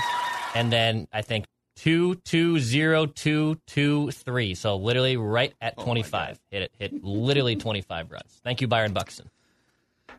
and 0.54 0.72
then 0.72 1.08
I 1.12 1.22
think 1.22 1.46
two, 1.76 2.14
two, 2.16 2.60
zero, 2.60 3.06
two, 3.06 3.58
two, 3.66 4.10
three. 4.12 4.54
So 4.54 4.76
literally 4.76 5.16
right 5.16 5.52
at 5.60 5.74
Oh 5.78 5.84
twenty 5.84 6.02
five. 6.04 6.38
hit 6.50 6.62
it. 6.62 6.72
Hit 6.78 7.02
literally 7.02 7.56
twenty 7.56 7.80
five 7.80 8.10
runs. 8.12 8.40
Thank 8.44 8.60
you, 8.60 8.68
Byron 8.68 8.92
Buxton. 8.92 9.28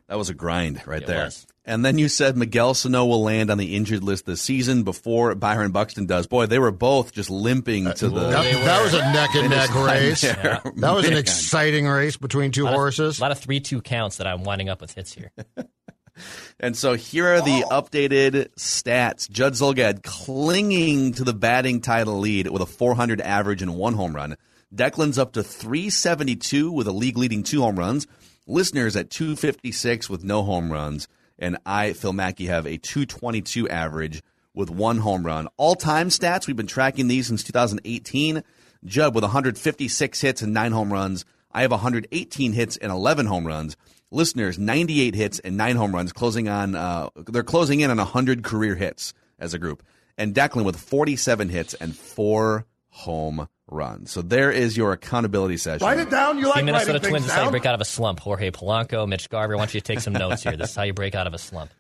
That 0.07 0.17
was 0.17 0.29
a 0.29 0.33
grind 0.33 0.81
right 0.85 1.01
It 1.01 1.07
there. 1.07 1.25
was. 1.25 1.47
And 1.65 1.85
then 1.85 1.97
you 1.97 2.09
said 2.09 2.35
Miguel 2.35 2.73
Sano 2.73 3.05
will 3.05 3.23
land 3.23 3.49
on 3.49 3.57
the 3.57 3.75
injured 3.75 4.03
list 4.03 4.25
this 4.25 4.41
season 4.41 4.83
before 4.83 5.33
Byron 5.33 5.71
Buxton 5.71 6.05
does. 6.05 6.27
Boy, 6.27 6.45
they 6.45 6.59
were 6.59 6.71
both 6.71 7.13
just 7.13 7.29
limping 7.29 7.87
uh, 7.87 7.93
to 7.93 8.09
the. 8.09 8.19
That, 8.29 8.65
that 8.65 8.83
was 8.83 8.93
a 8.93 8.99
neck 8.99 9.29
and 9.35 9.49
neck 9.49 9.73
race. 9.73 10.21
there. 10.21 10.61
That 10.75 10.93
was 10.93 11.07
an 11.07 11.15
exciting 11.15 11.87
race 11.87 12.17
between 12.17 12.51
two 12.51 12.63
A 12.63 12.65
lot 12.65 12.73
of- 12.73 12.79
horses. 12.79 13.19
A 13.19 13.21
lot 13.21 13.31
of 13.31 13.39
three 13.39 13.61
two 13.61 13.81
counts 13.81 14.17
that 14.17 14.27
I'm 14.27 14.43
winding 14.43 14.67
up 14.67 14.81
with 14.81 14.93
hits 14.93 15.13
here. 15.13 15.31
And 16.59 16.77
so 16.77 16.93
here 16.93 17.27
are 17.27 17.41
the 17.41 17.65
oh. 17.71 17.81
updated 17.81 18.53
stats. 18.55 19.27
Judd 19.29 19.53
Zulgad 19.53 20.03
clinging 20.03 21.13
to 21.13 21.23
the 21.23 21.33
batting 21.33 21.81
title 21.81 22.19
lead 22.19 22.47
with 22.49 22.61
a 22.61 22.67
400 22.67 23.19
average 23.19 23.61
and 23.63 23.75
one 23.75 23.95
home 23.95 24.15
run. 24.15 24.37
Declan's 24.73 25.17
up 25.17 25.33
to 25.33 25.43
372 25.43 26.71
with 26.71 26.87
a 26.87 26.91
league 26.91 27.17
leading 27.17 27.43
two 27.43 27.61
home 27.61 27.77
runs. 27.77 28.07
Listeners 28.45 28.95
at 28.95 29.09
256 29.09 30.09
with 30.09 30.23
no 30.23 30.43
home 30.43 30.71
runs. 30.71 31.07
And 31.39 31.57
I, 31.65 31.93
Phil 31.93 32.13
Mackey, 32.13 32.47
have 32.47 32.65
a 32.65 32.77
222 32.77 33.69
average 33.69 34.21
with 34.53 34.69
one 34.69 34.97
home 34.97 35.25
run. 35.25 35.47
All 35.57 35.75
time 35.75 36.09
stats, 36.09 36.45
we've 36.45 36.55
been 36.55 36.67
tracking 36.67 37.07
these 37.07 37.27
since 37.27 37.43
2018. 37.43 38.43
Judd 38.85 39.15
with 39.15 39.23
156 39.23 40.21
hits 40.21 40.41
and 40.41 40.53
nine 40.53 40.71
home 40.73 40.91
runs. 40.91 41.25
I 41.51 41.61
have 41.61 41.71
118 41.71 42.53
hits 42.53 42.77
and 42.77 42.91
11 42.91 43.25
home 43.27 43.47
runs. 43.47 43.77
Listeners, 44.11 44.59
98 44.59 45.15
hits 45.15 45.39
and 45.39 45.57
nine 45.57 45.75
home 45.75 45.93
runs, 45.93 46.13
closing 46.13 46.47
on. 46.47 46.75
Uh, 46.75 47.09
they're 47.15 47.43
closing 47.43 47.79
in 47.79 47.89
on 47.89 47.97
100 47.97 48.43
career 48.43 48.75
hits 48.75 49.13
as 49.39 49.53
a 49.53 49.59
group. 49.59 49.83
And 50.17 50.35
Declan 50.35 50.65
with 50.65 50.79
47 50.79 51.49
hits 51.49 51.73
and 51.73 51.95
four 51.95 52.65
home 52.89 53.47
runs. 53.67 54.11
So 54.11 54.21
there 54.21 54.51
is 54.51 54.75
your 54.77 54.91
accountability 54.93 55.57
session. 55.57 55.85
Write 55.85 55.99
it 55.99 56.09
down. 56.09 56.37
You 56.37 56.43
The 56.45 56.49
like 56.49 56.65
Minnesota 56.65 56.93
writing 56.93 57.09
Twins 57.09 57.25
things 57.25 57.31
is 57.31 57.37
how 57.37 57.45
you 57.45 57.51
break 57.51 57.65
out 57.65 57.75
of 57.75 57.81
a 57.81 57.85
slump. 57.85 58.19
Jorge 58.19 58.51
Polanco, 58.51 59.07
Mitch 59.07 59.29
Garver. 59.29 59.53
I 59.55 59.57
want 59.57 59.73
you 59.73 59.79
to 59.79 59.85
take 59.85 59.99
some 59.99 60.13
notes 60.13 60.43
here. 60.43 60.55
This 60.57 60.71
is 60.71 60.75
how 60.75 60.83
you 60.83 60.93
break 60.93 61.15
out 61.15 61.27
of 61.27 61.33
a 61.33 61.37
slump. 61.37 61.71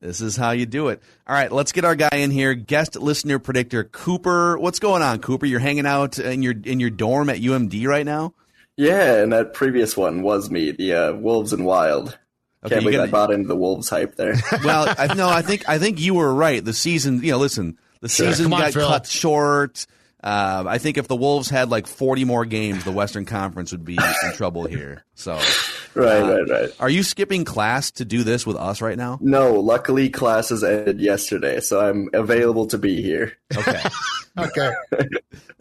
This 0.00 0.20
is 0.22 0.34
how 0.34 0.52
you 0.52 0.64
do 0.64 0.88
it. 0.88 1.02
All 1.26 1.34
right, 1.34 1.52
let's 1.52 1.72
get 1.72 1.84
our 1.84 1.94
guy 1.94 2.08
in 2.14 2.30
here, 2.30 2.54
guest 2.54 2.96
listener 2.96 3.38
predictor 3.38 3.84
Cooper. 3.84 4.58
What's 4.58 4.78
going 4.78 5.02
on, 5.02 5.18
Cooper? 5.18 5.44
You're 5.44 5.60
hanging 5.60 5.84
out 5.86 6.18
in 6.18 6.42
your 6.42 6.54
in 6.64 6.80
your 6.80 6.88
dorm 6.90 7.28
at 7.28 7.38
UMD 7.38 7.86
right 7.86 8.06
now. 8.06 8.32
Yeah, 8.78 9.16
and 9.22 9.32
that 9.34 9.52
previous 9.52 9.96
one 9.98 10.22
was 10.22 10.50
me, 10.50 10.70
the 10.70 10.94
uh, 10.94 11.12
Wolves 11.12 11.52
and 11.52 11.66
Wild. 11.66 12.18
Okay, 12.64 12.76
Can't 12.76 12.84
believe 12.84 12.98
I 12.98 13.02
gotta- 13.04 13.12
bought 13.12 13.30
into 13.30 13.48
the 13.48 13.56
Wolves 13.56 13.90
hype 13.90 14.16
there. 14.16 14.34
well, 14.64 14.92
I, 14.98 15.12
no, 15.14 15.28
I 15.28 15.42
think 15.42 15.68
I 15.68 15.78
think 15.78 16.00
you 16.00 16.14
were 16.14 16.32
right. 16.32 16.64
The 16.64 16.72
season, 16.72 17.22
you 17.22 17.32
know, 17.32 17.38
listen, 17.38 17.76
the 18.00 18.08
season 18.08 18.46
Come 18.46 18.54
on, 18.54 18.60
got 18.60 18.72
Phil. 18.72 18.88
cut 18.88 19.06
short. 19.06 19.86
Uh, 20.22 20.64
I 20.66 20.78
think 20.78 20.98
if 20.98 21.08
the 21.08 21.16
Wolves 21.16 21.48
had 21.48 21.70
like 21.70 21.86
40 21.86 22.24
more 22.24 22.44
games, 22.44 22.84
the 22.84 22.92
Western 22.92 23.24
Conference 23.24 23.72
would 23.72 23.84
be 23.84 23.96
in 23.96 24.32
trouble 24.34 24.66
here. 24.66 25.04
So, 25.14 25.40
Right, 25.94 26.22
uh, 26.22 26.42
right, 26.42 26.48
right. 26.48 26.70
Are 26.78 26.88
you 26.88 27.02
skipping 27.02 27.44
class 27.44 27.90
to 27.92 28.04
do 28.04 28.22
this 28.22 28.46
with 28.46 28.56
us 28.56 28.80
right 28.80 28.96
now? 28.96 29.18
no, 29.20 29.54
luckily 29.54 30.08
classes 30.08 30.62
ended 30.62 31.00
yesterday, 31.00 31.60
so 31.60 31.80
I'm 31.80 32.08
available 32.12 32.66
to 32.68 32.78
be 32.78 33.02
here. 33.02 33.32
Okay. 33.56 33.82
okay. 34.38 34.70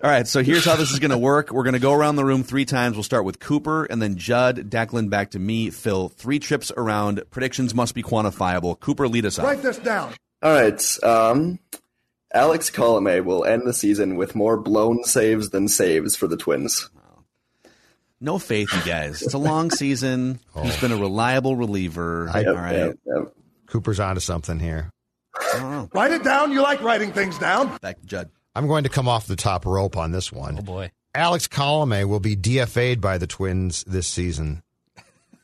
All 0.03 0.09
right, 0.09 0.27
so 0.27 0.43
here's 0.43 0.65
how 0.65 0.75
this 0.75 0.91
is 0.91 0.99
going 0.99 1.11
to 1.11 1.17
work. 1.17 1.51
We're 1.51 1.63
going 1.63 1.73
to 1.73 1.79
go 1.79 1.93
around 1.93 2.15
the 2.15 2.25
room 2.25 2.43
three 2.43 2.65
times. 2.65 2.95
We'll 2.95 3.03
start 3.03 3.25
with 3.25 3.39
Cooper, 3.39 3.85
and 3.85 4.01
then 4.01 4.17
Judd, 4.17 4.69
Declan, 4.69 5.09
back 5.09 5.31
to 5.31 5.39
me, 5.39 5.71
Phil. 5.71 6.09
Three 6.09 6.39
trips 6.39 6.71
around. 6.77 7.23
Predictions 7.31 7.73
must 7.73 7.95
be 7.95 8.03
quantifiable. 8.03 8.79
Cooper, 8.79 9.07
lead 9.07 9.25
us 9.25 9.39
off. 9.39 9.45
Write 9.45 9.63
this 9.63 9.79
down. 9.79 10.13
All 10.41 10.53
right, 10.53 11.03
um, 11.03 11.59
Alex 12.33 12.69
Colome 12.69 13.23
will 13.25 13.43
end 13.43 13.63
the 13.65 13.73
season 13.73 14.15
with 14.15 14.35
more 14.35 14.57
blown 14.57 15.03
saves 15.03 15.49
than 15.49 15.67
saves 15.67 16.15
for 16.15 16.27
the 16.27 16.37
Twins. 16.37 16.89
No 18.21 18.37
faith, 18.37 18.69
you 18.73 18.81
guys. 18.83 19.21
It's 19.21 19.33
a 19.33 19.37
long 19.39 19.71
season. 19.71 20.39
He's 20.61 20.79
been 20.79 20.91
a 20.91 20.95
oh. 20.95 20.99
reliable 20.99 21.55
reliever. 21.55 22.29
I- 22.33 22.43
All 22.45 22.53
right. 22.53 22.93
Cooper's 23.67 23.99
onto 23.99 24.19
something 24.19 24.59
here. 24.59 24.91
Oh. 25.41 25.89
Write 25.93 26.11
it 26.11 26.23
down. 26.23 26.51
You 26.51 26.61
like 26.61 26.81
writing 26.81 27.13
things 27.13 27.37
down. 27.37 27.77
Back 27.77 27.99
to 28.01 28.05
Judd. 28.05 28.29
I'm 28.55 28.67
going 28.67 28.83
to 28.83 28.89
come 28.89 29.07
off 29.07 29.25
the 29.27 29.35
top 29.35 29.65
rope 29.65 29.95
on 29.95 30.11
this 30.11 30.31
one. 30.31 30.57
Oh 30.59 30.63
boy. 30.63 30.91
Alex 31.15 31.47
Colome 31.47 32.07
will 32.07 32.19
be 32.19 32.35
DFA'd 32.35 32.99
by 32.99 33.17
the 33.17 33.27
Twins 33.27 33.83
this 33.85 34.07
season. 34.07 34.63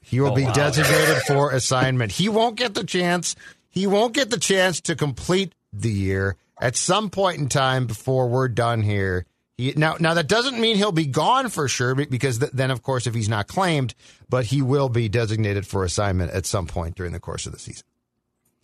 He 0.01 0.19
will 0.19 0.31
Oh, 0.33 0.35
be 0.35 0.43
wow. 0.43 0.53
designated 0.53 1.17
for 1.23 1.51
assignment. 1.51 2.11
He 2.11 2.29
won't 2.29 2.57
get 2.57 2.73
the 2.73 2.83
chance. 2.83 3.35
He 3.69 3.87
won't 3.87 4.13
get 4.13 4.29
the 4.29 4.39
chance 4.39 4.81
to 4.81 4.95
complete 4.95 5.53
the 5.73 5.91
year 5.91 6.35
at 6.59 6.75
some 6.75 7.09
point 7.09 7.39
in 7.39 7.49
time 7.49 7.87
before 7.87 8.27
we're 8.27 8.47
done 8.47 8.81
here. 8.81 9.25
He, 9.57 9.73
now, 9.75 9.95
now 9.99 10.15
that 10.15 10.27
doesn't 10.27 10.59
mean 10.59 10.75
he'll 10.75 10.91
be 10.91 11.05
gone 11.05 11.49
for 11.49 11.67
sure, 11.67 11.95
because 11.95 12.39
th- 12.39 12.51
then, 12.51 12.71
of 12.71 12.81
course, 12.81 13.07
if 13.07 13.13
he's 13.13 13.29
not 13.29 13.47
claimed, 13.47 13.95
but 14.29 14.45
he 14.45 14.61
will 14.61 14.89
be 14.89 15.07
designated 15.07 15.65
for 15.65 15.83
assignment 15.85 16.31
at 16.31 16.45
some 16.45 16.67
point 16.67 16.95
during 16.95 17.13
the 17.13 17.21
course 17.21 17.45
of 17.45 17.53
the 17.53 17.59
season. 17.59 17.85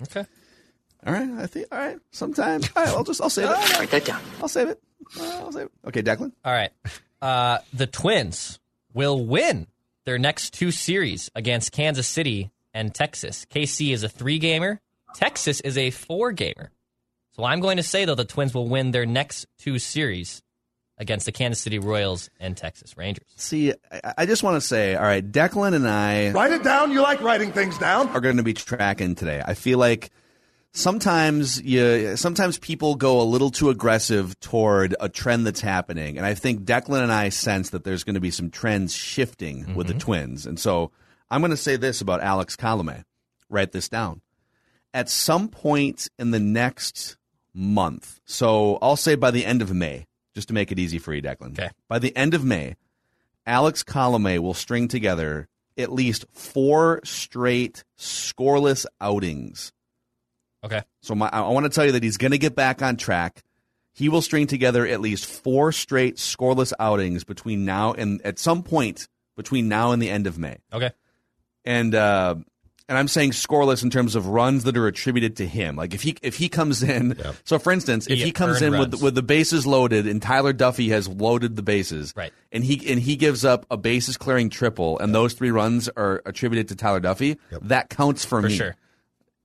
Okay. 0.03 0.25
All 1.05 1.13
right. 1.13 1.29
I 1.39 1.47
think. 1.47 1.67
All 1.71 1.77
right. 1.77 1.97
Sometime. 2.11 2.61
All 2.75 2.83
right. 2.83 2.93
I'll 2.93 3.03
just. 3.03 3.21
I'll 3.21 3.29
save 3.29 3.49
it. 3.49 3.79
Write 3.79 3.91
that 3.91 4.05
down. 4.05 4.21
I'll 4.41 4.49
save 4.49 4.67
it. 4.67 4.81
Uh, 5.19 5.23
I'll 5.23 5.51
save 5.51 5.65
it. 5.67 5.71
Okay, 5.87 6.03
Declan. 6.03 6.31
All 6.43 6.53
right. 6.53 6.71
Uh, 7.21 7.59
the 7.73 7.87
Twins 7.87 8.59
will 8.93 9.23
win 9.23 9.67
their 10.05 10.17
next 10.17 10.53
two 10.53 10.71
series 10.71 11.29
against 11.35 11.71
Kansas 11.71 12.07
City 12.07 12.51
and 12.73 12.93
Texas. 12.93 13.45
KC 13.49 13.93
is 13.93 14.03
a 14.03 14.09
three 14.09 14.39
gamer, 14.39 14.81
Texas 15.13 15.59
is 15.61 15.77
a 15.77 15.91
four 15.91 16.31
gamer. 16.31 16.71
So 17.41 17.45
I'm 17.45 17.59
going 17.59 17.77
to 17.77 17.83
say, 17.83 18.05
though, 18.05 18.13
the 18.13 18.23
Twins 18.23 18.53
will 18.53 18.67
win 18.67 18.91
their 18.91 19.07
next 19.07 19.47
two 19.57 19.79
series 19.79 20.43
against 20.99 21.25
the 21.25 21.31
Kansas 21.31 21.59
City 21.59 21.79
Royals 21.79 22.29
and 22.39 22.55
Texas 22.55 22.95
Rangers. 22.95 23.25
See, 23.35 23.73
I, 23.91 24.13
I 24.19 24.25
just 24.27 24.43
want 24.43 24.57
to 24.57 24.61
say, 24.61 24.93
all 24.93 25.01
right, 25.01 25.27
Declan 25.27 25.73
and 25.73 25.87
I 25.87 26.29
Write 26.33 26.51
it 26.51 26.61
down. 26.63 26.91
You 26.91 27.01
like 27.01 27.19
writing 27.21 27.51
things 27.51 27.79
down. 27.79 28.09
are 28.09 28.19
going 28.19 28.37
to 28.37 28.43
be 28.43 28.53
tracking 28.53 29.15
today. 29.15 29.41
I 29.43 29.55
feel 29.55 29.79
like 29.79 30.11
sometimes 30.73 31.59
you 31.59 32.15
sometimes 32.15 32.59
people 32.59 32.93
go 32.93 33.19
a 33.19 33.23
little 33.23 33.49
too 33.49 33.71
aggressive 33.71 34.39
toward 34.39 34.95
a 34.99 35.09
trend 35.09 35.47
that's 35.47 35.61
happening, 35.61 36.17
and 36.17 36.27
I 36.27 36.35
think 36.35 36.61
Declan 36.63 37.01
and 37.01 37.11
I 37.11 37.29
sense 37.29 37.71
that 37.71 37.83
there's 37.83 38.03
going 38.03 38.13
to 38.13 38.21
be 38.21 38.29
some 38.29 38.51
trends 38.51 38.93
shifting 38.93 39.73
with 39.73 39.87
the 39.87 39.93
mm-hmm. 39.93 39.99
Twins, 39.99 40.45
and 40.45 40.59
so 40.59 40.91
I'm 41.31 41.41
going 41.41 41.49
to 41.49 41.57
say 41.57 41.75
this 41.75 42.01
about 42.01 42.21
Alex 42.21 42.55
Colome. 42.55 43.03
Write 43.49 43.71
this 43.71 43.89
down. 43.89 44.21
At 44.93 45.09
some 45.09 45.47
point 45.47 46.07
in 46.19 46.29
the 46.29 46.39
next 46.39 47.17
month, 47.53 48.19
so 48.25 48.77
I'll 48.81 48.95
say 48.95 49.15
by 49.15 49.31
the 49.31 49.45
end 49.45 49.61
of 49.61 49.73
May, 49.73 50.05
just 50.33 50.47
to 50.47 50.53
make 50.53 50.71
it 50.71 50.79
easy 50.79 50.99
for 50.99 51.13
you, 51.13 51.21
Declan. 51.21 51.59
Okay. 51.59 51.69
By 51.87 51.99
the 51.99 52.15
end 52.15 52.33
of 52.33 52.45
May, 52.45 52.75
Alex 53.45 53.83
Colome 53.83 54.39
will 54.39 54.53
string 54.53 54.87
together 54.87 55.47
at 55.77 55.91
least 55.91 56.25
four 56.31 57.01
straight 57.03 57.83
scoreless 57.97 58.85
outings. 58.99 59.71
Okay. 60.63 60.83
So 61.01 61.15
my, 61.15 61.29
I 61.29 61.41
want 61.49 61.65
to 61.65 61.69
tell 61.69 61.85
you 61.85 61.93
that 61.93 62.03
he's 62.03 62.17
going 62.17 62.31
to 62.31 62.37
get 62.37 62.55
back 62.55 62.81
on 62.81 62.97
track. 62.97 63.41
He 63.93 64.09
will 64.09 64.21
string 64.21 64.47
together 64.47 64.85
at 64.87 65.01
least 65.01 65.25
four 65.25 65.71
straight 65.71 66.17
scoreless 66.17 66.71
outings 66.79 67.23
between 67.23 67.65
now 67.65 67.93
and 67.93 68.21
at 68.21 68.39
some 68.39 68.63
point 68.63 69.07
between 69.35 69.67
now 69.67 69.91
and 69.91 70.01
the 70.01 70.09
end 70.09 70.27
of 70.27 70.37
May. 70.37 70.57
Okay. 70.71 70.91
And 71.65 71.93
uh, 71.93 72.35
and 72.91 72.97
I'm 72.99 73.07
saying 73.07 73.31
scoreless 73.31 73.83
in 73.83 73.89
terms 73.89 74.15
of 74.15 74.27
runs 74.27 74.65
that 74.65 74.75
are 74.75 74.85
attributed 74.85 75.37
to 75.37 75.47
him. 75.47 75.77
Like 75.77 75.93
if 75.93 76.01
he 76.01 76.17
if 76.21 76.35
he 76.35 76.49
comes 76.49 76.83
in, 76.83 77.17
so 77.45 77.57
for 77.57 77.71
instance, 77.71 78.05
if 78.07 78.17
He 78.19 78.25
he 78.25 78.31
comes 78.33 78.61
in 78.61 78.73
earned 78.75 78.91
with 78.93 79.01
with 79.01 79.15
the 79.15 79.23
bases 79.23 79.65
loaded 79.65 80.05
and 80.07 80.21
Tyler 80.21 80.53
Duffey 80.53 80.89
has 80.89 81.07
loaded 81.07 81.55
the 81.55 81.63
bases, 81.63 82.13
Right. 82.17 82.33
And 82.51 82.63
he 82.65 82.91
and 82.91 82.99
he 82.99 83.15
gives 83.15 83.45
up 83.45 83.65
a 83.71 83.77
bases 83.77 84.17
clearing 84.17 84.49
triple, 84.49 84.99
and 84.99 85.15
those 85.15 85.33
three 85.33 85.51
runs 85.51 85.87
are 85.89 86.21
attributed 86.25 86.67
to 86.67 86.75
Tyler 86.75 86.99
Duffey. 86.99 87.37
That 87.61 87.89
counts 87.89 88.25
for, 88.25 88.41
For 88.41 88.49
me. 88.49 88.55
sure. 88.57 88.75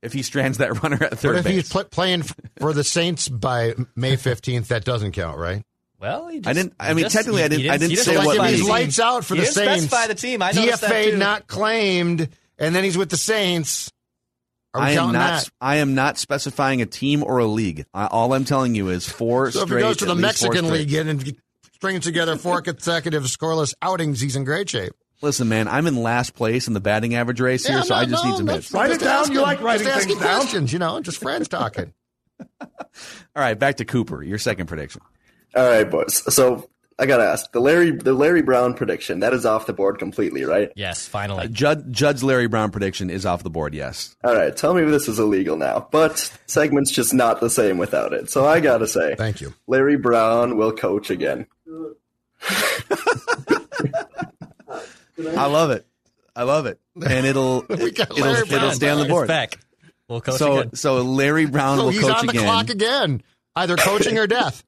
if 0.01 0.11
he 0.11 0.21
strands 0.23 0.57
that 0.57 0.83
runner 0.83 1.01
at 1.01 1.17
third 1.17 1.29
What 1.35 1.39
if 1.39 1.43
base. 1.45 1.53
he's 1.55 1.69
pl- 1.71 1.85
playing 1.85 2.23
for 2.59 2.73
the 2.73 2.83
Saints 2.83 3.29
by 3.29 3.75
May 3.95 4.17
15th? 4.17 4.67
That 4.67 4.83
doesn't 4.85 5.13
count, 5.13 5.37
right? 5.39 5.63
Well, 5.99 6.27
he 6.27 6.41
just, 6.41 6.47
I 6.49 6.53
didn't- 6.53 6.73
I 6.79 6.89
he 6.89 6.93
mean, 6.93 7.03
just- 7.05 7.15
technically, 7.15 7.41
I 7.41 7.45
he- 7.45 7.49
didn't- 7.49 7.61
he 7.63 7.69
I 7.71 7.77
didn't 7.77 7.95
say 7.95 8.03
specify 8.03 8.25
what 8.25 8.37
like 8.37 8.47
the 8.51 8.51
he's 8.57 8.61
team. 8.65 8.69
lights 8.69 8.99
out 8.99 9.25
for 9.25 9.33
He 9.33 9.39
the 9.39 9.45
didn't 9.47 9.55
Saints. 9.55 9.83
specify 9.85 10.07
the 10.07 10.15
team. 10.15 10.41
I 10.43 10.51
noticed 10.51 10.81
that 10.81 10.91
DFA 10.91 11.11
too. 11.11 11.17
not 11.17 11.47
claimed, 11.47 12.29
and 12.59 12.75
then 12.75 12.83
he's 12.83 12.97
with 12.97 13.09
the 13.09 13.17
Saints. 13.17 13.91
Are 14.73 14.81
we 14.81 14.87
I 14.87 14.91
am 14.91 15.11
not. 15.13 15.43
that? 15.43 15.49
I 15.61 15.75
am 15.77 15.95
not 15.95 16.17
specifying 16.17 16.81
a 16.81 16.85
team 16.85 17.23
or 17.23 17.39
a 17.39 17.45
league. 17.45 17.85
I, 17.93 18.05
all 18.07 18.33
I'm 18.33 18.45
telling 18.45 18.75
you 18.75 18.89
is 18.89 19.07
four 19.09 19.49
So 19.51 19.63
if 19.63 19.69
he 19.69 19.75
goes 19.75 19.97
to 19.97 20.05
the 20.05 20.11
at 20.11 20.17
least 20.17 20.39
four 20.43 20.49
Mexican. 20.53 20.71
League 20.71 20.93
and, 20.93 21.09
and 21.09 21.37
strings 21.73 22.03
together 22.03 22.35
four 22.37 22.61
consecutive 22.61 23.23
scoreless 23.23 23.73
outings, 23.81 24.19
he's 24.21 24.35
in 24.35 24.43
great 24.43 24.69
shape. 24.69 24.93
Listen, 25.21 25.47
man, 25.49 25.67
I'm 25.67 25.87
in 25.87 25.95
last 26.03 26.35
place 26.35 26.67
in 26.67 26.73
the 26.73 26.79
batting 26.79 27.15
average 27.15 27.39
race 27.39 27.65
here, 27.65 27.77
Yeah, 27.77 27.83
so 27.83 27.95
no, 27.95 28.01
I 28.01 28.05
just 28.05 28.23
no, 28.23 28.29
need 28.29 28.37
some 28.37 28.47
hits. 28.47 28.71
Write 28.71 28.91
it 28.91 28.99
down. 28.99 29.21
asking- 29.21 29.35
You 29.35 29.41
like 29.41 29.61
writing 29.61 29.87
just 29.87 29.97
asking 29.97 30.15
things 30.17 30.27
down? 30.27 30.39
questions, 30.41 30.73
you 30.73 30.79
know, 30.79 30.99
just 31.01 31.17
friends 31.19 31.47
talking. 31.47 31.91
All 32.61 32.67
right, 33.35 33.57
back 33.57 33.77
to 33.77 33.85
Cooper. 33.85 34.21
Your 34.21 34.37
second 34.37 34.67
prediction. 34.67 35.01
All 35.55 35.67
right, 35.67 35.89
boys. 35.89 36.21
So 36.35 36.69
I 36.99 37.05
gotta 37.05 37.25
ask 37.25 37.51
the 37.51 37.59
Larry 37.59 37.91
the 37.91 38.13
Larry 38.13 38.41
Brown 38.41 38.73
prediction 38.73 39.19
that 39.19 39.31
is 39.33 39.45
off 39.45 39.67
the 39.67 39.73
board 39.73 39.99
completely, 39.99 40.45
right? 40.45 40.71
Yes, 40.75 41.07
finally. 41.07 41.45
Uh, 41.45 41.47
Judd, 41.47 41.93
Judd's 41.93 42.23
Larry 42.23 42.47
Brown 42.47 42.71
prediction 42.71 43.09
is 43.11 43.23
off 43.25 43.43
the 43.43 43.51
board. 43.51 43.75
Yes. 43.75 44.15
All 44.23 44.33
right, 44.35 44.55
tell 44.55 44.73
me 44.73 44.81
if 44.83 44.89
this 44.89 45.07
is 45.07 45.19
illegal 45.19 45.57
now, 45.57 45.87
but 45.91 46.31
segment's 46.47 46.91
just 46.91 47.13
not 47.13 47.39
the 47.39 47.49
same 47.51 47.77
without 47.77 48.13
it. 48.13 48.31
So 48.31 48.45
I 48.47 48.59
gotta 48.61 48.87
say, 48.87 49.13
Thank 49.15 49.41
you. 49.41 49.53
Larry 49.67 49.97
Brown 49.97 50.57
will 50.57 50.71
coach 50.73 51.11
again. 51.11 51.45
I 55.19 55.47
love 55.47 55.71
it. 55.71 55.85
I 56.35 56.43
love 56.43 56.67
it, 56.67 56.79
and 56.95 57.25
it'll 57.25 57.65
We 57.69 57.91
got 57.91 58.11
it'll, 58.11 58.25
it'll 58.53 58.71
stay 58.71 58.89
on 58.89 58.99
the 58.99 59.07
board. 59.07 59.27
back. 59.27 59.57
We'll 60.07 60.21
coach 60.21 60.35
So 60.37 60.59
again. 60.59 60.75
so 60.75 61.01
Larry 61.01 61.45
Brown 61.47 61.77
So 61.79 61.83
will 61.85 61.91
he's 61.91 62.07
on 62.07 62.25
the 62.27 62.31
again. 62.31 62.43
clock 62.43 62.69
again, 62.69 63.23
either 63.55 63.75
coaching 63.75 64.19
or 64.19 64.27
death. 64.27 64.63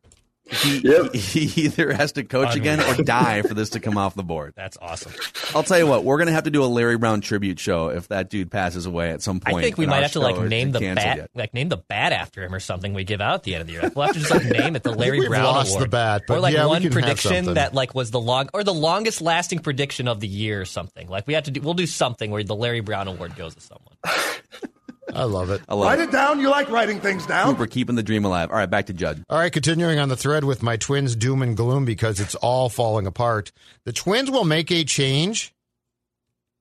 He, 0.52 0.80
Yep. 0.80 1.14
he 1.14 1.64
either 1.66 1.94
has 1.94 2.14
to 2.14 2.24
coach 2.24 2.56
again 2.56 2.80
or 2.82 3.04
die 3.04 3.42
for 3.44 3.54
this 3.54 3.70
to 3.72 3.80
come 3.80 3.98
off 3.98 4.16
the 4.16 4.24
board. 4.24 4.54
That's 4.56 4.78
awesome. 4.82 5.12
I'll 5.54 5.64
tell 5.64 5.78
you 5.78 5.86
what, 5.88 6.04
we're 6.04 6.18
gonna 6.18 6.32
have 6.32 6.46
to 6.46 6.50
do 6.52 6.64
a 6.64 6.66
Larry 6.66 6.98
Brown 6.98 7.22
tribute 7.22 7.60
show 7.60 7.90
if 7.90 8.08
that 8.08 8.30
dude 8.30 8.50
passes 8.50 8.86
away 8.86 9.12
at 9.12 9.22
some 9.22 9.40
point. 9.40 9.58
I 9.58 9.62
think 9.62 9.78
we 9.78 9.86
might 9.86 10.02
have 10.02 10.14
to 10.14 10.20
like 10.20 10.40
name 10.42 10.72
the 10.72 10.80
bat, 10.80 11.18
yet. 11.18 11.30
like 11.36 11.54
name 11.54 11.70
the 11.70 11.78
bat 11.78 12.14
after 12.14 12.44
him 12.44 12.54
or 12.54 12.60
something. 12.60 12.94
We 12.94 13.04
give 13.04 13.22
out 13.22 13.36
at 13.36 13.44
the 13.44 13.54
end 13.56 13.62
of 13.62 13.68
the 13.68 13.74
year. 13.74 13.92
We'll 13.96 14.06
have 14.08 14.14
to 14.16 14.20
just 14.20 14.32
like 14.32 14.46
name 14.46 14.76
it 14.76 14.84
the 14.84 14.92
Larry 14.96 15.20
we've 15.20 15.30
Brown 15.30 15.44
lost 15.44 15.72
Award. 15.72 15.84
the 15.86 15.90
bat, 15.90 16.24
but 16.28 16.38
or 16.38 16.40
like 16.40 16.54
yeah, 16.56 16.66
one 16.66 16.90
prediction 16.90 17.54
that 17.54 17.74
like 17.74 17.94
was 17.94 18.12
the 18.12 18.20
long 18.20 18.50
or 18.54 18.64
the 18.64 18.74
longest 18.74 19.22
lasting 19.22 19.60
prediction 19.60 20.08
of 20.08 20.20
the 20.20 20.28
year 20.28 20.62
or 20.62 20.66
something. 20.66 21.08
Like 21.08 21.28
we 21.28 21.36
have 21.36 21.44
to 21.44 21.52
do. 21.52 21.62
We'll 21.62 21.74
do 21.76 21.86
something 21.88 22.32
where 22.32 22.44
the 22.44 22.56
Larry 22.56 22.80
Brown 22.82 23.08
Award 23.08 23.36
goes 23.36 23.56
to 23.56 23.62
someone. 23.62 23.94
I 25.16 25.24
love 25.24 25.50
it. 25.50 25.62
I 25.68 25.76
love 25.76 25.86
Write 25.88 26.00
it. 26.00 26.10
it 26.10 26.12
down. 26.12 26.40
You 26.40 26.50
like 26.50 26.70
writing 26.70 27.00
things 27.00 27.26
down. 27.26 27.54
Cooper 27.54 27.68
keeping 27.68 27.96
the 27.96 28.04
dream 28.04 28.26
alive. 28.26 28.50
All 28.52 28.58
right, 28.58 28.70
back 28.70 28.88
to 28.88 28.94
Judd. 28.94 29.24
All 29.30 29.38
right, 29.40 29.52
continuing 29.52 30.00
on 30.00 30.10
the 30.10 30.16
thread 30.18 30.44
with 30.44 30.62
my 30.64 30.78
twins' 30.78 31.16
doom 31.16 31.42
and 31.42 31.56
gloom 31.58 31.86
because 31.86 32.20
it's 32.20 32.36
all 32.36 32.70
falling 32.70 33.08
apart. 33.08 33.52
The 33.86 33.94
twins 33.94 34.30
will 34.32 34.46
make 34.46 34.72
a 34.72 34.84
change 34.84 35.54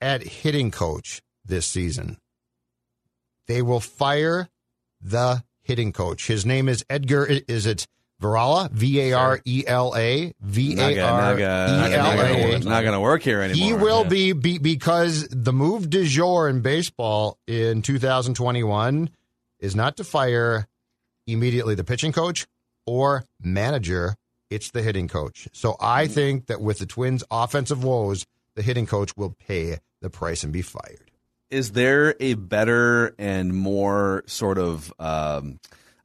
at 0.01 0.22
hitting 0.22 0.70
coach 0.70 1.22
this 1.44 1.66
season. 1.66 2.18
They 3.46 3.62
will 3.62 3.80
fire 3.80 4.49
the 5.01 5.42
hitting 5.62 5.92
coach. 5.92 6.26
His 6.26 6.44
name 6.46 6.68
is 6.68 6.84
Edgar. 6.88 7.24
Is 7.26 7.66
it 7.66 7.86
Varela? 8.20 8.68
V 8.72 9.00
A 9.00 9.12
R 9.12 9.40
E 9.44 9.64
L 9.66 9.94
A, 9.96 10.32
V 10.40 10.76
A 10.78 10.82
R 10.82 10.90
E 10.90 10.98
L 10.98 11.16
A. 11.16 11.20
Not 11.20 11.38
gonna, 11.38 11.38
not 11.38 11.38
gonna, 11.38 11.76
not 11.76 12.16
gonna- 12.16 12.38
L 12.38 12.52
A. 12.54 12.58
not 12.60 12.84
gonna 12.84 13.00
work 13.00 13.22
here 13.22 13.40
anymore. 13.42 13.66
He 13.66 13.72
will 13.74 14.02
Yeah. 14.02 14.08
be, 14.08 14.32
be 14.32 14.58
because 14.58 15.28
the 15.30 15.52
move 15.52 15.88
du 15.88 16.04
jour 16.06 16.48
in 16.48 16.60
baseball 16.60 17.38
in 17.46 17.82
2021 17.82 19.10
is 19.60 19.74
not 19.76 19.96
to 19.96 20.04
fire 20.04 20.66
immediately 21.26 21.74
the 21.74 21.84
pitching 21.84 22.12
coach 22.12 22.46
or 22.86 23.24
manager. 23.42 24.14
It's 24.50 24.70
the 24.70 24.82
hitting 24.82 25.08
coach. 25.08 25.46
So 25.52 25.76
I 25.78 26.06
think 26.06 26.46
that 26.46 26.60
with 26.60 26.78
the 26.78 26.86
Twins' 26.86 27.22
offensive 27.30 27.84
woes, 27.84 28.24
the 28.54 28.62
hitting 28.62 28.86
coach 28.86 29.12
will 29.16 29.36
pay 29.46 29.78
the 30.00 30.08
price 30.10 30.42
and 30.42 30.52
be 30.52 30.62
fired. 30.62 31.10
Is 31.50 31.72
there 31.72 32.14
a 32.20 32.34
better 32.34 33.14
and 33.18 33.54
more 33.54 34.22
sort 34.26 34.58
of, 34.58 34.92
um, 34.98 35.58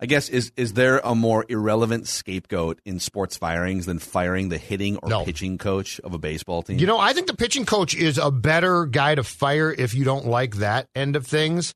I 0.04 0.06
guess, 0.06 0.28
is 0.28 0.52
is 0.58 0.74
there 0.74 1.00
a 1.02 1.16
more 1.16 1.46
irrelevant 1.48 2.10
scapegoat 2.10 2.80
in 2.84 3.00
sports 3.00 3.38
firings 3.38 3.86
than 3.86 4.00
firing 4.00 4.50
the 4.50 4.58
hitting 4.58 4.98
or 4.98 5.08
No. 5.10 5.24
pitching 5.24 5.58
coach 5.58 6.00
of 6.02 6.14
a 6.14 6.18
baseball 6.18 6.62
team? 6.62 6.78
You 6.78 6.88
know, 6.88 7.00
I 7.00 7.14
think 7.14 7.28
the 7.28 7.34
pitching 7.38 7.66
coach 7.66 7.96
is 7.96 8.18
a 8.18 8.30
better 8.30 8.86
guy 8.86 9.16
to 9.16 9.24
fire 9.24 9.72
if 9.72 9.96
you 9.96 10.04
don't 10.04 10.28
like 10.28 10.58
that 10.58 10.88
end 10.94 11.16
of 11.16 11.26
things. 11.26 11.74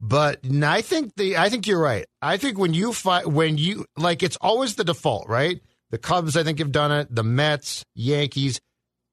But 0.00 0.40
I 0.62 0.82
think 0.82 1.14
the 1.16 1.36
I 1.36 1.48
think 1.50 1.68
you're 1.68 1.80
right. 1.80 2.04
I 2.20 2.36
think 2.36 2.58
when 2.58 2.74
you 2.74 2.92
fi- 2.92 3.24
when 3.26 3.58
you 3.58 3.84
like 3.96 4.24
it's 4.24 4.36
always 4.40 4.74
the 4.74 4.82
default, 4.84 5.28
right? 5.28 5.60
The 5.90 5.98
Cubs 5.98 6.36
I 6.36 6.42
think 6.42 6.58
have 6.58 6.72
done 6.72 6.90
it, 6.92 7.14
the 7.14 7.22
Mets, 7.24 7.84
Yankees, 7.94 8.60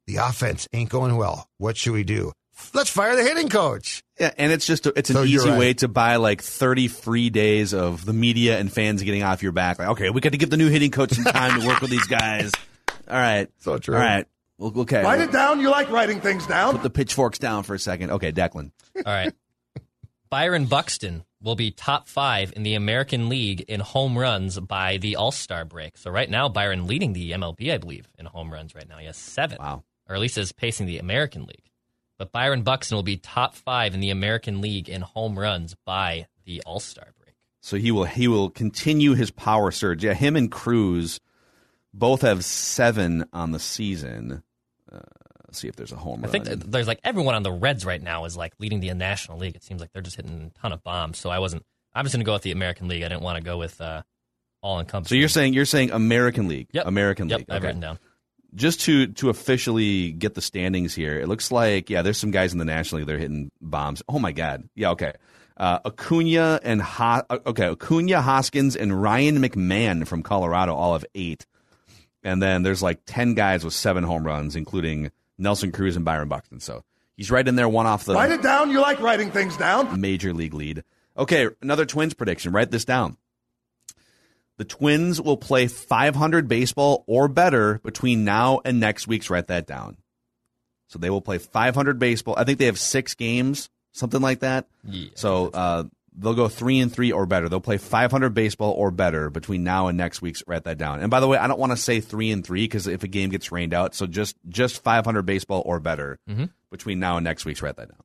the 0.08 0.18
offense 0.18 0.68
ain't 0.74 0.90
going 0.90 1.18
well. 1.18 1.48
What 1.60 1.78
should 1.78 1.94
we 1.94 2.04
do? 2.04 2.32
Let's 2.74 2.90
fire 2.90 3.16
the 3.16 3.24
hitting 3.24 3.50
coach. 3.50 4.02
Yeah, 4.20 4.32
and 4.38 4.52
it's 4.52 4.66
just 4.66 4.86
a, 4.86 4.94
it's 4.98 5.10
an 5.10 5.18
So 5.18 5.24
easy 5.24 5.50
right. 5.50 5.60
way 5.60 5.74
to 5.76 5.88
buy 5.88 6.16
like 6.16 6.42
thirty 6.42 6.88
free 6.88 7.30
days 7.30 7.74
of 7.74 8.06
the 8.06 8.14
media 8.14 8.58
and 8.60 8.72
fans 8.72 9.04
getting 9.04 9.24
off 9.24 9.44
your 9.44 9.52
back. 9.52 9.78
Like, 9.80 9.90
okay, 9.90 10.10
we 10.10 10.22
got 10.22 10.32
to 10.32 10.38
give 10.38 10.50
the 10.50 10.58
new 10.58 10.70
hitting 10.70 10.92
coach 10.92 11.12
some 11.12 11.26
time 11.26 11.60
to 11.60 11.68
work 11.68 11.82
with 11.82 11.90
these 11.92 12.08
guys. 12.08 12.52
All 13.10 13.18
right, 13.18 13.50
So 13.60 13.78
true. 13.78 13.96
All 13.96 14.02
right, 14.02 14.26
well, 14.58 14.72
okay. 14.78 15.04
Write 15.04 15.22
it 15.22 15.32
down. 15.32 15.60
You 15.60 15.70
like 15.70 15.92
writing 15.92 16.22
things 16.22 16.48
down. 16.48 16.74
Put 16.74 16.84
the 16.84 16.90
pitchforks 16.90 17.40
down 17.40 17.64
for 17.64 17.76
a 17.76 17.80
second. 17.80 18.12
Okay, 18.12 18.32
Declan. 18.32 18.72
All 18.96 19.04
right. 19.06 19.34
Byron 20.30 20.66
Buxton 20.66 21.24
will 21.42 21.56
be 21.56 21.72
top 21.72 22.08
five 22.08 22.52
in 22.56 22.64
the 22.64 22.74
American 22.74 23.30
League 23.30 23.62
in 23.68 23.80
home 23.80 24.18
runs 24.18 24.60
by 24.60 24.98
the 24.98 25.18
All 25.18 25.32
Star 25.32 25.66
break. 25.66 25.98
So 25.98 26.10
right 26.10 26.30
now, 26.30 26.50
Byron 26.50 26.88
leading 26.88 27.14
the 27.14 27.32
MLB, 27.32 27.72
I 27.72 27.78
believe, 27.78 28.08
in 28.18 28.26
home 28.26 28.52
runs 28.52 28.74
right 28.74 28.88
now. 28.88 28.98
He 28.98 29.06
has 29.06 29.18
seven. 29.18 29.58
Wow. 29.60 29.84
Or 30.10 30.16
at 30.16 30.22
least 30.22 30.38
is 30.38 30.52
pacing 30.52 30.88
the 30.88 30.98
American 31.00 31.44
League. 31.44 31.70
But 32.18 32.32
Byron 32.32 32.62
Buxton 32.64 32.96
will 32.96 33.04
be 33.04 33.18
top 33.18 33.56
five 33.56 33.94
in 33.94 34.00
the 34.00 34.10
American 34.10 34.62
League 34.62 34.88
in 34.90 35.02
home 35.02 35.38
runs 35.38 35.76
by 35.86 36.28
the 36.46 36.62
All 36.66 36.80
Star 36.80 37.08
break. 37.20 37.36
So 37.62 37.78
he 37.78 37.92
will 37.92 38.06
he 38.06 38.28
will 38.28 38.50
continue 38.50 39.14
his 39.16 39.32
power 39.32 39.72
surge. 39.72 40.04
Yeah, 40.04 40.14
him 40.14 40.36
and 40.36 40.52
Cruz 40.52 41.20
both 41.94 42.22
have 42.22 42.46
seven 42.46 43.26
on 43.34 43.52
the 43.52 43.60
season. 43.60 44.44
Uh, 44.92 45.00
let's 45.48 45.60
see 45.60 45.68
if 45.68 45.76
there's 45.76 45.92
a 45.92 45.96
home 45.98 46.20
I 46.24 46.28
run. 46.28 46.42
I 46.42 46.44
think 46.46 46.72
there's 46.72 46.88
like 46.88 47.00
everyone 47.04 47.36
on 47.36 47.44
the 47.44 47.52
Reds 47.52 47.86
right 47.86 48.02
now 48.02 48.26
is 48.26 48.38
like 48.38 48.54
leading 48.60 48.80
the 48.80 48.94
National 48.94 49.38
League. 49.38 49.56
It 49.56 49.64
seems 49.64 49.82
like 49.82 49.92
they're 49.94 50.02
just 50.02 50.16
hitting 50.16 50.52
a 50.56 50.60
ton 50.60 50.72
of 50.74 50.84
bombs. 50.84 51.18
So 51.18 51.30
I 51.30 51.40
wasn't. 51.40 51.64
I'm 51.94 52.06
just 52.06 52.14
going 52.14 52.20
to 52.22 52.26
go 52.26 52.34
with 52.34 52.42
the 52.44 52.52
American 52.52 52.88
League. 52.90 53.04
I 53.04 53.08
didn't 53.08 53.22
want 53.24 53.38
to 53.38 53.44
go 53.44 53.58
with 53.58 53.80
uh, 53.82 54.04
all 54.62 54.80
encompassing. 54.80 55.16
so 55.16 55.20
you're 55.20 55.30
saying 55.30 55.54
you're 55.54 55.66
saying 55.66 55.92
American 55.92 56.48
League. 56.48 56.68
Yep. 56.74 56.86
American 56.88 57.30
Yep, 57.30 57.40
League. 57.40 57.48
I've 57.50 57.58
Okay. 57.58 57.68
written 57.68 57.82
down. 57.82 58.00
Just 58.56 58.82
to 58.82 59.08
to 59.08 59.30
officially 59.30 60.12
get 60.14 60.34
the 60.34 60.42
standings 60.42 60.96
here, 60.96 61.20
it 61.20 61.28
looks 61.28 61.52
like 61.52 61.90
yeah, 61.90 62.02
there's 62.02 62.18
some 62.18 62.32
guys 62.32 62.54
in 62.54 62.60
the 62.60 62.66
National 62.66 63.00
League 63.00 63.08
that 63.08 63.16
are 63.16 63.20
hitting 63.20 63.52
bombs. 63.62 64.02
Oh 64.08 64.18
my 64.18 64.32
God. 64.32 64.70
Yeah. 64.76 64.92
Okay. 64.92 65.14
Uh, 65.58 65.80
Acuna 65.86 66.60
and 66.64 66.82
Ho- 66.82 67.24
uh, 67.30 67.40
okay, 67.48 67.68
Acuna, 67.70 68.22
Hoskins, 68.22 68.76
and 68.76 69.02
Ryan 69.02 69.38
McMahon 69.42 70.06
from 70.08 70.22
Colorado 70.24 70.74
all 70.76 70.94
have 70.94 71.06
eight, 71.16 71.46
and 72.24 72.42
then 72.42 72.64
there's 72.64 72.82
like 72.84 73.00
ten 73.06 73.34
guys 73.36 73.64
with 73.64 73.74
seven 73.74 74.04
home 74.04 74.26
runs, 74.26 74.56
including 74.56 75.12
Nelson 75.38 75.72
Cruz 75.72 75.96
and 75.96 76.04
Byron 76.04 76.28
Buxton. 76.28 76.60
So 76.60 76.84
he's 77.16 77.32
right 77.32 77.48
in 77.48 77.56
there, 77.56 77.70
one 77.70 77.86
off 77.88 78.04
the 78.06 78.14
Write 78.14 78.32
it 78.32 78.42
down. 78.42 78.70
You 78.72 78.82
like 78.82 79.00
writing 79.00 79.32
things 79.32 79.56
down. 79.58 80.00
major 80.00 80.34
league 80.34 80.54
lead. 80.54 80.84
Okay, 81.18 81.48
another 81.62 81.86
Twins 81.86 82.14
prediction. 82.14 82.52
Write 82.52 82.72
this 82.72 82.84
down. 82.84 83.16
The 84.58 84.66
Twins 84.66 85.22
will 85.22 85.38
play 85.38 85.68
500 85.68 86.48
baseball 86.48 87.04
or 87.08 87.28
better 87.28 87.80
between 87.84 88.24
now 88.24 88.62
and 88.64 88.80
next 88.80 89.08
week's. 89.08 89.30
Write 89.30 89.48
that 89.48 89.68
down. 89.68 89.98
So 90.88 91.00
they 91.00 91.10
will 91.10 91.22
play 91.22 91.40
500 91.40 92.00
baseball. 92.00 92.36
I 92.38 92.44
think 92.46 92.60
they 92.60 92.66
have 92.68 92.80
six 92.80 93.16
games, 93.16 93.70
something 93.92 94.22
like 94.22 94.40
that. 94.40 94.68
Yeah, 94.84 95.10
So 95.16 95.48
uh, 95.48 95.84
they'll 96.18 96.36
go 96.36 96.48
three 96.48 96.80
and 96.80 96.92
three 96.94 97.12
or 97.12 97.26
better. 97.26 97.50
They'll 97.50 97.60
play 97.60 97.78
500 97.78 98.34
baseball 98.34 98.72
or 98.72 98.92
better 98.92 99.30
between 99.30 99.64
now 99.64 99.88
and 99.88 99.98
next 99.98 100.22
week's. 100.22 100.42
Write 100.48 100.64
that 100.66 100.78
down. 100.78 101.02
And 101.02 101.10
by 101.12 101.20
the 101.20 101.28
way, 101.28 101.38
I 101.38 101.48
don't 101.48 101.60
want 101.60 101.72
to 101.74 101.78
say 101.78 102.00
three 102.00 102.32
and 102.32 102.46
three 102.46 102.64
because 102.64 102.88
if 102.88 103.04
a 103.04 103.08
game 103.08 103.32
gets 103.32 103.52
rained 103.52 103.74
out, 103.74 103.94
so 103.96 104.06
just 104.06 104.38
just 104.48 104.82
500 104.84 105.24
baseball 105.24 105.64
or 105.66 105.80
better 105.82 106.20
between 106.72 107.00
now 107.00 107.18
and 107.18 107.24
next 107.26 107.44
week's. 107.46 107.62
Write 107.62 107.76
that 107.76 107.90
down. 107.90 108.00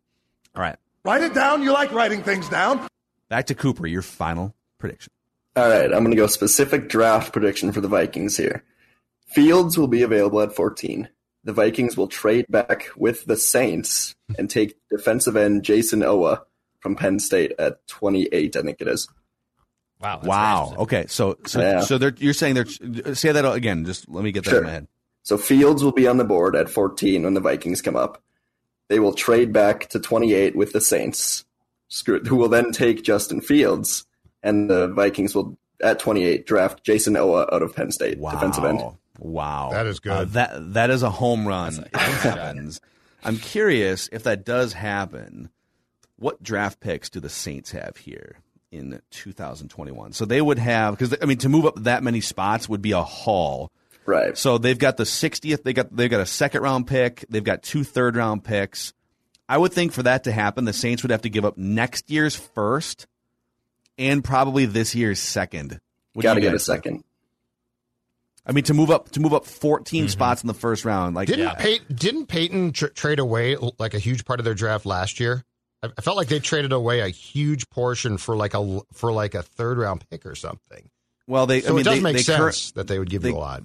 All 0.57 0.62
right. 0.62 0.76
Write 1.05 1.22
it 1.22 1.34
down. 1.34 1.62
You 1.62 1.72
like 1.72 1.92
writing 1.92 2.22
things 2.22 2.48
down. 2.48 2.88
Back 3.28 3.46
to 3.46 3.55
Cooper, 3.55 3.86
your 3.86 4.03
final 4.03 4.55
prediction. 4.78 5.12
All 5.57 5.68
right, 5.68 5.84
I'm 5.92 6.05
going 6.05 6.11
to 6.11 6.16
go 6.16 6.26
specific 6.26 6.88
draft 6.88 7.32
prediction 7.32 7.72
for 7.72 7.80
the 7.80 7.88
Vikings 7.88 8.36
here. 8.36 8.64
Fields 9.26 9.76
will 9.76 9.88
be 9.88 10.03
available 10.03 10.40
at 10.40 10.53
14. 10.55 11.09
The 11.44 11.53
Vikings 11.53 11.96
will 11.96 12.07
trade 12.09 12.46
back 12.48 12.88
with 12.96 13.24
the 13.24 13.36
Saints 13.36 14.14
and 14.38 14.48
take 14.48 14.76
defensive 14.90 15.36
end 15.36 15.62
Jayson 15.64 16.01
Oweh 16.01 16.40
from 16.80 16.96
Penn 16.96 17.18
State 17.18 17.53
at 17.59 17.86
28, 17.88 18.57
I 18.57 18.62
think 18.62 18.80
it 18.80 18.88
is. 18.88 19.09
Wow. 20.01 20.20
Wow. 20.24 20.74
Okay. 20.78 21.07
So 21.09 21.36
so 21.46 21.61
Yeah. 21.61 21.80
so 21.80 21.98
they're, 21.98 22.14
you're 22.16 22.32
saying 22.32 22.55
they're 22.55 23.14
say 23.14 23.32
that 23.32 23.44
again. 23.53 23.84
Just 23.84 24.09
let 24.09 24.24
me 24.24 24.32
get 24.32 24.44
that 24.44 24.51
Sure. 24.51 24.59
in 24.61 24.64
my 24.64 24.70
head. 24.70 24.88
So 25.22 25.36
Fields 25.36 25.84
will 25.84 25.92
be 25.92 26.07
on 26.09 26.16
the 26.16 26.24
board 26.24 26.57
at 26.57 26.70
14 26.70 27.22
when 27.22 27.34
the 27.34 27.40
Vikings 27.40 27.82
come 27.82 27.96
up. 27.96 28.22
They 28.88 28.98
will 28.98 29.12
trade 29.12 29.53
back 29.53 29.88
to 29.90 30.01
28 30.01 30.57
with 30.57 30.72
the 30.72 30.80
Saints. 30.80 31.44
screw, 31.88 32.20
who 32.20 32.36
will 32.36 32.48
then 32.48 32.72
take 32.72 33.03
Justin 33.03 33.40
Fields, 33.42 34.07
and 34.43 34.68
the 34.70 34.88
Vikings 34.88 35.34
will 35.34 35.57
at 35.82 35.99
28 35.99 36.47
draft 36.47 36.84
Jayson 36.84 37.14
Oweh 37.14 37.53
out 37.53 37.62
of 37.62 37.74
Penn 37.74 37.91
State, 37.91 38.18
Wow. 38.18 38.32
defensive 38.32 38.64
end. 38.64 38.82
Wow. 39.18 39.70
That 39.72 39.86
is 39.86 40.01
good. 40.01 40.12
Uh, 40.12 40.24
that 40.24 40.74
that 40.74 40.91
is 40.91 41.03
a 41.03 41.11
home 41.11 41.47
run. 41.47 41.86
happens. 41.95 42.80
I'm 43.22 43.36
curious 43.36 44.09
if 44.12 44.22
that 44.24 44.45
does 44.45 44.72
happen. 44.72 45.51
What 46.16 46.43
draft 46.43 46.80
picks 46.80 47.09
do 47.11 47.20
the 47.20 47.28
Saints 47.28 47.70
have 47.72 47.97
here 47.99 48.36
in 48.70 49.01
2021? 49.11 50.12
So 50.12 50.24
they 50.24 50.41
would 50.41 50.59
have 50.59 50.97
because 50.99 51.16
I 51.20 51.26
mean 51.26 51.38
to 51.38 51.49
move 51.49 51.66
up 51.66 51.82
that 51.84 52.03
many 52.03 52.20
spots 52.20 52.68
would 52.68 52.82
be 52.82 52.93
a 52.93 53.03
haul. 53.03 53.70
Right. 54.07 54.36
So 54.36 54.59
they've 54.59 54.78
got 54.78 54.97
the 54.97 55.05
60th. 55.05 55.62
They 55.62 55.72
got 55.72 55.95
they've 55.95 56.11
got 56.11 56.20
a 56.20 56.26
second 56.26 56.62
round 56.62 56.86
pick. 56.86 57.24
They've 57.28 57.45
got 57.45 57.62
two 57.62 57.84
third 57.84 58.16
round 58.16 58.45
picks. 58.45 58.93
I 59.49 59.59
would 59.59 59.72
think 59.72 59.93
for 59.93 60.03
that 60.05 60.24
to 60.24 60.32
happen, 60.32 60.64
the 60.64 60.72
Saints 60.72 61.03
would 61.03 61.11
have 61.11 61.22
to 61.22 61.28
give 61.30 61.45
up 61.45 61.59
next 61.59 62.11
year's 62.11 62.36
first 62.36 63.07
and 64.01 64.24
probably 64.24 64.66
this 64.66 64.94
year's 64.96 65.20
second. 65.20 65.78
What 66.14 66.22
Got 66.24 66.34
to 66.34 66.40
get 66.40 66.55
a 66.55 66.59
second. 66.59 67.05
I 68.46 68.53
mean, 68.53 68.64
to 68.64 68.74
move 68.74 68.90
up 68.90 69.11
to 69.12 69.20
move 69.20 69.32
up 69.34 69.44
14 69.44 70.03
Mm-hmm. 70.05 70.09
spots 70.09 70.42
in 70.42 70.48
the 70.48 70.55
first 70.55 70.84
round, 70.84 71.14
like 71.14 71.28
Didn't 71.28 71.44
Yeah. 71.44 71.55
Pey- 71.55 71.80
didn't 71.94 72.26
Payton 72.26 72.72
tr- 72.72 72.86
trade 72.86 73.18
away 73.18 73.57
like 73.78 73.94
a 73.94 73.98
huge 73.98 74.24
part 74.24 74.40
of 74.40 74.44
their 74.44 74.55
draft 74.55 74.86
last 74.86 75.20
year? 75.20 75.44
I, 75.82 75.88
I 75.96 76.01
felt 76.01 76.16
like 76.16 76.28
they 76.28 76.40
traded 76.40 76.72
away 76.72 77.01
a 77.01 77.09
huge 77.09 77.68
portion 77.70 78.16
for 78.18 78.36
like 78.36 78.55
a 78.55 78.80
for 78.92 79.12
like 79.12 79.34
a 79.34 79.42
third 79.42 79.78
round 79.78 80.05
pick 80.11 80.24
or 80.26 80.34
something. 80.34 80.88
well, 81.26 81.46
they. 81.46 81.61
So 81.61 81.68
I 81.68 81.70
mean, 81.72 81.80
it 81.80 81.84
does 81.84 81.94
they, 81.96 82.01
make 82.01 82.16
they 82.16 82.22
sense 82.22 82.70
cur- 82.72 82.80
that 82.80 82.88
they 82.88 82.98
would 82.98 83.11
give 83.11 83.22
they- 83.22 83.28
you 83.30 83.36
a 83.36 83.38
lot. 83.38 83.62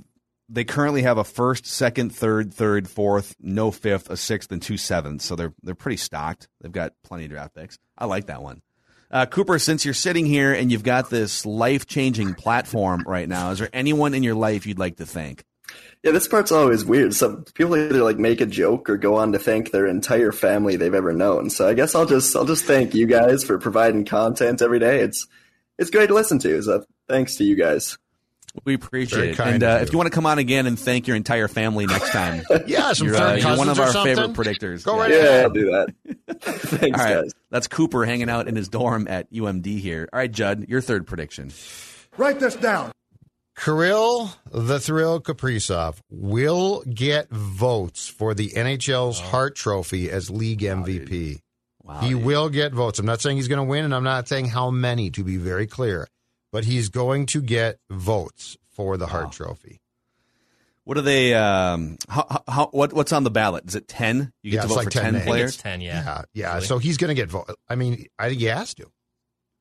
they 0.50 0.66
currently 0.66 1.02
have 1.04 1.18
a 1.18 1.24
first, 1.24 1.66
second, 1.66 2.14
third, 2.14 2.54
third, 2.54 2.88
fourth, 2.90 3.34
no 3.40 3.72
fifth, 3.72 4.10
a 4.10 4.18
sixth, 4.18 4.52
and 4.52 4.62
two 4.62 4.78
sevenths. 4.78 5.26
So 5.26 5.36
they're 5.38 5.54
they're 5.64 5.74
pretty 5.74 5.98
stocked. 5.98 6.48
They've 6.62 6.72
got 6.72 6.94
plenty 7.04 7.26
of 7.26 7.32
draft 7.32 7.56
picks. 7.56 7.80
I 7.98 8.06
like 8.06 8.28
that 8.28 8.44
one. 8.44 8.62
Uh, 9.12 9.26
Cooper, 9.26 9.60
since 9.60 9.86
you're 9.86 9.94
sitting 9.94 10.26
here 10.26 10.54
and 10.54 10.72
you've 10.72 10.84
got 10.84 11.10
this 11.10 11.46
life 11.46 11.86
changing 11.86 12.34
platform 12.34 13.04
right 13.06 13.30
now, 13.30 13.52
is 13.52 13.60
there 13.60 13.70
anyone 13.72 14.14
in 14.14 14.24
your 14.24 14.36
life 14.36 14.66
you'd 14.66 14.80
like 14.80 14.98
to 14.98 15.06
thank? 15.06 15.44
Yeah, 16.04 16.12
this 16.12 16.28
part's 16.28 16.52
always 16.52 16.86
weird. 16.86 17.16
Some 17.16 17.44
people 17.56 17.76
either 17.76 18.04
like 18.04 18.20
make 18.20 18.40
a 18.40 18.46
joke 18.46 18.90
or 18.90 18.98
go 18.98 19.16
on 19.16 19.32
to 19.32 19.40
thank 19.40 19.72
their 19.72 19.88
entire 19.88 20.32
family 20.32 20.76
they've 20.76 20.94
ever 20.94 21.14
known. 21.14 21.50
So 21.50 21.68
I 21.68 21.74
guess 21.74 21.96
I'll 21.96 22.06
just 22.06 22.36
I'll 22.36 22.46
just 22.46 22.66
thank 22.66 22.94
you 22.94 23.08
guys 23.08 23.44
for 23.44 23.58
providing 23.58 24.06
content 24.06 24.62
every 24.62 24.80
day. 24.80 25.00
It's 25.00 25.26
it's 25.80 25.90
great 25.90 26.08
to 26.08 26.14
listen 26.14 26.38
to. 26.40 26.62
So 26.62 26.86
thanks 27.08 27.36
to 27.38 27.44
you 27.44 27.56
guys. 27.56 27.98
We 28.64 28.74
appreciate 28.76 29.36
Very 29.36 29.50
it. 29.50 29.54
And 29.56 29.64
uh, 29.64 29.68
you. 29.78 29.82
if 29.84 29.92
you 29.92 29.98
want 29.98 30.08
to 30.08 30.16
come 30.16 30.26
on 30.26 30.40
again 30.40 30.66
and 30.66 30.80
thank 30.80 31.08
your 31.08 31.16
entire 31.18 31.48
family 31.48 31.86
next 31.86 32.12
time, 32.12 32.44
Yeah, 32.68 32.94
some 32.94 33.08
you're, 33.08 33.16
uh, 33.16 33.20
third 33.20 33.42
you're 33.44 33.58
one 33.58 33.70
of 33.70 33.80
or 33.80 33.84
our 33.84 33.92
something. 33.92 34.16
favorite 34.16 34.34
predictors. 34.34 34.84
Go 34.86 34.98
right 34.98 35.12
Yeah, 35.12 35.18
ahead. 35.18 35.44
I'll 35.46 35.50
do 35.52 35.66
that. 35.72 35.94
thanks, 36.42 37.00
All 37.00 37.06
right, 37.06 37.22
guys. 37.24 37.32
that's 37.52 37.68
Cooper 37.68 38.06
hanging 38.06 38.30
out 38.30 38.48
in 38.48 38.56
his 38.56 38.70
dorm 38.70 39.08
at 39.10 39.32
UMD 39.32 39.66
here. 39.80 40.08
All 40.14 40.20
right, 40.20 40.32
Judd, 40.32 40.66
your 40.70 40.82
third 40.82 41.06
prediction. 41.08 41.52
Write 42.18 42.40
this 42.40 42.56
down. 42.56 42.92
Kirill 43.58 44.32
the 44.52 44.80
Thrill 44.80 45.22
Kaprizov 45.22 46.00
will 46.12 46.84
get 46.84 47.30
votes 47.30 48.08
for 48.08 48.34
the 48.34 48.50
NHL's 48.50 49.20
Hart 49.20 49.56
Trophy 49.56 50.10
as 50.12 50.30
league 50.30 50.60
MVP. 50.60 51.40
Wow, 51.82 52.00
he 52.02 52.10
dude. 52.10 52.24
will 52.26 52.50
get 52.50 52.74
votes. 52.74 53.00
I'm 53.00 53.06
not 53.06 53.22
saying 53.22 53.38
he's 53.38 53.48
going 53.48 53.60
to 53.66 53.70
win, 53.70 53.86
and 53.86 53.96
I'm 53.96 54.04
not 54.04 54.28
saying 54.28 54.48
how 54.48 54.72
many, 54.72 55.10
to 55.12 55.24
be 55.24 55.38
very 55.38 55.68
clear, 55.68 56.08
but 56.56 56.64
he's 56.64 56.88
going 56.88 57.26
to 57.26 57.42
get 57.42 57.80
votes 57.90 58.56
for 58.70 58.96
the 58.96 59.08
Hart 59.08 59.34
Trophy. 59.34 59.82
What 60.86 60.98
are 60.98 61.02
they? 61.02 61.34
Um, 61.34 61.98
how, 62.08 62.26
how, 62.30 62.44
how, 62.48 62.68
what, 62.72 62.94
what's 62.94 63.12
on 63.12 63.26
the 63.26 63.30
ballot? 63.30 63.66
Is 63.68 63.76
it 63.76 63.90
ten? 63.90 64.32
You 64.42 64.52
get 64.52 64.56
Yeah, 64.56 64.62
to 64.62 64.66
it's 64.68 64.74
vote 64.74 64.78
like 64.78 64.86
for 64.86 64.92
10 64.92 65.04
ten 65.04 65.14
names. 65.14 65.22
I 65.22 65.26
think 65.26 65.32
players. 65.34 65.54
it's 65.56 65.64
10, 65.64 65.82
yeah. 65.82 66.04
Yeah, 66.06 66.22
yeah. 66.34 66.54
Really? 66.56 66.66
So 66.68 66.78
he's 66.78 66.96
going 66.98 67.10
to 67.10 67.14
get 67.14 67.30
vote. 67.30 67.50
I 67.68 67.76
mean, 67.76 68.06
I 68.18 68.30
think 68.30 68.40
he 68.40 68.46
has 68.46 68.74
to. 68.76 68.86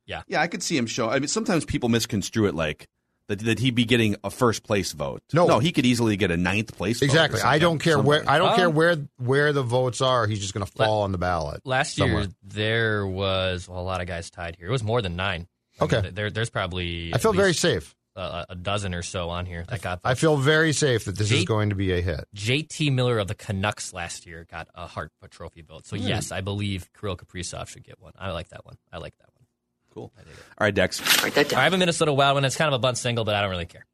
Yeah, 0.06 0.22
yeah. 0.28 0.40
I 0.40 0.46
could 0.46 0.62
see 0.62 0.76
him 0.76 0.86
show. 0.86 1.08
I 1.10 1.18
mean, 1.18 1.26
sometimes 1.28 1.64
people 1.64 1.88
misconstrue 1.88 2.46
it 2.46 2.54
like 2.54 2.86
that, 3.28 3.38
that 3.40 3.58
he'd 3.58 3.74
be 3.74 3.86
getting 3.86 4.16
a 4.22 4.28
first 4.30 4.62
place 4.62 4.92
vote. 4.92 5.22
No. 5.32 5.46
no, 5.46 5.58
he 5.58 5.72
could 5.72 5.86
easily 5.86 6.16
get 6.18 6.30
a 6.30 6.36
ninth 6.36 6.76
place. 6.76 7.00
vote 7.00 7.06
Exactly. 7.06 7.40
I 7.40 7.58
don't 7.58 7.78
care 7.78 7.94
something. 7.94 8.06
where 8.06 8.22
I 8.30 8.36
don't 8.38 8.50
Um, 8.50 8.56
care 8.56 8.70
where 8.70 8.96
where 9.16 9.52
the 9.54 9.62
votes 9.62 10.00
are. 10.00 10.26
He's 10.28 10.40
just 10.40 10.52
going 10.54 10.64
to 10.66 10.70
fall 10.70 11.02
on 11.02 11.10
the 11.12 11.18
ballot. 11.18 11.62
Last 11.64 11.96
somewhere. 11.96 12.20
year, 12.24 12.28
there 12.42 13.06
was 13.06 13.66
well, 13.66 13.80
a 13.80 13.82
lot 13.82 14.02
of 14.02 14.06
guys 14.06 14.30
tied 14.30 14.56
here. 14.56 14.68
It 14.68 14.72
was 14.72 14.84
more 14.84 15.00
than 15.00 15.16
nine. 15.16 15.48
I 15.80 15.84
Okay. 15.84 16.00
mean, 16.02 16.14
there, 16.14 16.30
there's 16.30 16.50
probably 16.50 17.12
I 17.14 17.18
feel 17.18 17.32
very 17.32 17.54
safe. 17.54 17.94
a, 18.16 18.46
a 18.50 18.54
dozen 18.54 18.94
or 18.94 19.02
so 19.02 19.28
on 19.30 19.44
here 19.46 19.64
that 19.68 19.82
got. 19.82 20.00
I 20.04 20.14
feel 20.14 20.36
very 20.36 20.72
safe 20.72 21.04
that 21.06 21.16
this 21.18 21.30
is 21.32 21.44
going 21.44 21.70
to 21.70 21.74
be 21.76 21.92
a 21.92 22.00
hit. 22.00 22.24
JT 22.36 22.92
Miller 22.92 23.18
of 23.18 23.26
the 23.28 23.34
Canucks 23.34 23.92
last 23.92 24.26
year 24.26 24.46
got 24.50 24.68
a 24.74 24.86
Hart 24.86 25.10
Trophy 25.30 25.62
vote. 25.62 25.86
So 25.86 25.96
yes, 25.96 26.30
I 26.32 26.40
believe 26.40 26.88
Kirill 26.98 27.16
Kaprizov 27.16 27.68
should 27.68 27.82
get 27.84 28.00
one. 28.00 28.12
I 28.18 28.30
like 28.30 28.48
that 28.50 28.64
one. 28.64 28.76
I 28.92 28.98
like 28.98 29.16
that 29.18 29.28
one. 29.34 29.46
Cool. 29.92 30.12
All 30.16 30.64
right, 30.64 30.74
Dex. 30.74 31.00
I 31.24 31.62
have 31.62 31.72
a 31.72 31.78
Minnesota 31.78 32.12
Wild 32.12 32.34
one. 32.34 32.44
It's 32.44 32.56
kind 32.56 32.68
of 32.68 32.74
a 32.74 32.78
bunt 32.80 32.98
single, 32.98 33.24
but 33.24 33.34
I 33.34 33.40
don't 33.42 33.50
really 33.50 33.66
care. 33.66 33.86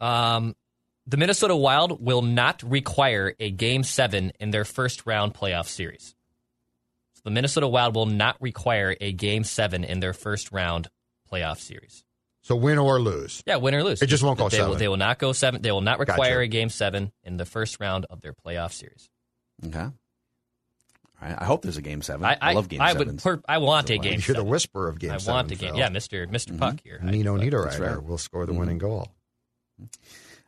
Um, 0.00 0.54
the 1.06 1.16
Minnesota 1.16 1.54
Wild 1.54 2.04
will 2.04 2.22
not 2.22 2.62
require 2.64 3.34
a 3.38 3.50
Game 3.50 3.82
Seven 3.84 4.32
in 4.40 4.50
their 4.50 4.64
first 4.64 5.04
round 5.06 5.34
playoff 5.34 5.66
series. 5.66 6.14
So 7.14 7.20
the 7.24 7.30
Minnesota 7.30 7.68
Wild 7.68 7.94
will 7.94 8.06
not 8.06 8.36
require 8.40 8.96
a 9.00 9.12
Game 9.12 9.44
Seven 9.44 9.84
in 9.84 10.00
their 10.00 10.12
first 10.12 10.50
round 10.50 10.88
playoff 11.30 11.58
series. 11.58 12.04
So 12.42 12.56
win 12.56 12.78
or 12.78 13.00
lose. 13.00 13.42
Yeah, 13.46 13.56
win 13.56 13.74
or 13.74 13.82
lose. 13.82 14.02
It 14.02 14.06
just 14.08 14.22
won't 14.22 14.38
go 14.38 14.48
they 14.48 14.58
Will, 14.58 14.66
seven. 14.66 14.78
they 14.78 14.88
will 14.88 14.96
not 14.98 15.18
go 15.18 15.32
seven. 15.32 15.62
They 15.62 15.72
will 15.72 15.80
not 15.80 15.98
require 15.98 16.34
Gotcha. 16.36 16.40
a 16.40 16.48
Game 16.48 16.68
Seven 16.68 17.10
in 17.22 17.36
the 17.38 17.46
first 17.46 17.80
round 17.80 18.04
of 18.10 18.20
their 18.20 18.34
playoff 18.34 18.72
series. 18.72 19.08
Okay. 19.66 19.78
All 19.78 19.92
right. 21.22 21.36
I 21.40 21.44
hope 21.46 21.62
there's 21.62 21.78
a 21.78 21.82
game 21.82 22.02
seven. 22.02 22.24
I, 22.26 22.32
I, 22.32 22.38
I 22.40 22.52
love 22.52 22.68
game 22.68 22.82
I 22.82 22.92
sevens. 22.92 23.24
would. 23.24 23.40
Per, 23.40 23.42
I 23.48 23.58
want 23.58 23.88
a 23.88 23.94
So, 23.94 23.98
uh, 24.00 24.02
game. 24.02 24.12
You're 24.14 24.20
seven. 24.20 24.44
the 24.44 24.50
whisperer 24.50 24.88
of 24.88 24.98
game 24.98 25.12
I 25.12 25.16
seven. 25.16 25.34
want 25.34 25.52
a 25.52 25.54
game. 25.54 25.70
Phil. 25.70 25.78
Yeah, 25.78 25.88
Mister 25.88 26.26
Mister 26.26 26.52
Mm-hmm. 26.52 26.58
Puck 26.62 26.80
here. 26.84 27.00
I- 27.02 27.10
Nino 27.10 27.36
but- 27.38 27.46
Niederreiter 27.46 27.94
right. 27.96 28.04
will 28.04 28.18
score 28.18 28.44
the 28.44 28.52
Mm-hmm. 28.52 28.60
winning 28.60 28.78
goal. 28.78 29.08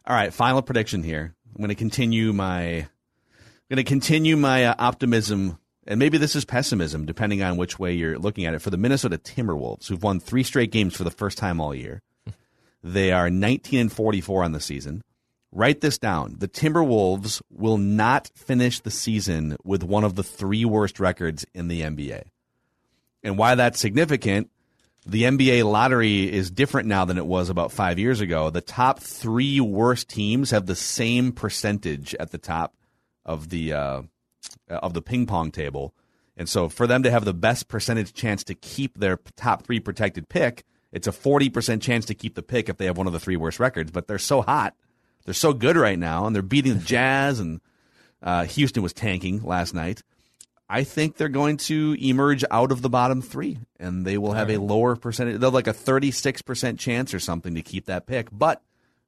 All 0.07 0.15
right, 0.15 0.33
final 0.35 0.61
prediction 0.63 1.03
here. 1.03 1.35
I'm 1.55 1.59
going 1.59 1.69
to 1.71 1.75
continue 1.75 2.33
my 2.35 2.61
I'm 2.63 2.87
going 3.71 3.77
to 3.79 3.85
continue 3.85 4.37
my 4.37 4.67
uh, 4.67 4.75
optimism 4.79 5.59
and 5.87 5.99
maybe 5.99 6.19
this 6.19 6.37
is 6.37 6.45
pessimism 6.45 7.07
depending 7.07 7.43
on 7.43 7.57
which 7.57 7.79
way 7.79 7.93
you're 7.93 8.19
looking 8.19 8.45
at 8.45 8.55
it 8.55 8.61
for 8.61 8.71
the 8.71 8.77
Minnesota 8.77 9.19
Timberwolves 9.19 9.89
who've 9.89 10.03
won 10.03 10.21
3 10.21 10.43
straight 10.43 10.73
games 10.73 10.97
for 10.97 11.05
the 11.05 11.11
first 11.11 11.39
time 11.39 11.61
all 11.61 11.75
year. 11.75 12.03
They 12.85 13.11
are 13.11 13.29
19 13.29 13.81
and 13.81 13.93
44 13.93 14.45
on 14.45 14.53
the 14.53 14.61
season. 14.61 15.03
Write 15.51 15.81
this 15.81 15.99
down. 15.99 16.37
The 16.39 16.47
Timberwolves 16.47 17.43
will 17.51 17.79
not 17.79 18.31
finish 18.37 18.79
the 18.79 18.93
season 18.93 19.57
with 19.65 19.83
one 19.83 20.05
of 20.05 20.15
the 20.15 20.23
three 20.23 20.65
worst 20.65 21.01
records 21.01 21.45
in 21.53 21.67
the 21.67 21.81
NBA. 21.81 22.25
And 23.25 23.37
why 23.37 23.57
that's 23.57 23.81
significant 23.81 24.51
the 25.07 25.23
NBA 25.23 25.65
lottery 25.65 26.31
is 26.33 26.51
different 26.51 26.89
now 26.89 27.05
than 27.05 27.17
it 27.17 27.27
was 27.27 27.49
about 27.49 27.71
five 27.71 27.99
years 27.99 28.21
ago. 28.21 28.51
The 28.51 28.61
top 28.61 28.99
three 28.99 29.61
worst 29.61 30.09
teams 30.09 30.51
have 30.51 30.67
the 30.67 30.75
same 30.75 31.31
percentage 31.31 32.15
at 32.17 32.33
the 32.33 32.39
top 32.39 32.75
of 33.25 33.49
the 33.49 33.73
uh, 33.73 34.03
of 34.69 34.95
the 34.95 35.03
ping 35.03 35.27
pong 35.27 35.51
table, 35.51 35.95
and 36.37 36.49
so 36.49 36.69
for 36.69 36.87
them 36.87 37.03
to 37.03 37.11
have 37.11 37.25
the 37.25 37.35
best 37.35 37.69
percentage 37.69 38.13
chance 38.13 38.45
to 38.45 38.55
keep 38.55 38.99
their 38.99 39.19
top 39.37 39.65
three 39.65 39.81
protected 39.81 40.29
pick, 40.29 40.65
it's 40.93 41.07
a 41.07 41.13
forty 41.13 41.49
percent 41.49 41.83
chance 41.83 42.05
to 42.07 42.15
keep 42.15 42.35
the 42.35 42.43
pick 42.43 42.69
if 42.69 42.77
they 42.77 42.87
have 42.87 42.99
one 42.99 43.07
of 43.07 43.13
the 43.13 43.21
three 43.21 43.37
worst 43.37 43.61
records. 43.61 43.91
But 43.91 44.07
they're 44.07 44.19
so 44.19 44.43
hot, 44.43 44.75
they're 45.25 45.35
so 45.35 45.53
good 45.53 45.77
right 45.77 45.99
now, 45.99 46.27
and 46.27 46.35
they're 46.35 46.43
beating 46.43 46.75
the 46.75 46.85
Jazz 46.85 47.41
and 47.41 47.61
uh, 48.23 48.45
Houston 48.45 48.83
was 48.83 48.93
tanking 48.93 49.43
last 49.43 49.75
night. 49.75 50.03
I 50.69 50.83
think 50.83 51.17
they're 51.17 51.29
going 51.29 51.59
to 51.59 51.97
emerge 52.01 52.45
out 52.51 52.73
of 52.73 52.83
the 52.83 52.91
bottom 52.91 53.23
three, 53.23 53.59
and 53.79 54.05
they 54.05 54.19
will 54.19 54.33
have 54.33 54.51
a 54.51 54.57
lower 54.57 54.97
percentage. 54.97 55.39
They'll 55.39 55.53
like 55.53 55.69
a 55.69 55.73
thirty-six 55.73 56.43
percent 56.43 56.81
chance 56.81 57.15
or 57.15 57.21
something 57.21 57.55
to 57.55 57.63
keep 57.63 57.87
that 57.87 58.07
pick, 58.07 58.29
but 58.33 58.63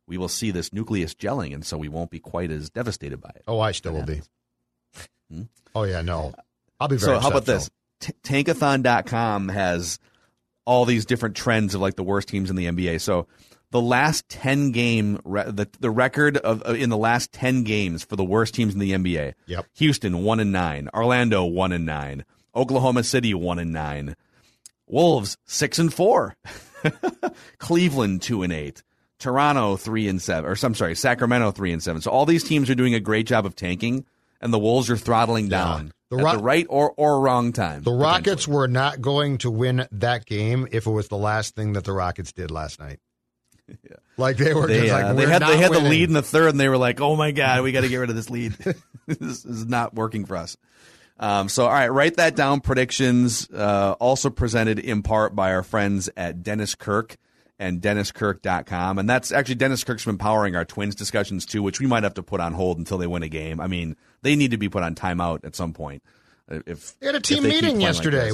we 0.07 0.19
will 0.19 0.29
see 0.29 0.51
this 0.53 0.73
nucleus 0.73 1.15
gelling, 1.15 1.53
and 1.53 1.67
so 1.67 1.77
we 1.77 1.89
won't 1.89 2.11
be 2.11 2.21
quite 2.21 2.51
as 2.53 2.71
devastated 2.71 3.21
by 3.21 3.31
it. 3.35 3.43
Oh, 3.49 3.59
I 3.59 3.73
still 3.73 3.93
will 3.93 4.05
be. 4.05 4.23
Oh 5.75 5.85
yeah, 5.85 6.03
no. 6.03 6.35
I'll 6.81 6.89
be 6.89 6.97
very 6.97 7.17
So 7.17 7.21
how 7.21 7.29
about 7.29 7.45
this? 7.45 7.71
T- 8.01 8.13
Tankathon.com 8.23 9.49
has 9.49 9.99
all 10.65 10.85
these 10.85 11.07
different 11.07 11.37
trends 11.37 11.75
of 11.75 11.81
like 11.81 11.97
the 11.97 12.03
worst 12.03 12.29
teams 12.29 12.51
in 12.51 12.57
the 12.57 12.67
NBA. 12.67 13.01
So 13.01 13.27
the 13.71 13.81
last 13.81 14.29
10 14.29 14.73
game 14.73 15.21
re- 15.25 15.51
the 15.51 15.69
the 15.81 15.91
record 15.91 16.37
of 16.39 16.63
uh, 16.67 16.73
in 16.73 16.91
the 16.91 16.97
last 16.97 17.33
10 17.33 17.65
games 17.65 18.05
for 18.05 18.17
the 18.17 18.25
worst 18.25 18.55
teams 18.55 18.75
in 18.75 18.81
the 18.81 18.93
NBA. 18.93 19.35
Yep. 19.47 19.67
Houston 19.77 20.23
1 20.23 20.41
and 20.41 20.53
9, 20.53 20.89
Orlando 20.95 21.45
1 21.45 21.73
and 21.73 21.87
9, 21.87 22.25
Oklahoma 22.55 23.05
City 23.05 23.35
1 23.35 23.59
and 23.59 23.73
9, 23.73 24.17
Wolves 24.87 25.37
6 25.47 25.79
and 25.79 25.93
4. 25.93 26.37
Cleveland 27.59 28.23
2 28.23 28.43
and 28.43 28.53
8. 28.53 28.83
Toronto 29.19 29.77
3 29.77 30.09
and 30.09 30.23
7 30.23 30.49
or 30.49 30.57
I'm 30.63 30.75
sorry, 30.75 30.95
Sacramento 30.95 31.51
3 31.51 31.73
and 31.73 31.83
7. 31.83 32.03
So 32.03 32.11
all 32.11 32.25
these 32.25 32.45
teams 32.45 32.71
are 32.71 32.75
doing 32.77 32.95
a 32.95 33.01
great 33.01 33.27
job 33.27 33.47
of 33.47 33.57
tanking 33.57 34.05
and 34.41 34.53
the 34.53 34.59
Wolves 34.59 34.91
are 34.91 34.97
throttling 34.97 35.49
down 35.49 35.93
The 36.11 36.19
at 36.19 36.25
Ro- 36.25 36.37
the 36.37 36.43
right 36.43 36.67
or, 36.69 36.93
or 36.97 37.21
wrong 37.21 37.53
time. 37.53 37.83
The 37.83 37.93
Rockets 37.93 38.47
were 38.49 38.69
not 38.69 39.01
going 39.01 39.39
to 39.39 39.51
win 39.51 39.87
that 39.93 40.27
game 40.27 40.69
if 40.71 40.87
it 40.87 40.91
was 40.91 41.09
the 41.09 41.17
last 41.17 41.55
thing 41.55 41.73
that 41.75 41.85
the 41.85 41.93
Rockets 41.93 42.33
did 42.33 42.51
last 42.51 42.79
night. 42.81 43.01
yeah. 43.69 43.97
Like 44.17 44.37
they 44.37 44.55
were 44.55 44.67
They, 44.67 44.81
just 44.83 44.93
like 44.93 45.05
uh, 45.05 45.13
they 45.13 45.27
"We're 45.27 45.33
had 45.33 45.43
they 45.43 45.59
had 45.59 45.73
the 45.73 45.81
lead 45.81 46.09
in 46.09 46.15
the 46.15 46.23
third, 46.23 46.51
and 46.51 46.61
they 46.61 46.69
were 46.69 46.79
like, 46.79 47.01
"Oh 47.01 47.15
my 47.17 47.31
god, 47.33 47.63
we 47.63 47.73
got 47.73 47.83
to 47.83 47.89
get 47.89 47.99
rid 47.99 48.11
of 48.11 48.17
this 48.17 48.31
lead. 48.31 48.53
this 49.07 49.45
is 49.45 49.67
not 49.67 49.95
working 49.95 50.25
for 50.25 50.37
us." 50.37 50.57
Um, 51.21 51.49
so, 51.49 51.65
all 51.65 51.71
right, 51.73 51.89
write 51.89 52.17
that 52.17 52.37
down. 52.37 52.61
Predictions 52.61 53.49
uh, 53.51 53.97
also 54.01 54.31
presented 54.31 54.79
in 54.79 55.03
part 55.03 55.35
by 55.35 55.53
our 55.53 55.63
friends 55.65 56.09
at 56.17 56.43
Dennis 56.43 56.75
Kirk 56.77 57.17
and 57.59 57.81
DennisKirk.com. 57.81 58.99
And 58.99 59.09
that's 59.09 59.33
actually 59.33 59.57
Dennis 59.57 59.85
Kirk's 59.85 60.05
been 60.05 60.19
powering 60.19 60.55
our 60.57 60.65
Twins 60.65 60.95
discussions 60.95 61.45
too, 61.47 61.63
which 61.63 61.81
we 61.81 61.87
might 61.87 62.03
have 62.05 62.15
to 62.15 62.23
put 62.23 62.41
on 62.41 62.53
hold 62.53 62.79
until 62.79 62.99
they 62.99 63.07
win 63.07 63.23
a 63.23 63.29
game. 63.29 63.61
I 63.61 63.67
mean, 63.67 63.97
they 64.23 64.37
need 64.37 64.53
to 64.53 64.59
be 64.59 64.69
put 64.69 64.83
on 64.83 64.95
timeout 64.95 65.45
at 65.45 65.57
some 65.57 65.73
point. 65.73 66.03
uh, 66.51 66.61
If 66.67 66.99
They 67.01 67.07
had 67.07 67.15
a 67.17 67.21
team 67.21 67.39
if 67.39 67.43
they 67.45 67.51
keep 67.51 67.63
meeting 67.63 67.77
playing 67.81 67.95
like 67.95 67.95
yesterday. 68.05 68.31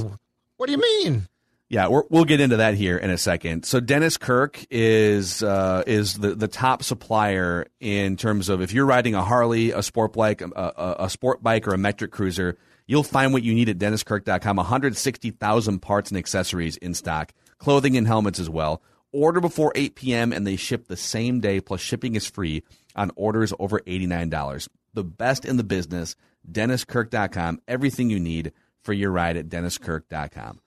what 0.57 0.67
do 0.67 0.73
you 0.73 0.79
mean? 0.81 1.29
Yeah, 1.71 1.89
we're, 1.89 2.03
we'll 2.11 2.27
get 2.27 2.41
into 2.41 2.59
that 2.59 2.75
here 2.75 2.99
in 2.99 3.09
a 3.11 3.17
second. 3.19 3.65
So 3.65 3.81
Dennis 3.81 4.19
Kirk 4.19 4.65
is 4.71 5.43
uh, 5.43 5.83
is 5.87 6.15
the, 6.19 6.35
the 6.35 6.47
top 6.47 6.83
supplier 6.83 7.67
in 7.81 8.17
terms 8.17 8.51
of 8.51 8.61
if 8.61 8.73
you're 8.75 8.85
riding 8.85 9.15
a 9.15 9.23
Harley, 9.25 9.71
a 9.73 9.83
sport 9.83 10.13
bike, 10.13 10.43
a, 10.43 10.51
a, 10.55 10.97
a 11.07 11.11
sport 11.11 11.43
bike, 11.43 11.67
or 11.67 11.73
a 11.73 11.79
metric 11.79 12.13
cruiser, 12.13 12.59
you'll 12.87 13.03
find 13.03 13.33
what 13.33 13.43
you 13.43 13.55
need 13.55 13.71
at 13.71 13.79
DennisKirk.com. 13.79 14.57
160,000 14.57 15.79
parts 15.81 16.11
and 16.11 16.19
accessories 16.19 16.77
in 16.77 16.93
stock, 16.95 17.33
clothing 17.59 17.97
and 17.97 18.07
helmets 18.07 18.39
as 18.39 18.51
well. 18.51 18.83
Order 19.15 19.41
before 19.41 19.71
8 19.77 19.95
p.m. 19.95 20.33
and 20.33 20.45
they 20.45 20.57
ship 20.57 20.89
the 20.89 20.97
same 20.97 21.39
day. 21.39 21.61
Plus 21.61 21.81
shipping 21.81 22.17
is 22.17 22.27
free 22.27 22.65
on 22.97 23.13
orders 23.15 23.53
over 23.61 23.79
$89. 23.79 24.69
The 24.93 25.05
best 25.05 25.45
in 25.45 25.57
the 25.57 25.65
business. 25.65 26.17
DennisKirk.com. 26.51 27.61
Everything 27.69 28.11
you 28.11 28.19
need 28.19 28.53
for 28.83 28.93
your 28.93 29.13
ride 29.13 29.37
at 29.37 29.49
DennisKirk.com. 29.49 30.61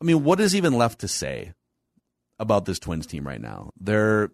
I 0.00 0.04
mean, 0.04 0.22
what 0.22 0.40
is 0.40 0.54
even 0.54 0.78
left 0.78 1.00
to 1.00 1.08
say 1.08 1.52
about 2.38 2.64
this 2.64 2.78
Twins 2.78 3.06
team 3.06 3.26
right 3.26 3.40
now? 3.40 3.72
They're 3.78 4.30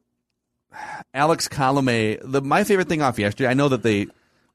Alex 1.14 1.48
Colome. 1.48 2.18
The 2.22 2.42
my 2.42 2.64
favorite 2.64 2.88
thing 2.88 3.02
off 3.02 3.18
yesterday. 3.18 3.48
I 3.48 3.54
know 3.54 3.68
that 3.68 3.82
they 3.82 4.06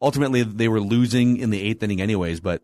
ultimately 0.02 0.44
they 0.44 0.68
were 0.68 0.80
losing 0.80 1.38
in 1.38 1.50
the 1.50 1.62
eighth 1.62 1.82
inning, 1.84 2.02
anyways, 2.02 2.40
but 2.40 2.62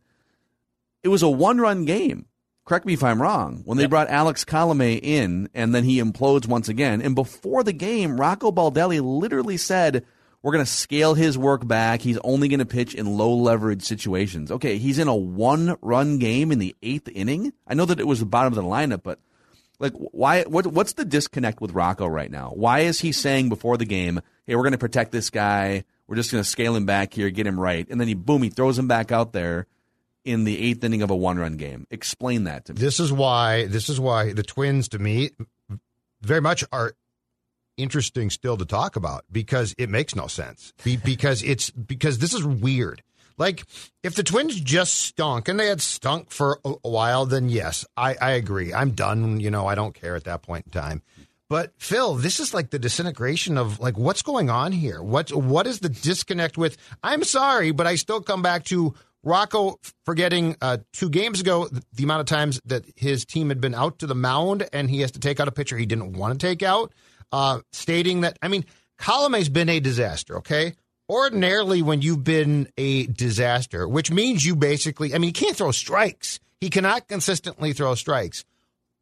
it 1.03 1.09
was 1.09 1.23
a 1.23 1.29
one-run 1.29 1.85
game. 1.85 2.25
Correct 2.70 2.86
me 2.86 2.93
if 2.93 3.03
I'm 3.03 3.20
wrong. 3.20 3.63
When 3.65 3.80
they 3.80 3.88
brought 3.88 4.11
Alex 4.11 4.45
Colome 4.45 4.99
in, 5.01 5.49
and 5.55 5.74
then 5.74 5.84
he 5.84 5.99
implodes 5.99 6.47
once 6.47 6.70
again, 6.70 7.01
and 7.01 7.15
before 7.15 7.63
the 7.63 7.74
game, 7.74 8.22
Rocco 8.22 8.51
Baldelli 8.51 9.01
literally 9.01 9.57
said, 9.57 10.05
"We're 10.43 10.51
going 10.51 10.63
to 10.63 10.72
scale 10.72 11.15
his 11.15 11.36
work 11.36 11.67
back. 11.67 12.03
He's 12.03 12.20
only 12.20 12.47
going 12.47 12.59
to 12.59 12.67
pitch 12.67 12.93
in 12.93 13.17
low 13.17 13.34
leverage 13.34 13.82
situations." 13.82 14.51
Okay, 14.51 14.78
he's 14.78 14.99
in 14.99 15.07
a 15.07 15.15
one-run 15.15 16.20
game 16.20 16.51
in 16.51 16.59
the 16.59 16.76
eighth 16.84 17.07
inning. 17.07 17.53
I 17.65 17.74
know 17.74 17.86
that 17.86 17.99
it 17.99 18.05
was 18.05 18.20
the 18.20 18.28
bottom 18.28 18.53
of 18.53 18.63
the 18.63 18.70
lineup, 18.70 19.01
but 19.01 19.20
like, 19.80 19.93
why? 19.93 20.43
What, 20.43 20.67
what's 20.67 20.93
the 20.93 21.05
disconnect 21.05 21.61
with 21.61 21.72
Rocco 21.72 22.05
right 22.05 22.30
now? 22.30 22.51
Why 22.53 22.82
is 22.82 22.99
he 22.99 23.11
saying 23.11 23.49
before 23.49 23.78
the 23.78 23.86
game, 23.86 24.22
"Hey, 24.45 24.55
we're 24.55 24.61
going 24.61 24.74
to 24.74 24.78
protect 24.78 25.11
this 25.11 25.32
guy. 25.32 25.86
We're 26.05 26.17
just 26.17 26.32
going 26.32 26.43
to 26.43 26.47
scale 26.47 26.76
him 26.76 26.86
back 26.86 27.15
here, 27.15 27.32
get 27.32 27.47
him 27.47 27.59
right," 27.59 27.88
and 27.89 27.99
then 27.99 28.07
he 28.07 28.13
boom, 28.13 28.43
he 28.43 28.49
throws 28.51 28.78
him 28.78 28.88
back 28.88 29.11
out 29.11 29.34
there 29.34 29.65
in 30.26 30.43
the 30.43 30.59
eighth 30.59 30.84
inning 30.84 31.01
of 31.01 31.09
a 31.09 31.15
one-run 31.15 31.57
game. 31.57 31.88
Explain 31.89 32.43
that 32.45 32.65
to 32.65 32.74
me. 32.74 32.80
This 32.80 32.99
is 32.99 33.11
why 33.11 33.65
this 33.67 33.89
is 33.89 33.99
why 33.99 34.34
the 34.34 34.43
Twins 34.43 34.89
to 34.89 34.99
me 34.99 35.32
very 36.22 36.41
much 36.41 36.63
are 36.72 36.93
interesting 37.78 38.30
still 38.30 38.57
to 38.57 38.65
talk 38.65 38.95
about 38.95 39.24
because 39.32 39.74
it 39.78 39.89
makes 39.89 40.15
no 40.15 40.28
sense. 40.28 40.74
Be, 40.84 40.97
because 40.97 41.41
it's 41.43 41.70
because 41.70 42.20
this 42.20 42.34
is 42.34 42.43
weird. 42.43 43.01
Like 43.38 43.63
if 44.03 44.15
the 44.15 44.24
Twins 44.24 44.59
just 44.59 44.95
stunk 44.95 45.47
and 45.47 45.59
they 45.59 45.67
had 45.67 45.82
stunk 45.82 46.30
for 46.30 46.59
a, 46.65 46.74
a 46.84 46.89
while, 46.89 47.26
then 47.26 47.49
yes, 47.49 47.86
I, 47.95 48.15
I 48.22 48.32
agree. 48.32 48.74
I'm 48.74 48.91
done. 48.91 49.39
You 49.39 49.49
know, 49.49 49.65
I 49.65 49.76
don't 49.76 49.95
care 49.95 50.15
at 50.15 50.26
that 50.26 50.41
point 50.41 50.65
in 50.65 50.72
time. 50.72 51.01
But 51.47 51.74
Phil, 51.78 52.13
this 52.13 52.39
is 52.39 52.53
like 52.53 52.70
the 52.70 52.78
disintegration 52.78 53.57
of 53.57 53.80
like 53.80 53.97
what's 53.97 54.22
going 54.22 54.51
on 54.51 54.72
here. 54.72 55.01
What 55.01 55.34
what 55.34 55.65
is 55.65 55.80
the 55.80 55.89
disconnect 55.89 56.57
with? 56.57 56.78
I'm 57.01 57.24
sorry, 57.24 57.72
but 57.72 57.88
I 57.88 57.95
still 57.95 58.22
come 58.22 58.43
back 58.43 58.65
to 58.65 58.93
Rocco 59.24 59.80
forgetting 60.05 60.55
uh, 60.61 60.78
two 60.93 61.09
games 61.09 61.41
ago 61.41 61.70
the 61.93 62.03
amount 62.03 62.22
of 62.22 62.26
times 62.26 62.59
that 62.65 62.86
his 62.95 63.26
team 63.26 63.49
had 63.49 63.59
been 63.59 63.76
out 63.76 63.99
to 63.99 64.07
the 64.07 64.15
mound 64.15 64.67
and 64.72 64.89
he 64.89 65.01
has 65.01 65.11
to 65.11 65.20
take 65.20 65.39
out 65.39 65.47
a 65.47 65.51
pitcher 65.51 65.78
he 65.78 65.86
didn't 65.86 66.13
want 66.13 66.39
to 66.39 66.47
take 66.47 66.63
out, 66.63 66.93
uh, 67.32 67.59
stating 67.72 68.22
that 68.22 68.38
I 68.41 68.47
mean 68.47 68.65
Colome's 68.97 69.49
been 69.49 69.70
a 69.70 69.80
disaster. 69.80 70.38
Okay, 70.38 70.74
ordinarily 71.09 71.82
when 71.82 72.01
you've 72.01 72.24
been 72.24 72.70
a 72.78 73.07
disaster, 73.07 73.88
which 73.88 74.11
means 74.11 74.45
you 74.45 74.55
basically 74.55 75.13
I 75.13 75.17
mean 75.17 75.30
he 75.30 75.34
can't 75.34 75.55
throw 75.55 75.72
strikes. 75.72 76.39
He 76.61 76.70
cannot 76.70 77.07
consistently 77.07 77.74
throw 77.74 77.95
strikes. 77.95 78.43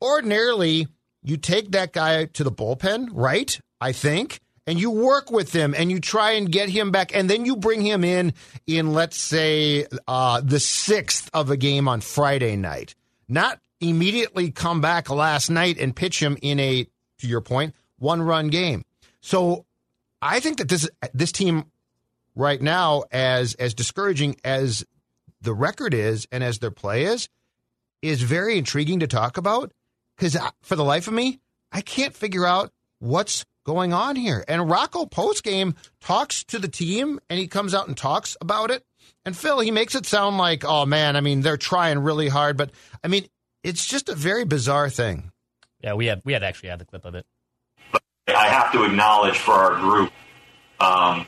Ordinarily, 0.01 0.87
you 1.23 1.37
take 1.37 1.71
that 1.71 1.91
guy 1.91 2.25
to 2.25 2.43
the 2.43 2.51
bullpen, 2.51 3.09
right? 3.11 3.59
I 3.81 3.91
think 3.91 4.39
and 4.67 4.79
you 4.79 4.91
work 4.91 5.31
with 5.31 5.53
him 5.53 5.73
and 5.75 5.89
you 5.89 5.99
try 5.99 6.31
and 6.31 6.51
get 6.51 6.69
him 6.69 6.91
back 6.91 7.15
and 7.15 7.29
then 7.29 7.45
you 7.45 7.55
bring 7.55 7.81
him 7.81 8.03
in 8.03 8.33
in 8.67 8.93
let's 8.93 9.17
say 9.17 9.87
uh, 10.07 10.41
the 10.41 10.59
sixth 10.59 11.29
of 11.33 11.49
a 11.49 11.57
game 11.57 11.87
on 11.87 12.01
friday 12.01 12.55
night. 12.55 12.93
Not 13.29 13.59
immediately 13.79 14.51
come 14.51 14.81
back 14.81 15.09
last 15.09 15.49
night 15.49 15.79
and 15.79 15.95
pitch 15.95 16.21
him 16.21 16.37
in 16.41 16.59
a 16.59 16.87
to 17.19 17.27
your 17.27 17.41
point 17.41 17.73
one 17.97 18.21
run 18.21 18.49
game. 18.49 18.83
So 19.21 19.65
i 20.21 20.39
think 20.39 20.57
that 20.57 20.69
this 20.69 20.89
this 21.13 21.31
team 21.31 21.65
right 22.35 22.61
now 22.61 23.03
as 23.11 23.53
as 23.55 23.73
discouraging 23.73 24.35
as 24.43 24.85
the 25.41 25.53
record 25.53 25.93
is 25.93 26.27
and 26.31 26.43
as 26.43 26.59
their 26.59 26.71
play 26.71 27.05
is 27.05 27.29
is 28.01 28.21
very 28.21 28.57
intriguing 28.57 28.99
to 28.99 29.07
talk 29.07 29.37
about 29.37 29.71
because 30.15 30.37
for 30.61 30.75
the 30.75 30.83
life 30.83 31.07
of 31.07 31.13
me 31.13 31.39
i 31.71 31.81
can't 31.81 32.15
figure 32.15 32.45
out 32.45 32.71
what's 32.99 33.45
going 33.67 33.91
on 33.91 34.15
here. 34.15 34.43
And 34.47 34.69
Rocco 34.69 35.05
post 35.05 35.43
game 35.43 35.75
talks 35.99 36.45
to 36.45 36.57
the 36.57 36.69
team 36.69 37.19
and 37.29 37.37
he 37.37 37.47
comes 37.47 37.75
out 37.75 37.87
and 37.87 37.97
talks 37.97 38.37
about 38.39 38.71
it. 38.71 38.83
And 39.25 39.35
Phil, 39.35 39.59
he 39.59 39.71
makes 39.71 39.93
it 39.93 40.05
sound 40.05 40.37
like, 40.37 40.63
oh 40.65 40.85
man, 40.85 41.17
I 41.17 41.21
mean, 41.21 41.41
they're 41.41 41.57
trying 41.57 41.99
really 41.99 42.29
hard, 42.29 42.55
but 42.55 42.71
I 43.03 43.09
mean, 43.09 43.27
it's 43.63 43.85
just 43.85 44.07
a 44.07 44.15
very 44.15 44.45
bizarre 44.45 44.89
thing. 44.89 45.31
Yeah, 45.83 45.93
we 45.95 46.05
had 46.05 46.21
we 46.23 46.31
had 46.31 46.43
actually 46.43 46.69
had 46.69 46.79
the 46.79 46.85
clip 46.85 47.03
of 47.03 47.13
it. 47.13 47.25
I 48.27 48.47
have 48.47 48.71
to 48.71 48.83
acknowledge 48.85 49.37
for 49.37 49.51
our 49.51 49.79
group, 49.79 50.11
um, 50.79 51.25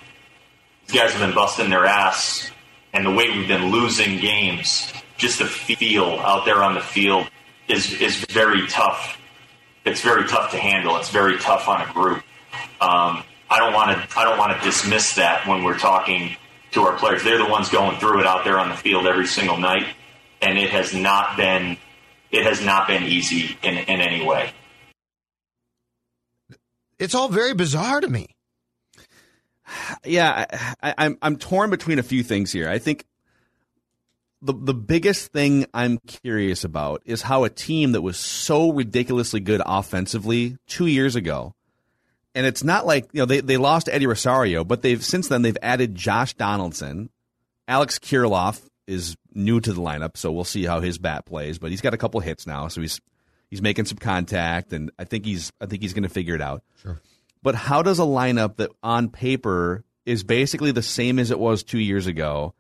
these 0.88 1.00
guys 1.00 1.12
have 1.14 1.22
been 1.22 1.36
busting 1.36 1.70
their 1.70 1.86
ass, 1.86 2.50
and 2.94 3.06
the 3.06 3.12
way 3.12 3.30
we've 3.30 3.48
been 3.48 3.72
losing 3.72 4.20
games, 4.20 4.92
just 5.18 5.40
the 5.40 5.46
feel 5.46 6.20
out 6.20 6.46
there 6.46 6.64
on 6.64 6.74
the 6.74 6.82
field 6.82 7.30
is 7.68 7.94
is 8.02 8.26
very 8.30 8.66
tough. 8.68 9.18
It's 9.86 10.02
very 10.02 10.28
tough 10.28 10.52
to 10.52 10.58
handle. 10.58 10.96
It's 10.98 11.10
very 11.10 11.38
tough 11.38 11.68
on 11.68 11.82
a 11.82 11.94
group. 11.94 12.24
Um, 12.82 13.24
I 13.50 13.60
don't 13.60 13.74
want 13.74 13.98
to. 13.98 14.20
I 14.20 14.24
don't 14.24 14.38
want 14.38 14.58
to 14.58 14.64
dismiss 14.66 15.16
that 15.16 15.48
when 15.48 15.64
we're 15.64 15.78
talking 15.78 16.36
to 16.72 16.82
our 16.84 16.98
players. 16.98 17.24
They're 17.24 17.38
the 17.38 17.50
ones 17.50 17.70
going 17.70 18.00
through 18.00 18.22
it 18.22 18.28
out 18.28 18.44
there 18.44 18.60
on 18.60 18.70
the 18.70 18.76
field 18.76 19.08
every 19.08 19.28
single 19.28 19.58
night, 19.58 19.88
and 20.42 20.58
it 20.58 20.70
has 20.70 20.94
not 20.94 21.38
been. 21.38 21.78
It 22.32 22.44
has 22.44 22.64
not 22.64 22.88
been 22.88 23.04
easy 23.04 23.58
in 23.64 23.78
in 23.78 24.02
any 24.02 24.26
way. 24.26 24.52
It's 27.00 27.16
all 27.16 27.30
very 27.30 27.54
bizarre 27.54 28.02
to 28.02 28.08
me. 28.08 28.36
Yeah, 30.04 30.46
I, 30.52 30.76
I, 30.82 30.94
I'm 30.98 31.18
I'm 31.22 31.38
torn 31.38 31.70
between 31.70 32.00
a 32.00 32.04
few 32.04 32.24
things 32.24 32.52
here. 32.52 32.70
I 32.70 32.78
think 32.78 33.06
the 34.42 34.54
the 34.54 34.74
biggest 34.74 35.32
thing 35.32 35.66
I'm 35.74 36.00
curious 36.00 36.64
about 36.64 37.02
is 37.06 37.24
how 37.24 37.44
a 37.44 37.50
team 37.50 37.92
that 37.94 38.02
was 38.02 38.18
so 38.18 38.72
ridiculously 38.72 39.40
good 39.40 39.62
offensively 39.66 40.58
two 40.68 40.88
years 40.88 41.16
ago, 41.16 41.56
and 42.36 42.46
it's 42.46 42.64
not 42.64 42.86
like 42.86 43.10
you 43.12 43.20
know 43.20 43.26
they, 43.26 43.42
they 43.42 43.58
lost 43.58 43.90
Eddie 43.90 44.08
Rosario, 44.08 44.64
but 44.64 44.82
they've 44.82 45.04
since 45.04 45.28
then 45.28 45.42
they've 45.42 45.58
added 45.62 45.96
Josh 45.96 46.34
Donaldson, 46.34 47.10
Alex 47.68 48.00
Kirilloff 48.00 48.62
is 48.88 49.16
new 49.34 49.60
to 49.60 49.74
the 49.74 49.82
lineup, 49.82 50.18
so 50.18 50.32
we'll 50.32 50.44
see 50.44 50.66
how 50.66 50.80
his 50.80 50.98
bat 50.98 51.26
plays. 51.26 51.60
But 51.60 51.72
he's 51.72 51.82
got 51.82 51.94
a 51.94 51.98
couple 51.98 52.20
hits 52.20 52.48
now, 52.48 52.68
so 52.68 52.82
he's 52.82 53.00
he's 53.50 53.62
making 53.62 53.86
some 53.86 53.98
contact, 53.98 54.74
and 54.74 54.92
I 54.98 55.04
think 55.04 55.26
he's 55.26 55.52
I 55.62 55.66
think 55.66 55.82
he's 55.82 55.94
going 55.94 56.04
to 56.04 56.10
figure 56.10 56.36
it 56.36 56.42
out. 56.42 56.64
Sure. 56.82 57.00
But 57.42 57.56
how 57.56 57.82
does 57.82 58.00
a 58.00 58.04
lineup 58.04 58.58
that 58.58 58.72
on 58.84 59.10
paper 59.10 59.84
is 60.06 60.24
basically 60.24 60.72
the 60.72 60.82
same 60.82 61.20
as 61.20 61.32
it 61.32 61.40
was 61.40 61.64
two 61.64 61.80
years 61.80 62.08
ago 62.08 62.54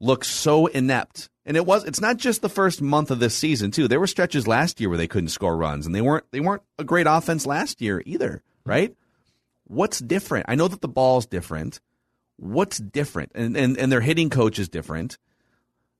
look 0.00 0.24
so 0.24 0.66
inept? 0.66 1.28
And 1.44 1.56
it 1.56 1.64
was 1.64 1.84
it's 1.84 2.00
not 2.00 2.18
just 2.18 2.42
the 2.42 2.50
first 2.50 2.82
month 2.82 3.10
of 3.10 3.18
this 3.18 3.34
season 3.34 3.70
too. 3.70 3.88
There 3.88 4.00
were 4.00 4.06
stretches 4.06 4.46
last 4.46 4.80
year 4.80 4.90
where 4.90 4.98
they 4.98 5.08
couldn't 5.08 5.30
score 5.30 5.56
runs 5.56 5.86
and 5.86 5.94
they 5.94 6.02
weren't 6.02 6.24
they 6.30 6.40
weren't 6.40 6.62
a 6.78 6.84
great 6.84 7.06
offense 7.08 7.46
last 7.46 7.80
year 7.80 8.02
either, 8.04 8.42
right? 8.68 8.94
What's 9.64 9.98
different? 9.98 10.46
I 10.48 10.54
know 10.54 10.68
that 10.68 10.80
the 10.80 10.88
ball's 10.88 11.26
different. 11.26 11.80
What's 12.36 12.78
different? 12.78 13.32
And 13.34 13.56
and, 13.56 13.76
and 13.78 13.90
their 13.90 14.00
hitting 14.00 14.30
coach 14.30 14.58
is 14.58 14.68
different. 14.68 15.18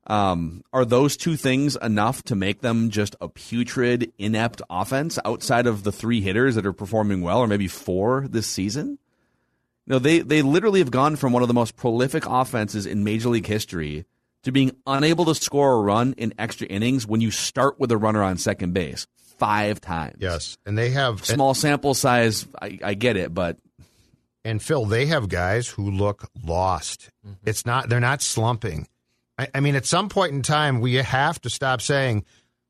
Um, 0.06 0.62
are 0.72 0.86
those 0.86 1.18
two 1.18 1.36
things 1.36 1.76
enough 1.76 2.22
to 2.24 2.34
make 2.34 2.62
them 2.62 2.88
just 2.88 3.14
a 3.20 3.28
putrid, 3.28 4.10
inept 4.16 4.62
offense 4.70 5.18
outside 5.24 5.66
of 5.66 5.82
the 5.82 5.92
three 5.92 6.22
hitters 6.22 6.54
that 6.54 6.64
are 6.64 6.72
performing 6.72 7.20
well, 7.20 7.40
or 7.40 7.46
maybe 7.46 7.68
four 7.68 8.26
this 8.26 8.46
season? 8.46 8.98
Know, 9.86 9.98
they 9.98 10.20
they 10.20 10.42
literally 10.42 10.80
have 10.80 10.90
gone 10.90 11.16
from 11.16 11.32
one 11.32 11.42
of 11.42 11.48
the 11.48 11.54
most 11.54 11.74
prolific 11.74 12.24
offenses 12.26 12.84
in 12.84 13.04
Major 13.04 13.30
League 13.30 13.46
history 13.46 14.04
to 14.42 14.52
being 14.52 14.72
unable 14.86 15.24
to 15.24 15.34
score 15.34 15.72
a 15.72 15.80
run 15.80 16.14
in 16.18 16.34
extra 16.38 16.66
innings 16.66 17.06
when 17.06 17.22
you 17.22 17.30
start 17.30 17.80
with 17.80 17.90
a 17.90 17.96
runner 17.96 18.22
on 18.22 18.36
second 18.36 18.74
base 18.74 19.06
five 19.38 19.80
times. 19.80 20.16
Yes, 20.18 20.58
and 20.66 20.76
they 20.76 20.90
have 20.90 21.24
Small 21.24 21.54
sample 21.54 21.94
size, 21.94 22.46
I, 22.60 22.78
I 22.82 22.94
get 22.94 23.16
it, 23.16 23.32
but 23.32 23.58
and 24.44 24.62
Phil, 24.62 24.84
they 24.84 25.06
have 25.06 25.28
guys 25.28 25.68
who 25.68 25.90
look 25.90 26.30
lost. 26.42 27.10
Mm-hmm. 27.26 27.48
It's 27.48 27.66
not 27.66 27.88
they're 27.88 28.00
not 28.00 28.22
slumping. 28.22 28.88
I, 29.38 29.48
I 29.54 29.60
mean, 29.60 29.76
at 29.76 29.86
some 29.86 30.08
point 30.08 30.32
in 30.32 30.42
time, 30.42 30.80
we 30.80 30.94
have 30.94 31.40
to 31.42 31.50
stop 31.50 31.80
saying, 31.80 32.24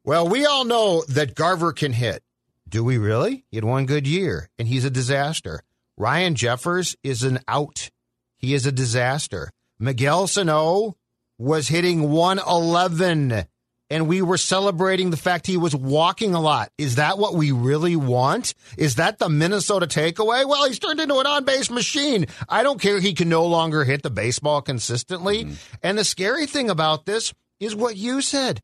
well, 0.05 0.29
we 0.29 0.45
all 0.47 0.65
know 0.65 1.05
that 1.09 1.35
Garver 1.35 1.73
can 1.73 1.93
hit. 1.93 2.23
Do 2.69 2.85
we 2.85 2.99
really? 2.99 3.45
He 3.51 3.57
had 3.57 3.65
one 3.65 3.87
good 3.87 4.07
year, 4.07 4.51
and 4.59 4.69
he's 4.69 4.85
a 4.85 4.91
disaster. 4.91 5.63
Ryan 5.97 6.35
Jeffers 6.35 6.97
is 7.03 7.23
an 7.23 7.41
out. 7.49 7.91
He 8.37 8.55
is 8.55 8.67
a 8.67 8.73
disaster. 8.73 9.51
Miguel 9.79 10.27
Sano 10.27 10.97
was 11.39 11.69
hitting 11.69 12.11
111 12.11 13.47
and 13.91 14.07
we 14.07 14.23
were 14.23 14.37
celebrating 14.37 15.11
the 15.11 15.17
fact 15.17 15.47
he 15.47 15.57
was 15.57 15.75
walking 15.75 16.35
a 16.35 16.41
lot. 16.41 16.71
Is 16.77 16.97
that 16.97 17.19
what 17.19 17.35
we 17.35 17.53
really 17.53 17.97
want? 17.97 18.55
Is 18.77 18.97
that 18.97 19.19
the 19.19 19.29
Minnesota 19.29 19.87
takeaway? 19.87 20.47
Well, 20.47 20.67
he's 20.67 20.79
turned 20.79 21.01
into 21.01 21.19
an 21.19 21.27
on 21.27 21.45
base 21.45 21.71
machine. 21.71 22.27
I 22.49 22.63
don't 22.63 22.81
care. 22.81 23.01
He 23.01 23.15
can 23.15 23.29
no 23.29 23.47
longer 23.47 23.85
hit 23.85 24.03
the 24.03 24.11
baseball 24.11 24.63
consistently. 24.63 25.45
Mm. 25.45 25.57
And 25.83 25.99
the 25.99 26.05
scary 26.05 26.47
thing 26.47 26.71
about 26.71 27.07
this 27.07 27.33
is 27.61 27.75
what 27.75 27.97
you 27.97 28.21
said. 28.21 28.61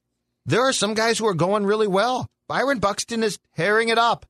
There 0.47 0.63
are 0.63 0.73
some 0.73 0.95
guys 0.95 1.19
who 1.19 1.27
are 1.27 1.35
going 1.35 1.65
really 1.65 1.89
well. 1.89 2.29
Byron 2.49 2.79
Buxton 2.79 3.23
is 3.23 3.39
tearing 3.57 3.89
it 3.89 3.97
up, 3.97 4.27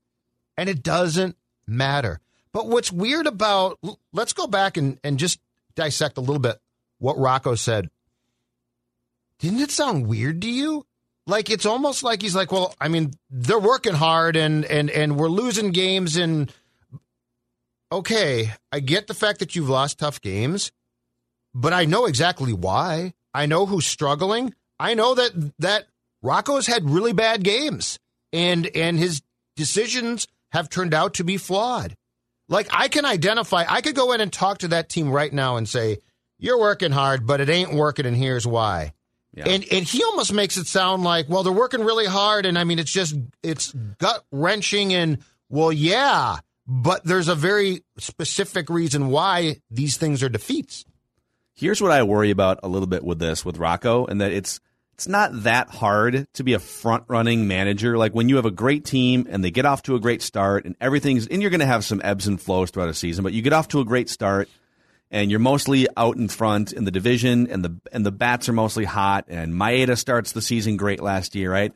and 0.57 0.69
it 0.69 0.83
doesn't 0.83 1.37
matter. 1.67 2.21
But 2.53 2.69
what's 2.69 2.93
weird 2.93 3.27
about, 3.27 3.81
let's 4.13 4.33
go 4.33 4.47
back 4.47 4.77
and, 4.77 5.01
and 5.03 5.19
just 5.19 5.41
dissect 5.75 6.19
a 6.19 6.21
little 6.21 6.39
bit 6.39 6.61
what 6.99 7.19
Rocco 7.19 7.57
said 7.57 7.91
didn't 9.39 9.61
it 9.61 9.71
sound 9.71 10.07
weird 10.07 10.43
to 10.43 10.51
you? 10.51 10.87
Like 11.27 11.49
it's 11.51 11.67
almost 11.67 12.03
like 12.03 12.21
he's 12.21 12.35
like, 12.35 12.53
well, 12.53 12.75
I 12.81 12.89
mean, 12.89 13.13
they're 13.31 13.59
working 13.59 13.95
hard 13.95 14.37
and 14.37 14.65
and 14.65 14.91
and 14.91 15.17
we're 15.17 15.29
losing 15.29 15.71
games 15.71 16.17
and 16.17 16.53
okay, 17.91 18.53
I 18.73 18.81
get 18.81 19.07
the 19.07 19.15
fact 19.15 19.39
that 19.39 19.57
you've 19.57 19.69
lost 19.69 19.99
tough 19.99 20.21
games, 20.21 20.71
but 21.55 21.73
I 21.73 21.87
know 21.87 22.07
exactly 22.07 22.53
why. 22.53 23.15
I 23.33 23.47
know 23.47 23.67
who's 23.67 23.87
struggling. 23.87 24.55
I 24.79 24.95
know 24.95 25.15
that 25.15 25.53
that 25.61 25.87
Rocco's 26.23 26.67
had 26.67 26.91
really 26.91 27.13
bad 27.13 27.43
games 27.43 27.99
and 28.33 28.67
and 28.75 28.99
his 28.99 29.23
decisions 29.57 30.27
have 30.53 30.69
turned 30.69 30.93
out 30.93 31.15
to 31.15 31.25
be 31.25 31.37
flawed. 31.37 31.97
Like 32.49 32.69
I 32.71 32.89
can 32.89 33.07
identify, 33.07 33.65
I 33.67 33.81
could 33.81 33.95
go 33.95 34.13
in 34.13 34.21
and 34.21 34.33
talk 34.33 34.59
to 34.59 34.69
that 34.69 34.91
team 34.91 35.11
right 35.11 35.33
now 35.33 35.57
and 35.57 35.67
say, 35.67 35.99
"You're 36.39 36.61
working 36.61 36.93
hard, 36.93 37.27
but 37.27 37.41
it 37.41 37.49
ain't 37.49 37.73
working 37.73 38.05
and 38.05 38.17
here's 38.17 38.47
why." 38.47 38.93
Yeah. 39.35 39.49
And 39.49 39.65
and 39.73 39.85
he 39.85 40.03
almost 40.05 40.33
makes 40.33 40.57
it 40.57 40.67
sound 40.67 41.03
like, 41.03 41.29
well, 41.29 41.43
they're 41.43 41.53
working 41.53 41.83
really 41.83 42.07
hard, 42.07 42.47
and 42.47 42.59
I 42.59 42.65
mean, 42.65 42.79
it's 42.79 42.93
just 42.93 43.17
it's 43.43 43.73
gut 43.99 44.25
wrenching, 44.31 44.95
and 44.95 45.19
well, 45.49 45.73
yeah, 45.73 46.37
but 46.67 47.05
there's 47.05 47.29
a 47.29 47.35
very 47.35 47.83
specific 47.99 48.71
reason 48.71 49.09
why 49.09 49.61
these 49.71 49.97
things 49.97 50.23
are 50.23 50.29
defeats. 50.29 50.85
Here's 51.53 51.83
what 51.83 51.91
I 51.91 52.03
worry 52.05 52.31
about 52.31 52.61
a 52.63 52.69
little 52.69 52.87
bit 52.87 53.03
with 53.03 53.19
this 53.19 53.45
with 53.45 53.59
Rocco, 53.59 54.07
and 54.07 54.21
that 54.21 54.31
it's 54.31 54.61
it's 54.93 55.09
not 55.09 55.43
that 55.43 55.69
hard 55.69 56.29
to 56.35 56.45
be 56.45 56.53
a 56.53 56.61
front 56.61 57.03
running 57.09 57.49
manager. 57.49 57.99
Like 57.99 58.15
when 58.15 58.29
you 58.29 58.37
have 58.37 58.47
a 58.47 58.53
great 58.53 58.85
team 58.85 59.27
and 59.29 59.43
they 59.43 59.51
get 59.51 59.67
off 59.67 59.83
to 59.83 59.97
a 59.97 60.01
great 60.01 60.23
start, 60.23 60.65
and 60.65 60.77
everything's 60.81 61.27
and 61.27 61.43
you're 61.43 61.51
going 61.51 61.61
to 61.61 61.67
have 61.67 61.85
some 61.85 62.01
ebbs 62.05 62.29
and 62.29 62.41
flows 62.41 62.71
throughout 62.71 62.89
a 62.89 62.95
season, 62.95 63.25
but 63.25 63.33
you 63.33 63.43
get 63.43 63.53
off 63.53 63.67
to 63.69 63.81
a 63.81 63.85
great 63.85 64.09
start 64.09 64.49
and 65.15 65.31
you're 65.31 65.39
mostly 65.39 65.87
out 65.97 66.17
in 66.17 66.27
front 66.27 66.73
in 66.73 66.85
the 66.85 66.91
division, 66.91 67.47
and 67.47 67.65
the 67.65 67.77
and 67.93 68.05
the 68.05 68.11
bats 68.11 68.49
are 68.49 68.53
mostly 68.53 68.85
hot. 68.85 69.27
And 69.29 69.55
Maeda 69.55 69.97
starts 69.97 70.33
the 70.33 70.43
season 70.43 70.77
great 70.77 71.01
last 71.01 71.37
year, 71.37 71.53
right? 71.53 71.73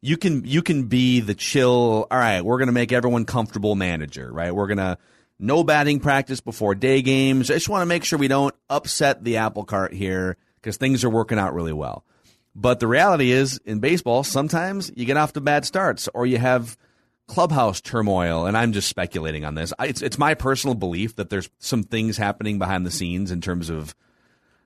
You 0.00 0.16
can 0.16 0.46
you 0.46 0.62
can 0.62 0.84
be 0.84 1.20
the 1.20 1.34
chill. 1.34 2.06
All 2.10 2.18
right, 2.18 2.40
we're 2.40 2.58
gonna 2.58 2.72
make 2.72 2.90
everyone 2.90 3.26
comfortable 3.26 3.74
manager, 3.74 4.32
right? 4.32 4.54
We're 4.54 4.66
gonna 4.66 4.96
no 5.38 5.62
batting 5.62 6.00
practice 6.00 6.40
before 6.40 6.74
day 6.74 7.02
games. 7.02 7.50
I 7.50 7.54
just 7.54 7.68
want 7.68 7.82
to 7.82 7.86
make 7.86 8.02
sure 8.02 8.18
we 8.18 8.28
don't 8.28 8.54
upset 8.70 9.24
the 9.24 9.36
apple 9.36 9.64
cart 9.64 9.92
here 9.92 10.38
because 10.56 10.78
things 10.78 11.04
are 11.04 11.10
working 11.10 11.38
out 11.38 11.52
really 11.52 11.74
well. 11.74 12.02
But 12.54 12.80
the 12.80 12.86
reality 12.86 13.30
is, 13.30 13.60
in 13.66 13.80
baseball, 13.80 14.24
sometimes 14.24 14.90
you 14.96 15.04
get 15.04 15.18
off 15.18 15.34
to 15.34 15.40
bad 15.42 15.66
starts 15.66 16.08
or 16.14 16.24
you 16.24 16.38
have 16.38 16.78
clubhouse 17.30 17.80
turmoil, 17.80 18.44
and 18.44 18.56
I'm 18.56 18.72
just 18.72 18.88
speculating 18.88 19.44
on 19.44 19.54
this. 19.54 19.72
It's 19.78 20.02
it's 20.02 20.18
my 20.18 20.34
personal 20.34 20.74
belief 20.74 21.16
that 21.16 21.30
there's 21.30 21.48
some 21.58 21.84
things 21.84 22.16
happening 22.16 22.58
behind 22.58 22.84
the 22.84 22.90
scenes 22.90 23.30
in 23.30 23.40
terms 23.40 23.70
of 23.70 23.94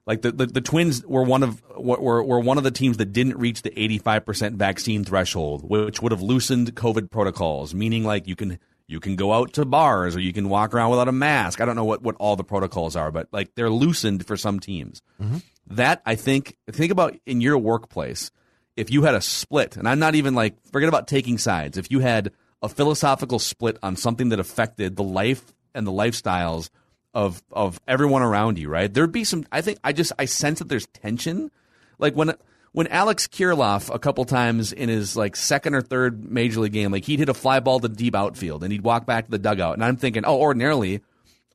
like 0.07 0.23
the, 0.23 0.33
the, 0.33 0.47
the 0.47 0.61
Twins 0.61 1.05
were 1.07 1.23
one 1.23 1.43
of 1.43 1.63
were, 1.77 2.23
were 2.23 2.41
one 2.41 2.57
of 2.57 2.65
the 2.65 2.71
teams 2.71 2.97
that 2.97 3.13
didn't 3.13 3.39
reach 3.39 3.63
the 3.63 3.71
85% 3.71 4.55
vaccine 4.55 5.05
threshold, 5.05 5.69
which 5.69 6.01
would 6.01 6.13
have 6.13 6.23
loosened 6.23 6.75
COVID 6.75 7.11
protocols, 7.11 7.75
meaning 7.75 8.03
like 8.03 8.27
you 8.27 8.35
can 8.35 8.59
you 8.87 8.99
can 8.99 9.15
go 9.15 9.33
out 9.33 9.53
to 9.55 9.65
bars 9.65 10.17
or 10.17 10.21
you 10.21 10.33
can 10.33 10.49
walk 10.49 10.75
around 10.75 10.91
without 10.91 11.09
a 11.09 11.13
mask. 11.13 11.61
I 11.61 11.67
don't 11.67 11.77
know 11.77 11.85
what, 11.85 12.03
what 12.03 12.17
all 12.19 12.37
the 12.37 12.45
protocols 12.45 12.97
are, 12.97 13.11
but 13.11 13.29
like 13.31 13.55
they're 13.55 13.71
loosened 13.71 14.27
for 14.27 14.37
some 14.37 14.59
teams. 14.59 15.03
Mm-hmm. 15.21 15.39
That 15.69 16.03
I 16.05 16.15
think 16.15 16.57
think 16.71 16.93
about 16.93 17.15
in 17.27 17.41
your 17.41 17.59
workplace. 17.59 18.31
If 18.75 18.91
you 18.91 19.03
had 19.03 19.15
a 19.15 19.21
split, 19.21 19.77
and 19.77 19.89
I'm 19.89 19.99
not 19.99 20.15
even 20.15 20.35
like 20.35 20.57
forget 20.73 20.89
about 20.89 21.09
taking 21.09 21.39
sides. 21.39 21.79
If 21.79 21.91
you 21.91 22.01
had 22.01 22.33
a 22.65 22.69
philosophical 22.69 23.39
split 23.39 23.79
on 23.83 23.95
something 23.95 24.31
that 24.31 24.41
affected 24.41 24.97
the 24.97 25.03
life 25.03 25.53
and 25.75 25.87
the 25.87 25.93
lifestyles 25.93 26.71
of 27.13 27.43
of 27.53 27.79
everyone 27.87 28.23
around 28.23 28.59
you, 28.59 28.69
right? 28.69 28.93
There'd 28.93 29.13
be 29.13 29.25
some. 29.25 29.45
I 29.53 29.61
think 29.61 29.79
I 29.85 29.93
just 29.93 30.13
I 30.19 30.25
sense 30.25 30.59
that 30.59 30.69
there's 30.69 30.87
tension. 30.89 31.51
Like 31.99 32.15
when 32.15 32.35
when 32.73 32.87
Alex 32.89 33.29
Kirilloff 33.29 33.95
a 33.95 33.99
couple 33.99 34.25
times 34.25 34.73
in 34.73 34.89
his 34.89 35.15
like 35.15 35.37
second 35.37 35.75
or 35.75 35.83
third 35.83 36.25
major 36.25 36.61
league 36.61 36.73
game, 36.73 36.91
like 36.91 37.05
he'd 37.05 37.21
hit 37.21 37.29
a 37.29 37.35
fly 37.35 37.61
ball 37.61 37.81
to 37.81 37.89
deep 37.89 38.17
outfield 38.17 38.65
and 38.65 38.73
he'd 38.73 38.83
walk 38.83 39.07
back 39.07 39.27
to 39.27 39.31
the 39.31 39.39
dugout, 39.39 39.75
and 39.75 39.85
I'm 39.85 39.97
thinking, 39.97 40.25
oh, 40.25 40.41
ordinarily 40.41 41.03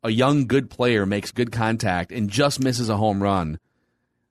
a 0.03 0.09
young 0.09 0.47
good 0.47 0.69
player 0.69 1.05
makes 1.05 1.31
good 1.31 1.51
contact 1.51 2.11
and 2.11 2.29
just 2.29 2.63
misses 2.63 2.87
a 2.87 2.95
home 2.95 3.21
run. 3.21 3.59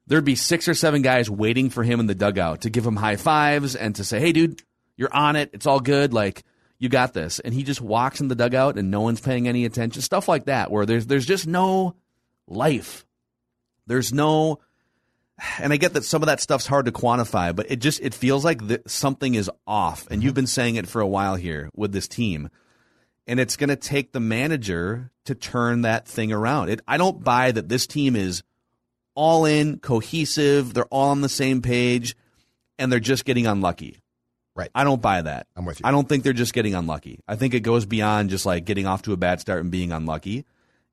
There'd 0.07 0.25
be 0.25 0.37
six 0.37 0.67
or 0.67 0.73
seven 0.73 1.03
guys 1.03 1.29
waiting 1.29 1.69
for 1.69 1.83
him 1.83 2.01
in 2.01 2.07
the 2.07 2.15
dugout 2.15 2.63
to 2.63 2.71
give 2.71 2.87
him 2.87 2.97
high 2.97 3.17
fives 3.17 3.77
and 3.77 3.95
to 3.97 4.05
say, 4.05 4.21
"Hey, 4.21 4.33
dude, 4.33 4.63
you're 4.97 5.15
on 5.15 5.37
it. 5.37 5.51
It's 5.53 5.67
all 5.67 5.81
good." 5.81 6.15
Like 6.15 6.45
you 6.79 6.89
got 6.89 7.15
this. 7.15 7.41
And 7.41 7.53
he 7.53 7.63
just 7.63 7.81
walks 7.81 8.21
in 8.21 8.29
the 8.29 8.35
dugout 8.35 8.79
and 8.79 8.91
no 8.91 9.01
one's 9.01 9.21
paying 9.21 9.49
any 9.49 9.65
attention. 9.65 10.03
Stuff 10.03 10.29
like 10.29 10.47
that, 10.47 10.71
where 10.71 10.87
there's 10.87 11.07
there's 11.07 11.27
just 11.27 11.47
no 11.47 11.97
life. 12.47 13.05
There's 13.87 14.13
no 14.13 14.61
and 15.59 15.73
I 15.73 15.77
get 15.77 15.95
that 15.95 16.05
some 16.05 16.23
of 16.23 16.27
that 16.27 16.41
stuff's 16.41 16.67
hard 16.67 16.87
to 16.87 16.93
quantify, 16.93 17.55
but 17.55 17.71
it 17.71 17.77
just 17.77 18.01
it 18.01 18.15
feels 18.15 18.45
like 18.45 18.67
th- 18.67 18.83
something 18.87 19.35
is 19.35 19.51
off. 19.67 20.07
And 20.11 20.23
you've 20.23 20.31
mm-hmm. 20.31 20.37
been 20.37 20.47
saying 20.47 20.77
it 20.77 20.89
for 20.89 21.01
a 21.01 21.07
while 21.07 21.37
here 21.37 21.71
with 21.75 21.93
this 21.93 22.09
team. 22.09 22.51
And 23.27 23.39
it's 23.39 23.57
going 23.57 23.69
to 23.69 23.77
take 23.77 24.13
the 24.13 24.21
manager 24.21 25.11
to 25.27 25.35
turn 25.35 25.83
that 25.83 26.09
thing 26.09 26.33
around. 26.33 26.71
It, 26.71 26.81
I 26.89 26.97
don't 26.97 27.23
buy 27.23 27.53
that 27.53 27.69
this 27.69 27.87
team 27.87 28.17
is 28.17 28.43
all 29.15 29.45
in, 29.45 29.79
cohesive, 29.81 30.73
they're 30.73 30.87
all 30.87 31.11
on 31.11 31.21
the 31.21 31.29
same 31.29 31.61
page, 31.61 32.17
and 32.79 32.91
they're 32.91 33.01
just 33.01 33.25
getting 33.25 33.47
unlucky. 33.47 34.01
Right. 34.59 34.71
I 34.75 34.83
don't 34.83 35.01
buy 35.01 35.23
that. 35.23 35.47
I'm 35.55 35.65
with 35.65 35.79
you. 35.79 35.87
I 35.87 35.93
don't 35.93 36.09
think 36.09 36.25
they're 36.25 36.33
just 36.33 36.53
getting 36.53 36.75
unlucky. 36.75 37.21
I 37.29 37.37
think 37.37 37.55
it 37.55 37.61
goes 37.61 37.87
beyond 37.87 38.31
just 38.31 38.45
like 38.45 38.65
getting 38.65 38.87
off 38.87 39.03
to 39.03 39.13
a 39.13 39.17
bad 39.17 39.41
start 39.41 39.61
and 39.61 39.71
being 39.71 39.93
unlucky. 39.93 40.45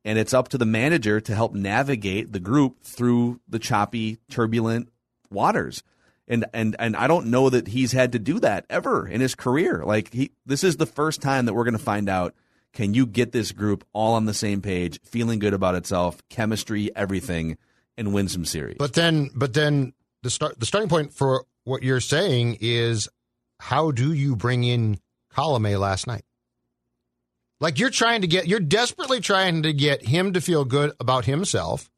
And 0.04 0.20
it's 0.20 0.36
up 0.36 0.50
to 0.50 0.60
the 0.60 0.68
manager 0.68 1.20
to 1.20 1.34
help 1.34 1.56
navigate 1.56 2.32
the 2.32 2.40
group 2.40 2.84
through 2.84 3.40
the 3.50 3.58
choppy, 3.58 4.20
turbulent 4.30 4.90
waters. 5.32 5.82
And 6.28 6.46
and 6.54 6.76
and 6.78 6.96
I 6.96 7.08
don't 7.08 7.28
know 7.28 7.50
that 7.50 7.68
he's 7.68 7.92
had 7.92 8.12
to 8.12 8.20
do 8.20 8.40
that 8.42 8.68
ever 8.70 9.08
in 9.08 9.20
his 9.20 9.34
career. 9.34 9.84
Like 9.84 10.14
he 10.14 10.32
this 10.46 10.64
is 10.64 10.78
the 10.78 10.86
first 10.86 11.24
time 11.24 11.48
that 11.48 11.56
we're 11.56 11.64
going 11.64 11.78
to 11.78 11.84
find 11.84 12.08
out 12.08 12.36
can 12.72 12.94
you 12.94 13.08
get 13.08 13.32
this 13.32 13.52
group 13.52 13.84
all 13.94 14.14
on 14.14 14.26
the 14.26 14.34
same 14.34 14.62
page, 14.62 15.00
feeling 15.04 15.40
good 15.40 15.56
about 15.56 15.74
itself, 15.74 16.22
chemistry, 16.30 16.92
everything 16.96 17.58
and 17.98 18.14
win 18.14 18.28
some 18.28 18.46
series. 18.46 18.78
But 18.78 18.94
then 18.94 19.32
but 19.36 19.54
then 19.54 19.94
the 20.22 20.30
start 20.30 20.60
the 20.60 20.68
starting 20.68 20.90
point 20.90 21.14
for 21.14 21.46
what 21.64 21.82
you're 21.82 22.00
saying 22.00 22.58
is 22.62 23.10
how 23.66 23.90
do 23.90 24.14
you 24.14 24.36
bring 24.36 24.64
in 24.64 25.00
Colome 25.36 25.80
last 25.80 26.06
night? 26.06 26.24
Like 27.60 27.80
you're 27.80 27.90
trying 27.90 28.22
to 28.22 28.28
get, 28.28 28.48
you're 28.48 28.60
desperately 28.60 29.20
trying 29.20 29.64
to 29.64 29.74
get 29.74 30.06
him 30.06 30.34
to 30.34 30.42
feel 30.42 30.66
good 30.66 30.92
about 31.00 31.26
himself. 31.26 31.90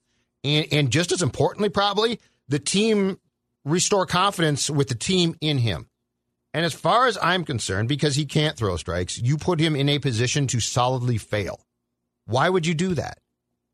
And, 0.45 0.65
and 0.71 0.91
just 0.91 1.11
as 1.11 1.21
importantly, 1.21 1.67
probably, 1.67 2.21
the 2.47 2.57
team 2.57 3.19
restore 3.65 4.05
confidence 4.05 4.69
with 4.69 4.87
the 4.87 4.95
team 4.95 5.35
in 5.41 5.57
him. 5.57 5.89
And 6.53 6.65
as 6.65 6.73
far 6.73 7.05
as 7.05 7.17
I'm 7.21 7.43
concerned, 7.43 7.89
because 7.89 8.15
he 8.15 8.25
can't 8.25 8.55
throw 8.55 8.77
strikes, 8.77 9.17
you 9.17 9.37
put 9.37 9.59
him 9.59 9.75
in 9.75 9.89
a 9.89 9.99
position 9.99 10.47
to 10.47 10.61
solidly 10.61 11.17
fail. 11.17 11.59
Why 12.27 12.47
would 12.47 12.65
you 12.65 12.75
do 12.75 12.93
that? 12.93 13.17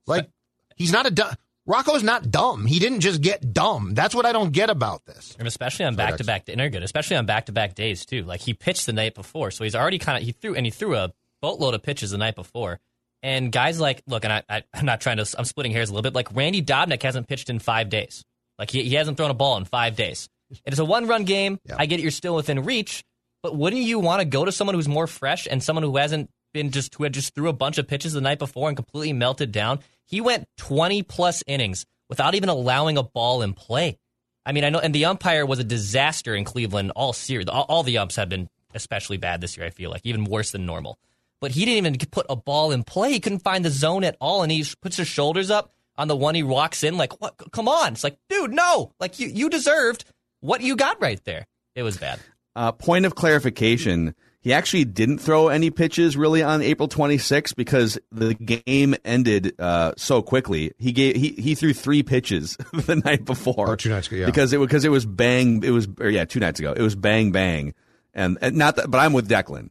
Like, 0.08 0.30
he's 0.76 0.92
not 0.92 1.06
a 1.06 1.38
Rocco's 1.66 2.04
not 2.04 2.30
dumb. 2.30 2.66
He 2.66 2.80
didn't 2.80 3.00
just 3.00 3.22
get 3.22 3.54
dumb. 3.54 3.94
That's 3.94 4.14
what 4.14 4.26
I 4.26 4.34
don't 4.34 4.52
get 4.52 4.70
about 4.70 5.06
this. 5.06 5.36
And 5.40 5.48
especially 5.48 5.86
on 5.86 5.96
back 5.96 6.18
to 6.18 6.24
back, 6.24 6.44
and 6.50 6.72
good. 6.72 6.84
Especially 6.84 7.16
on 7.16 7.26
back 7.26 7.46
to 7.46 7.52
back 7.54 7.74
days 7.74 8.06
too. 8.06 8.24
Like 8.24 8.42
he 8.42 8.54
pitched 8.54 8.86
the 8.86 8.94
night 8.94 9.16
before, 9.16 9.50
so 9.52 9.64
he's 9.64 9.76
already 9.76 9.98
kind 9.98 10.18
of 10.18 10.24
he 10.24 10.34
threw 10.34 10.56
and 10.56 10.66
he 10.66 10.72
threw 10.72 10.96
a 10.96 11.14
boatload 11.42 11.74
of 11.74 11.82
pitches 11.82 12.12
the 12.12 12.18
night 12.18 12.36
before. 12.36 12.80
And 13.22 13.50
guys 13.52 13.80
like 13.80 14.04
look, 14.08 14.26
and 14.26 14.34
I, 14.34 14.44
I 14.50 14.64
am 14.74 14.86
not 14.86 15.00
trying 15.00 15.18
to 15.18 15.36
I'm 15.38 15.46
splitting 15.46 15.72
hairs 15.72 15.90
a 15.90 15.94
little 15.94 16.04
bit. 16.04 16.14
Like 16.14 16.36
Randy 16.36 16.62
Dobnak 16.62 17.02
hasn't 17.02 17.28
pitched 17.28 17.50
in 17.50 17.60
five 17.60 17.90
days. 17.90 18.26
Like 18.60 18.70
he, 18.70 18.84
he 18.84 18.96
hasn't 18.96 19.16
thrown 19.16 19.32
a 19.32 19.36
ball 19.36 19.56
in 19.58 19.64
five 19.64 19.96
days. 19.96 20.28
It 20.66 20.74
is 20.74 20.80
a 20.80 20.86
one 20.86 21.08
run 21.08 21.24
game. 21.24 21.60
Yeah. 21.66 21.78
I 21.80 21.86
get 21.86 22.00
it. 22.00 22.04
You're 22.04 22.12
still 22.12 22.36
within 22.36 22.64
reach, 22.66 23.06
but 23.42 23.56
wouldn't 23.56 23.82
you 23.82 24.00
want 24.00 24.20
to 24.20 24.26
go 24.26 24.44
to 24.44 24.52
someone 24.52 24.76
who's 24.76 24.90
more 24.90 25.08
fresh 25.08 25.48
and 25.50 25.64
someone 25.64 25.84
who 25.84 25.96
hasn't 25.96 26.30
been 26.54 26.72
just 26.72 26.94
who 26.96 27.04
had 27.04 27.14
just 27.14 27.34
threw 27.34 27.48
a 27.48 27.54
bunch 27.54 27.78
of 27.78 27.88
pitches 27.88 28.14
the 28.14 28.22
night 28.22 28.40
before 28.40 28.68
and 28.68 28.76
completely 28.76 29.14
melted 29.14 29.54
down? 29.54 29.80
He 30.06 30.22
went 30.22 30.48
20 30.58 31.04
plus 31.04 31.44
innings 31.48 31.86
without 32.10 32.36
even 32.36 32.50
allowing 32.50 32.98
a 32.98 33.04
ball 33.04 33.42
in 33.42 33.54
play. 33.54 33.98
I 34.46 34.52
mean, 34.52 34.64
I 34.64 34.70
know, 34.70 34.80
and 34.80 34.94
the 34.94 35.06
umpire 35.06 35.46
was 35.46 35.60
a 35.60 35.64
disaster 35.64 36.36
in 36.36 36.44
Cleveland 36.44 36.92
all 36.96 37.14
series. 37.14 37.48
All, 37.48 37.66
all 37.70 37.84
the 37.84 37.98
umps 37.98 38.18
have 38.18 38.30
been 38.30 38.50
especially 38.74 39.18
bad 39.18 39.42
this 39.42 39.56
year. 39.58 39.66
I 39.66 39.70
feel 39.70 39.90
like 39.90 40.02
even 40.04 40.26
worse 40.26 40.52
than 40.52 40.66
normal. 40.66 40.98
But 41.40 41.52
he 41.52 41.66
didn't 41.66 41.86
even 41.86 41.98
put 42.10 42.26
a 42.30 42.36
ball 42.36 42.72
in 42.72 42.84
play. 42.84 43.12
He 43.12 43.20
couldn't 43.20 43.40
find 43.40 43.64
the 43.64 43.70
zone 43.70 44.04
at 44.04 44.18
all, 44.20 44.44
and 44.44 44.52
he 44.52 44.66
puts 44.82 44.98
his 44.98 45.08
shoulders 45.08 45.50
up 45.50 45.74
on 45.98 46.08
the 46.08 46.16
one 46.16 46.36
he 46.36 46.44
walks 46.44 46.84
in. 46.84 46.98
Like, 46.98 47.22
what? 47.22 47.36
Come 47.52 47.68
on! 47.68 47.94
It's 47.94 48.04
like, 48.04 48.18
dude, 48.30 48.52
no! 48.52 48.94
Like 49.00 49.20
you, 49.20 49.28
you 49.28 49.50
deserved 49.50 50.06
what 50.40 50.62
you 50.62 50.76
got 50.76 51.02
right 51.02 51.24
there. 51.26 51.46
It 51.76 51.84
was 51.84 51.98
bad. 51.98 52.20
Uh, 52.56 52.72
point 52.72 53.06
of 53.06 53.16
clarification. 53.16 54.16
He 54.44 54.52
actually 54.52 54.84
didn't 54.84 55.20
throw 55.20 55.48
any 55.48 55.72
pitches 55.72 56.18
really 56.18 56.44
on 56.44 56.62
April 56.62 56.90
26th 56.90 57.56
because 57.56 57.98
the 58.12 58.34
game 58.34 58.94
ended 59.06 59.56
uh, 59.58 59.94
so 59.96 60.22
quickly. 60.22 60.74
He 60.78 60.92
gave 60.92 61.16
he, 61.16 61.30
he 61.30 61.56
threw 61.56 61.74
three 61.74 62.04
pitches 62.04 62.58
the 62.74 62.98
night 62.98 63.24
before. 63.24 63.70
Or 63.70 63.78
two 63.78 63.88
nights 63.88 64.08
ago, 64.08 64.18
yeah. 64.18 64.26
Because 64.26 64.52
it 64.52 64.60
because 64.60 64.84
it 64.84 64.90
was 64.90 65.06
bang. 65.06 65.64
It 65.64 65.70
was 65.70 65.88
or 65.98 66.10
yeah, 66.10 66.26
two 66.26 66.42
nights 66.42 66.60
ago. 66.60 66.74
It 66.74 66.82
was 66.82 66.94
bang 66.94 67.32
bang, 67.32 67.74
and, 68.14 68.38
and 68.42 68.58
not 68.58 68.76
that. 68.76 68.92
But 68.92 68.98
I'm 68.98 69.14
with 69.14 69.30
Declan. 69.30 69.70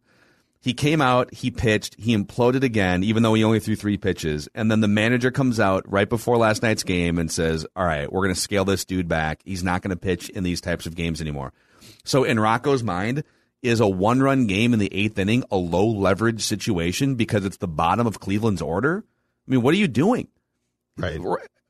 He 0.63 0.73
came 0.73 1.03
out, 1.03 1.35
he 1.35 1.51
pitched, 1.51 1.97
he 1.99 2.17
imploded 2.17 2.63
again, 2.63 3.03
even 3.03 3.25
though 3.25 3.35
he 3.35 3.43
only 3.43 3.59
threw 3.59 3.75
three 3.75 3.99
pitches. 3.99 4.49
And 4.55 4.71
then 4.71 4.81
the 4.81 4.87
manager 4.87 5.33
comes 5.33 5.59
out 5.59 5.85
right 5.91 6.09
before 6.09 6.39
last 6.39 6.63
night's 6.63 6.85
game 6.85 7.19
and 7.19 7.31
says, 7.31 7.67
"All 7.77 7.85
right, 7.85 8.11
we're 8.11 8.23
going 8.23 8.35
to 8.35 8.41
scale 8.41 8.65
this 8.65 8.87
dude 8.87 9.07
back. 9.07 9.43
He's 9.45 9.63
not 9.63 9.83
going 9.83 9.91
to 9.91 9.97
pitch 9.97 10.31
in 10.31 10.45
these 10.45 10.63
types 10.63 10.87
of 10.87 10.95
games 10.95 11.21
anymore." 11.21 11.53
So 12.05 12.25
in 12.25 12.41
Rocco's 12.41 12.83
mind 12.83 13.25
is 13.63 13.81
a 13.81 13.87
one 13.87 14.21
run 14.23 14.47
game 14.47 14.73
in 14.73 14.79
the 14.79 14.93
eighth 14.93 15.19
inning 15.19 15.45
a 15.51 15.57
low 15.57 15.87
leverage 15.87 16.43
situation 16.43 17.15
because 17.15 17.45
it's 17.45 17.59
the 17.59 17.69
bottom 17.69 18.07
of 18.07 18.21
Cleveland's 18.21 18.63
order? 18.63 19.05
I 19.47 19.51
mean, 19.51 19.63
what 19.63 19.75
are 19.75 19.79
you 19.79 19.89
doing? 19.89 20.29
Right. 20.99 21.19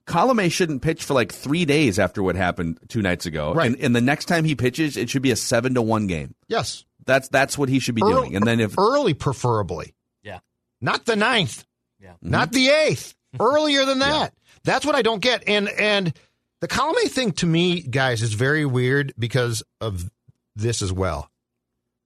Colome 0.07 0.51
shouldn't 0.51 0.83
pitch 0.83 1.05
for 1.05 1.15
like 1.15 1.33
three 1.33 1.65
days 1.65 1.99
after 1.99 2.23
what 2.23 2.35
happened 2.35 2.79
two 2.89 3.03
nights 3.03 3.25
ago. 3.27 3.55
Right. 3.55 3.67
And, 3.71 3.81
and 3.81 3.95
the 3.97 4.01
next 4.01 4.25
time 4.25 4.45
he 4.45 4.55
pitches, 4.55 4.97
it 4.97 5.09
should 5.09 5.23
be 5.23 5.31
a 5.31 5.37
seven 5.37 5.75
to 5.75 5.83
one 5.83 6.07
game. 6.09 6.35
Yes. 6.49 6.85
That's 7.07 7.29
that's 7.29 7.57
what 7.57 7.69
he 7.69 7.79
should 7.79 7.95
be 7.95 8.03
Early- 8.03 8.13
doing. 8.15 8.37
And 8.37 8.47
then 8.47 8.61
if 8.61 8.77
early, 8.79 9.15
preferably, 9.15 9.95
Yeah. 10.23 10.41
not 10.81 11.05
the 11.05 11.17
ninth, 11.17 11.65
Yeah. 12.01 12.11
Mm-hmm. 12.15 12.31
not 12.31 12.53
the 12.53 12.69
eighth, 12.69 13.15
earlier 13.39 13.85
than 13.85 13.99
that. 14.01 14.35
That's 14.65 14.85
what 14.87 14.95
I 14.95 15.03
don't 15.03 15.21
get. 15.23 15.45
And 15.49 15.69
and 15.69 16.13
the 16.61 16.69
Colome 16.69 17.09
thing 17.09 17.33
to 17.33 17.47
me, 17.47 17.81
guys, 17.83 18.23
is 18.23 18.35
very 18.35 18.65
weird 18.65 19.13
because 19.19 19.63
of 19.81 20.11
this 20.57 20.81
as 20.83 20.93
well. 20.93 21.29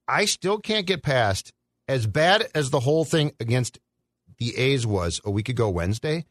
I 0.09 0.25
still 0.25 0.59
can't 0.59 0.87
get 0.87 1.03
past 1.03 1.53
as 1.89 2.07
bad 2.07 2.49
as 2.55 2.71
the 2.71 2.81
whole 2.81 3.05
thing 3.05 3.33
against 3.41 3.79
the 4.39 4.57
A's 4.57 4.87
was 4.87 5.21
a 5.25 5.31
week 5.31 5.49
ago 5.49 5.69
Wednesday. 5.71 6.25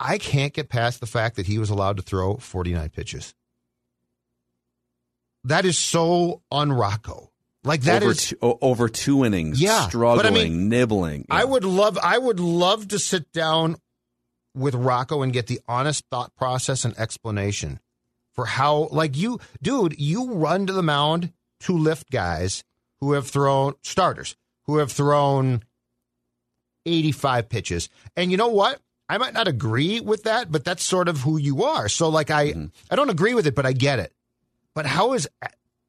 I 0.00 0.18
can't 0.18 0.52
get 0.52 0.68
past 0.68 1.00
the 1.00 1.06
fact 1.06 1.36
that 1.36 1.46
he 1.46 1.58
was 1.58 1.70
allowed 1.70 1.96
to 1.96 2.02
throw 2.02 2.36
49 2.36 2.88
pitches. 2.90 3.34
That 5.44 5.64
is 5.64 5.78
so 5.78 6.42
un-Rocco. 6.50 7.30
Like 7.64 7.82
that 7.82 8.02
over 8.02 8.10
is 8.12 8.28
two, 8.28 8.58
over 8.60 8.88
two 8.88 9.24
innings, 9.24 9.60
Yeah, 9.60 9.78
but 9.82 9.84
I 9.84 9.88
struggling, 9.88 10.34
mean, 10.34 10.68
nibbling. 10.68 11.26
I 11.30 11.44
would 11.44 11.64
love 11.64 11.96
I 12.02 12.18
would 12.18 12.40
love 12.40 12.88
to 12.88 12.98
sit 12.98 13.30
down 13.32 13.76
with 14.52 14.74
Rocco 14.74 15.22
and 15.22 15.32
get 15.32 15.46
the 15.46 15.60
honest 15.68 16.04
thought 16.10 16.34
process 16.34 16.84
and 16.84 16.98
explanation 16.98 17.78
for 18.32 18.46
how 18.46 18.88
like 18.90 19.16
you 19.16 19.38
dude, 19.62 19.94
you 19.96 20.32
run 20.32 20.66
to 20.66 20.72
the 20.72 20.82
mound 20.82 21.32
to 21.60 21.72
lift 21.78 22.10
guys 22.10 22.64
who 23.02 23.14
have 23.14 23.26
thrown 23.26 23.74
starters, 23.82 24.36
who 24.62 24.76
have 24.76 24.92
thrown 24.92 25.60
85 26.86 27.48
pitches. 27.48 27.88
And 28.16 28.30
you 28.30 28.36
know 28.36 28.46
what? 28.46 28.78
I 29.08 29.18
might 29.18 29.34
not 29.34 29.48
agree 29.48 29.98
with 29.98 30.22
that, 30.22 30.52
but 30.52 30.64
that's 30.64 30.84
sort 30.84 31.08
of 31.08 31.18
who 31.18 31.36
you 31.36 31.64
are. 31.64 31.88
So 31.88 32.08
like 32.08 32.30
I 32.30 32.54
I 32.92 32.94
don't 32.94 33.10
agree 33.10 33.34
with 33.34 33.48
it, 33.48 33.56
but 33.56 33.66
I 33.66 33.72
get 33.72 33.98
it. 33.98 34.12
But 34.72 34.86
how 34.86 35.14
is 35.14 35.28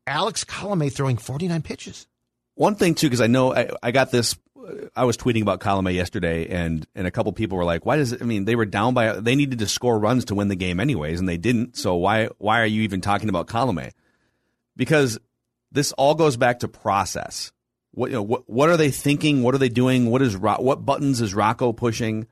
Alex 0.08 0.44
Colome 0.44 0.92
throwing 0.92 1.18
49 1.18 1.62
pitches? 1.62 2.08
One 2.56 2.74
thing 2.74 2.96
too, 2.96 3.08
because 3.08 3.22
I 3.22 3.28
know 3.28 3.54
I, 3.54 3.70
I 3.84 3.92
got 3.92 4.10
this. 4.10 4.36
uh, 4.58 4.88
I 4.96 5.06
was 5.06 5.16
tweeting 5.16 5.44
about 5.44 5.60
Colome 5.60 5.94
yesterday, 5.94 6.48
and 6.48 6.86
and 6.96 7.06
a 7.06 7.12
couple 7.12 7.32
people 7.32 7.60
were 7.60 7.64
like, 7.64 7.86
"Why 7.86 7.98
does 7.98 8.12
it?" 8.12 8.24
I 8.24 8.26
mean, 8.26 8.46
they 8.46 8.56
were 8.56 8.66
down 8.66 8.96
by. 8.96 9.20
They 9.20 9.36
needed 9.36 9.60
to 9.60 9.68
score 9.68 10.00
runs 10.00 10.26
to 10.26 10.36
win 10.36 10.48
the 10.48 10.56
game 10.56 10.80
anyways, 10.80 11.20
and 11.20 11.30
they 11.30 11.38
didn't. 11.38 11.78
So 11.78 11.94
why 11.94 12.30
why 12.40 12.60
are 12.62 12.66
you 12.66 12.82
even 12.82 13.02
talking 13.02 13.30
about 13.30 13.46
Colome? 13.48 13.92
Because 14.76 15.20
this 15.74 15.92
all 15.94 16.16
goes 16.16 16.38
back 16.38 16.60
to 16.60 16.68
process. 16.68 17.52
What 17.92 18.10
you 18.10 18.16
know, 18.16 18.24
what 18.24 18.50
what 18.50 18.70
are 18.70 18.78
they 18.78 18.92
thinking? 18.92 19.44
What 19.44 19.54
are 19.54 19.60
they 19.60 19.70
doing? 19.70 20.10
What 20.10 20.22
is 20.22 20.38
what 20.38 20.86
buttons 20.86 21.22
is 21.22 21.34
Rocco 21.34 21.74
pushing? 21.74 22.28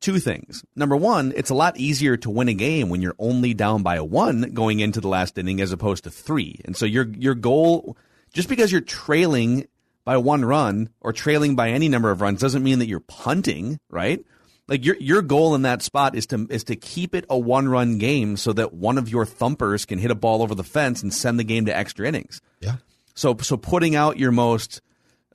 Two 0.00 0.18
things. 0.18 0.64
Number 0.76 0.96
one, 0.96 1.32
it's 1.36 1.50
a 1.50 1.54
lot 1.54 1.76
easier 1.76 2.16
to 2.18 2.30
win 2.30 2.48
a 2.48 2.54
game 2.54 2.88
when 2.88 3.02
you're 3.02 3.16
only 3.18 3.52
down 3.54 3.82
by 3.82 3.96
a 3.96 4.04
one 4.04 4.52
going 4.54 4.80
into 4.80 5.00
the 5.00 5.08
last 5.08 5.38
inning 5.38 5.60
as 5.60 5.72
opposed 5.72 6.04
to 6.04 6.10
three. 6.10 6.60
And 6.64 6.76
so 6.76 6.86
your 6.86 7.08
your 7.08 7.34
goal, 7.34 7.96
just 8.32 8.48
because 8.48 8.70
you're 8.70 8.80
trailing 8.80 9.66
by 10.04 10.16
one 10.16 10.44
run 10.44 10.90
or 11.00 11.12
trailing 11.12 11.56
by 11.56 11.70
any 11.70 11.88
number 11.88 12.10
of 12.10 12.20
runs, 12.20 12.40
doesn't 12.40 12.62
mean 12.62 12.78
that 12.78 12.88
you're 12.88 13.00
punting, 13.00 13.78
right? 13.90 14.24
Like 14.68 14.84
your 14.84 14.96
your 15.00 15.22
goal 15.22 15.54
in 15.54 15.62
that 15.62 15.82
spot 15.82 16.14
is 16.14 16.26
to 16.26 16.46
is 16.50 16.64
to 16.64 16.76
keep 16.76 17.14
it 17.14 17.24
a 17.30 17.38
one 17.38 17.68
run 17.68 17.98
game 17.98 18.36
so 18.36 18.52
that 18.52 18.74
one 18.74 18.98
of 18.98 19.08
your 19.08 19.24
thumpers 19.24 19.86
can 19.86 19.98
hit 19.98 20.10
a 20.10 20.14
ball 20.14 20.42
over 20.42 20.54
the 20.54 20.64
fence 20.64 21.02
and 21.02 21.12
send 21.12 21.38
the 21.38 21.44
game 21.44 21.66
to 21.66 21.76
extra 21.76 22.06
innings. 22.06 22.40
Yeah. 22.60 22.76
So 23.14 23.36
so 23.40 23.56
putting 23.56 23.96
out 23.96 24.18
your 24.18 24.30
most 24.30 24.82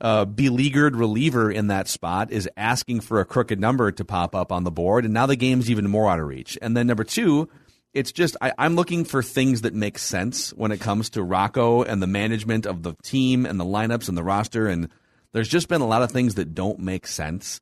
uh, 0.00 0.24
beleaguered 0.24 0.96
reliever 0.96 1.50
in 1.50 1.68
that 1.68 1.88
spot 1.88 2.30
is 2.30 2.48
asking 2.56 3.00
for 3.00 3.20
a 3.20 3.24
crooked 3.24 3.58
number 3.58 3.90
to 3.90 4.04
pop 4.04 4.34
up 4.34 4.52
on 4.52 4.64
the 4.64 4.70
board, 4.70 5.04
and 5.04 5.14
now 5.14 5.26
the 5.26 5.36
game's 5.36 5.70
even 5.70 5.88
more 5.88 6.08
out 6.08 6.20
of 6.20 6.26
reach. 6.26 6.56
And 6.62 6.76
then 6.76 6.86
number 6.86 7.04
two, 7.04 7.48
it's 7.92 8.12
just 8.12 8.36
I, 8.40 8.52
I'm 8.58 8.74
looking 8.76 9.04
for 9.04 9.22
things 9.22 9.62
that 9.62 9.72
make 9.72 9.98
sense 9.98 10.50
when 10.50 10.72
it 10.72 10.80
comes 10.80 11.10
to 11.10 11.22
Rocco 11.22 11.82
and 11.82 12.02
the 12.02 12.06
management 12.06 12.66
of 12.66 12.82
the 12.82 12.94
team 13.02 13.46
and 13.46 13.58
the 13.58 13.64
lineups 13.64 14.08
and 14.08 14.18
the 14.18 14.24
roster. 14.24 14.66
And 14.66 14.88
there's 15.32 15.48
just 15.48 15.68
been 15.68 15.80
a 15.80 15.86
lot 15.86 16.02
of 16.02 16.10
things 16.10 16.34
that 16.34 16.54
don't 16.54 16.80
make 16.80 17.06
sense. 17.06 17.60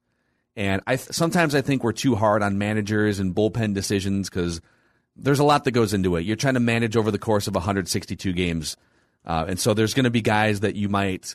And 0.56 0.82
I 0.86 0.96
sometimes 0.96 1.54
I 1.54 1.62
think 1.62 1.82
we're 1.82 1.92
too 1.92 2.14
hard 2.14 2.42
on 2.42 2.58
managers 2.58 3.18
and 3.20 3.34
bullpen 3.34 3.74
decisions 3.74 4.28
because 4.28 4.60
there's 5.16 5.38
a 5.38 5.44
lot 5.44 5.64
that 5.64 5.70
goes 5.72 5.94
into 5.94 6.16
it. 6.16 6.22
You're 6.24 6.36
trying 6.36 6.54
to 6.54 6.60
manage 6.60 6.96
over 6.96 7.10
the 7.10 7.18
course 7.18 7.46
of 7.46 7.54
162 7.54 8.32
games, 8.32 8.76
uh, 9.24 9.46
and 9.48 9.58
so 9.58 9.72
there's 9.74 9.94
going 9.94 10.04
to 10.04 10.10
be 10.10 10.20
guys 10.20 10.60
that 10.60 10.74
you 10.74 10.88
might 10.88 11.34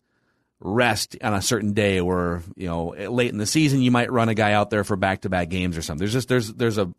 rest 0.59 1.15
on 1.23 1.33
a 1.33 1.41
certain 1.41 1.73
day, 1.73 1.99
or 1.99 2.43
you 2.55 2.67
know, 2.67 2.89
late 2.89 3.31
in 3.31 3.37
the 3.37 3.45
season 3.45 3.81
you 3.81 3.91
might 3.91 4.11
run 4.11 4.29
a 4.29 4.33
guy 4.35 4.53
out 4.53 4.69
there 4.69 4.83
for 4.83 4.95
back 4.95 5.21
to 5.21 5.29
back 5.29 5.49
games 5.49 5.77
or 5.77 5.81
something. 5.81 5.99
There's 5.99 6.13
just 6.13 6.29
there's 6.29 6.53
there's 6.53 6.77
a 6.77 6.93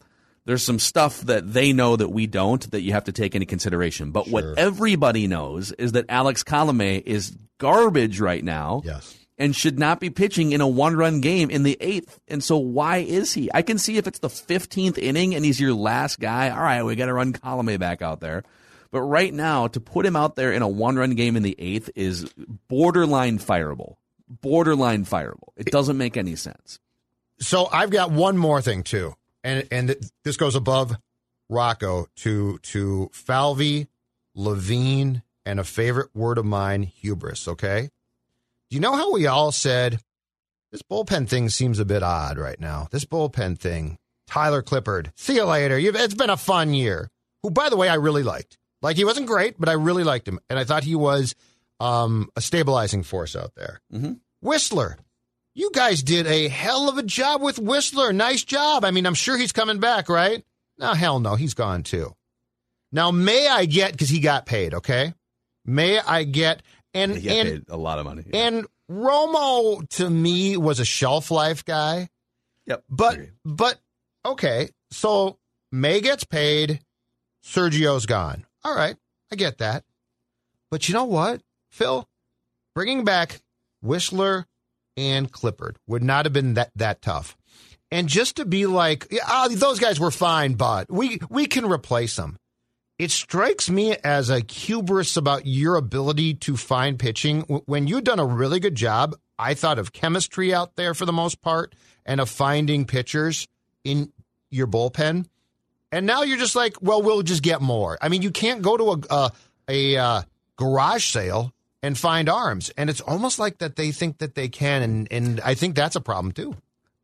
there's 0.44 0.64
some 0.64 0.78
stuff 0.78 1.20
that 1.22 1.52
they 1.52 1.72
know 1.72 1.94
that 1.94 2.08
we 2.08 2.26
don't 2.26 2.68
that 2.70 2.80
you 2.80 2.92
have 2.92 3.04
to 3.04 3.12
take 3.12 3.34
into 3.34 3.46
consideration. 3.46 4.12
But 4.12 4.28
what 4.28 4.44
everybody 4.56 5.26
knows 5.26 5.72
is 5.72 5.92
that 5.92 6.06
Alex 6.08 6.42
Colome 6.42 7.02
is 7.04 7.36
garbage 7.58 8.18
right 8.20 8.42
now 8.42 8.82
Yes. 8.84 9.17
And 9.38 9.54
should 9.54 9.78
not 9.78 10.00
be 10.00 10.10
pitching 10.10 10.52
in 10.52 10.60
a 10.60 10.68
one 10.68 10.96
run 10.96 11.20
game 11.20 11.48
in 11.50 11.62
the 11.62 11.76
eighth. 11.80 12.20
And 12.28 12.42
so 12.42 12.56
why 12.58 12.98
is 12.98 13.32
he? 13.32 13.48
I 13.54 13.62
can 13.62 13.78
see 13.78 13.96
if 13.96 14.06
it's 14.06 14.18
the 14.18 14.28
15th 14.28 14.98
inning 14.98 15.34
and 15.34 15.44
he's 15.44 15.60
your 15.60 15.74
last 15.74 16.18
guy. 16.18 16.50
All 16.50 16.60
right, 16.60 16.82
we 16.82 16.96
got 16.96 17.06
to 17.06 17.14
run 17.14 17.32
Colome 17.32 17.78
back 17.78 18.02
out 18.02 18.20
there. 18.20 18.42
But 18.90 19.02
right 19.02 19.32
now, 19.32 19.68
to 19.68 19.80
put 19.80 20.06
him 20.06 20.16
out 20.16 20.34
there 20.34 20.52
in 20.52 20.62
a 20.62 20.68
one 20.68 20.96
run 20.96 21.14
game 21.14 21.36
in 21.36 21.42
the 21.42 21.54
eighth 21.58 21.90
is 21.94 22.32
borderline 22.68 23.38
fireable. 23.38 23.96
Borderline 24.28 25.04
fireable. 25.04 25.50
It 25.56 25.66
doesn't 25.66 25.98
make 25.98 26.16
any 26.16 26.36
sense. 26.36 26.80
So 27.40 27.68
I've 27.72 27.90
got 27.90 28.10
one 28.10 28.36
more 28.36 28.60
thing 28.60 28.82
too, 28.82 29.14
and 29.44 29.66
and 29.70 29.94
this 30.24 30.36
goes 30.36 30.54
above 30.54 30.96
Rocco 31.48 32.08
to 32.16 32.58
to 32.58 33.10
Falvey, 33.12 33.88
Levine, 34.34 35.22
and 35.46 35.60
a 35.60 35.64
favorite 35.64 36.14
word 36.14 36.36
of 36.38 36.44
mine, 36.44 36.82
hubris. 36.82 37.46
Okay, 37.46 37.90
you 38.70 38.80
know 38.80 38.96
how 38.96 39.12
we 39.12 39.26
all 39.26 39.52
said 39.52 40.00
this 40.70 40.82
bullpen 40.82 41.28
thing 41.28 41.48
seems 41.48 41.78
a 41.78 41.84
bit 41.84 42.02
odd 42.02 42.38
right 42.38 42.60
now? 42.60 42.88
This 42.90 43.04
bullpen 43.04 43.58
thing, 43.58 43.98
Tyler 44.26 44.62
Clippard, 44.62 45.10
see 45.16 45.36
you 45.36 45.44
later. 45.44 45.78
You've, 45.78 45.96
it's 45.96 46.14
been 46.14 46.30
a 46.30 46.36
fun 46.36 46.74
year. 46.74 47.10
Who, 47.42 47.50
by 47.50 47.68
the 47.68 47.76
way, 47.76 47.88
I 47.88 47.94
really 47.94 48.22
liked. 48.22 48.58
Like 48.82 48.96
he 48.96 49.04
wasn't 49.04 49.26
great, 49.26 49.56
but 49.58 49.68
I 49.68 49.72
really 49.72 50.04
liked 50.04 50.28
him, 50.28 50.38
and 50.48 50.58
I 50.58 50.64
thought 50.64 50.84
he 50.84 50.94
was 50.94 51.34
um, 51.80 52.30
a 52.36 52.40
stabilizing 52.40 53.02
force 53.02 53.34
out 53.34 53.52
there. 53.56 53.80
Mm-hmm. 53.92 54.14
Wisler, 54.44 54.96
you 55.54 55.70
guys 55.72 56.02
did 56.02 56.26
a 56.26 56.48
hell 56.48 56.88
of 56.88 56.98
a 56.98 57.02
job 57.02 57.42
with 57.42 57.56
Wisler. 57.56 58.14
Nice 58.14 58.44
job. 58.44 58.84
I 58.84 58.90
mean, 58.90 59.06
I'm 59.06 59.14
sure 59.14 59.36
he's 59.36 59.52
coming 59.52 59.80
back, 59.80 60.08
right? 60.08 60.44
No, 60.78 60.94
hell 60.94 61.18
no, 61.18 61.34
he's 61.34 61.54
gone 61.54 61.82
too. 61.82 62.14
Now, 62.92 63.10
may 63.10 63.48
I 63.48 63.64
get 63.64 63.92
because 63.92 64.08
he 64.08 64.20
got 64.20 64.46
paid? 64.46 64.74
Okay, 64.74 65.14
may 65.64 65.98
I 65.98 66.24
get 66.24 66.62
and 66.94 67.16
He 67.16 67.28
and 67.38 67.64
a 67.68 67.76
lot 67.76 67.98
of 67.98 68.04
money. 68.06 68.24
and 68.32 68.66
Romo 68.90 69.86
to 69.90 70.08
me 70.08 70.56
was 70.56 70.80
a 70.80 70.84
shelf 70.84 71.30
life 71.30 71.64
guy. 71.64 72.08
Yep. 72.66 72.84
But 72.88 73.18
but 73.44 73.78
okay, 74.24 74.70
so 74.90 75.38
May 75.72 76.00
gets 76.00 76.24
paid, 76.24 76.80
Sergio's 77.44 78.06
gone. 78.06 78.46
All 78.64 78.74
right, 78.74 78.96
I 79.32 79.36
get 79.36 79.58
that. 79.58 79.84
But 80.70 80.88
you 80.88 80.94
know 80.94 81.04
what, 81.04 81.42
Phil? 81.70 82.08
Bringing 82.74 83.04
back 83.04 83.40
Wisler 83.84 84.44
and 84.96 85.30
Clippard 85.32 85.76
would 85.86 86.02
not 86.02 86.26
have 86.26 86.32
been 86.32 86.54
that 86.54 86.70
that 86.76 87.02
tough. 87.02 87.36
And 87.90 88.06
just 88.06 88.36
to 88.36 88.44
be 88.44 88.66
like, 88.66 89.06
yeah, 89.10 89.20
ah, 89.26 89.48
those 89.50 89.78
guys 89.78 89.98
were 89.98 90.10
fine, 90.10 90.54
but 90.54 90.90
we 90.90 91.20
we 91.30 91.46
can 91.46 91.66
replace 91.66 92.16
them. 92.16 92.38
It 92.98 93.10
strikes 93.10 93.70
me 93.70 93.96
as 94.02 94.28
a 94.28 94.40
hubris 94.40 95.16
about 95.16 95.46
your 95.46 95.76
ability 95.76 96.34
to 96.34 96.56
find 96.56 96.98
pitching. 96.98 97.42
When 97.42 97.86
you've 97.86 98.04
done 98.04 98.18
a 98.18 98.26
really 98.26 98.58
good 98.58 98.74
job, 98.74 99.14
I 99.38 99.54
thought 99.54 99.78
of 99.78 99.92
chemistry 99.92 100.52
out 100.52 100.74
there 100.74 100.94
for 100.94 101.06
the 101.06 101.12
most 101.12 101.40
part 101.40 101.74
and 102.04 102.20
of 102.20 102.28
finding 102.28 102.86
pitchers 102.86 103.46
in 103.84 104.12
your 104.50 104.66
bullpen. 104.66 105.26
And 105.92 106.06
now 106.06 106.22
you're 106.22 106.38
just 106.38 106.56
like, 106.56 106.82
well, 106.82 107.00
we'll 107.00 107.22
just 107.22 107.42
get 107.42 107.60
more. 107.60 107.98
I 108.02 108.08
mean, 108.08 108.22
you 108.22 108.30
can't 108.30 108.62
go 108.62 108.76
to 108.76 108.90
a 108.90 109.14
a, 109.14 109.30
a 109.68 109.96
uh, 109.96 110.22
garage 110.56 111.06
sale 111.06 111.52
and 111.82 111.96
find 111.96 112.28
arms, 112.28 112.70
and 112.76 112.90
it's 112.90 113.00
almost 113.00 113.38
like 113.38 113.58
that 113.58 113.76
they 113.76 113.92
think 113.92 114.18
that 114.18 114.34
they 114.34 114.48
can, 114.48 114.82
and 114.82 115.08
and 115.10 115.40
I 115.42 115.54
think 115.54 115.76
that's 115.76 115.96
a 115.96 116.00
problem 116.00 116.32
too. 116.32 116.56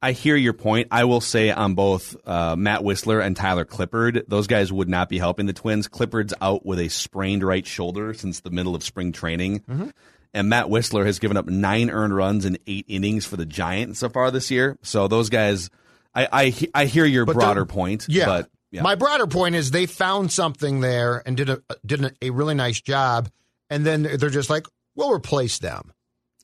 I 0.04 0.12
hear 0.12 0.36
your 0.36 0.52
point. 0.52 0.88
I 0.90 1.04
will 1.04 1.22
say 1.22 1.50
on 1.50 1.74
both 1.74 2.14
uh, 2.28 2.56
Matt 2.56 2.82
Wisler 2.82 3.24
and 3.24 3.34
Tyler 3.34 3.64
Clippard, 3.64 4.28
those 4.28 4.46
guys 4.46 4.70
would 4.70 4.86
not 4.86 5.08
be 5.08 5.16
helping 5.16 5.46
the 5.46 5.54
Twins. 5.54 5.88
Clippard's 5.88 6.34
out 6.42 6.66
with 6.66 6.78
a 6.78 6.88
sprained 6.88 7.42
right 7.42 7.66
shoulder 7.66 8.12
since 8.12 8.40
the 8.40 8.50
middle 8.50 8.74
of 8.74 8.84
spring 8.84 9.12
training. 9.12 9.60
Mm-hmm. 9.60 9.88
And 10.34 10.48
Matt 10.50 10.66
Wisler 10.66 11.06
has 11.06 11.20
given 11.20 11.38
up 11.38 11.46
nine 11.46 11.88
earned 11.88 12.14
runs 12.14 12.44
in 12.44 12.58
eight 12.66 12.84
innings 12.86 13.24
for 13.24 13.38
the 13.38 13.46
Giants 13.46 14.00
so 14.00 14.10
far 14.10 14.30
this 14.30 14.50
year. 14.50 14.76
So 14.82 15.08
those 15.08 15.30
guys, 15.30 15.70
I 16.14 16.28
I, 16.30 16.68
I 16.74 16.84
hear 16.84 17.06
your 17.06 17.24
but 17.24 17.36
broader 17.36 17.64
point. 17.64 18.04
Yeah, 18.06 18.26
but 18.26 18.50
yeah. 18.72 18.82
my 18.82 18.96
broader 18.96 19.26
point 19.26 19.54
is 19.54 19.70
they 19.70 19.86
found 19.86 20.30
something 20.30 20.80
there 20.80 21.22
and 21.24 21.34
did 21.34 21.48
a 21.48 21.62
did 21.86 22.14
a, 22.20 22.28
really 22.28 22.54
nice 22.54 22.78
job, 22.78 23.30
and 23.70 23.86
then 23.86 24.02
they're 24.02 24.28
just 24.28 24.50
like, 24.50 24.66
we'll 24.94 25.12
replace 25.12 25.60
them. 25.60 25.94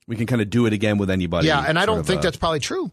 We 0.07 0.17
can 0.17 0.27
kind 0.27 0.41
of 0.41 0.49
do 0.49 0.65
it 0.65 0.73
again 0.73 0.97
with 0.97 1.11
anybody. 1.11 1.49
Yeah, 1.49 1.63
and 1.69 1.79
I 1.79 1.85
don't 1.85 2.07
think 2.07 2.21
a, 2.21 2.23
that's 2.23 2.39
probably 2.39 2.61
true. 2.61 2.91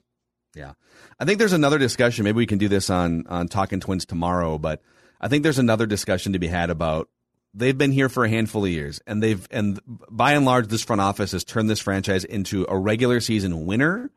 Yeah. 0.56 0.74
I 1.20 1.26
think 1.26 1.40
there's 1.40 1.54
another 1.54 1.78
discussion. 1.78 2.24
Maybe 2.24 2.38
we 2.38 2.46
can 2.46 2.58
do 2.58 2.68
this 2.68 2.90
on, 2.90 3.26
on 3.28 3.48
Talking 3.48 3.80
Twins 3.80 4.06
tomorrow, 4.06 4.58
but 4.58 4.82
I 5.20 5.28
think 5.28 5.44
there's 5.44 5.60
another 5.60 5.86
discussion 5.86 6.34
to 6.34 6.40
be 6.40 6.48
had 6.48 6.70
about 6.70 7.10
they've 7.54 7.78
been 7.78 7.92
here 7.92 8.10
for 8.10 8.24
a 8.24 8.30
handful 8.30 8.66
of 8.66 8.72
years 8.72 9.02
and 9.08 9.22
they've, 9.22 9.48
and 9.52 9.80
by 9.86 10.34
and 10.34 10.46
large, 10.46 10.68
this 10.68 10.84
front 10.84 11.02
office 11.02 11.32
has 11.32 11.44
turned 11.44 11.70
this 11.70 11.80
franchise 11.80 12.24
into 12.24 12.66
a 12.70 12.78
regular 12.78 13.20
season 13.20 13.66
winner. 13.66 14.12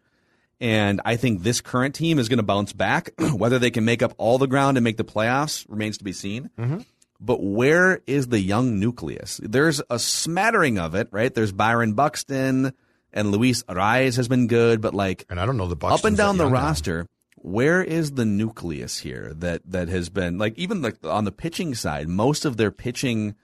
And 0.63 1.01
I 1.07 1.17
think 1.17 1.43
this 1.43 1.63
current 1.63 1.95
team 1.95 2.19
is 2.19 2.29
going 2.29 2.37
to 2.37 2.43
bounce 2.43 2.75
back. 2.75 3.11
Whether 3.33 3.59
they 3.59 3.71
can 3.71 3.85
make 3.85 4.03
up 4.03 4.15
all 4.19 4.37
the 4.37 4.47
ground 4.47 4.77
and 4.77 4.85
make 4.85 4.99
the 4.99 5.05
playoffs 5.05 5.65
remains 5.69 5.99
to 5.99 6.05
be 6.05 6.13
seen. 6.13 6.51
Mm-hmm. 6.59 6.81
But 7.19 7.43
where 7.43 8.01
is 8.07 8.29
the 8.29 8.41
young 8.41 8.79
nucleus? 8.79 9.41
There's 9.43 9.83
a 9.91 9.99
smattering 9.99 10.79
of 10.79 10.95
it, 10.95 11.09
right? 11.11 11.33
There's 11.33 11.53
Byron 11.53 11.93
Buxton 11.93 12.73
and 13.13 13.31
Luis 13.31 13.63
Arraez 13.65 14.17
has 14.17 14.29
been 14.29 14.47
good, 14.47 14.81
but 14.81 14.95
like 14.95 15.25
and 15.29 15.41
I 15.41 15.47
don't 15.47 15.57
know 15.57 15.67
the 15.67 15.77
Buxton's 15.77 16.01
up 16.01 16.07
and 16.07 16.17
down 16.17 16.37
the 16.37 16.47
roster. 16.47 17.07
Where 17.37 17.83
is 17.83 18.13
the 18.13 18.25
nucleus 18.25 18.99
here 18.99 19.33
that 19.37 19.63
that 19.67 19.89
has 19.89 20.11
been 20.11 20.39
like 20.39 20.59
even 20.59 20.83
like 20.83 21.05
on 21.05 21.25
the 21.25 21.33
pitching 21.33 21.75
side? 21.75 22.09
Most 22.09 22.45
of 22.45 22.57
their 22.57 22.71
pitching, 22.71 23.35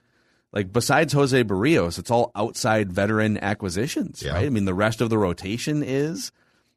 like 0.51 0.71
besides 0.71 1.13
Jose 1.13 1.43
Berrios, 1.43 1.97
it's 1.97 2.11
all 2.11 2.31
outside 2.35 2.91
veteran 2.93 3.37
acquisitions, 3.37 4.21
yeah. 4.21 4.33
right? 4.33 4.45
I 4.45 4.49
mean, 4.49 4.65
the 4.65 4.73
rest 4.73 5.01
of 5.01 5.09
the 5.09 5.17
rotation 5.17 5.83
is 5.83 6.31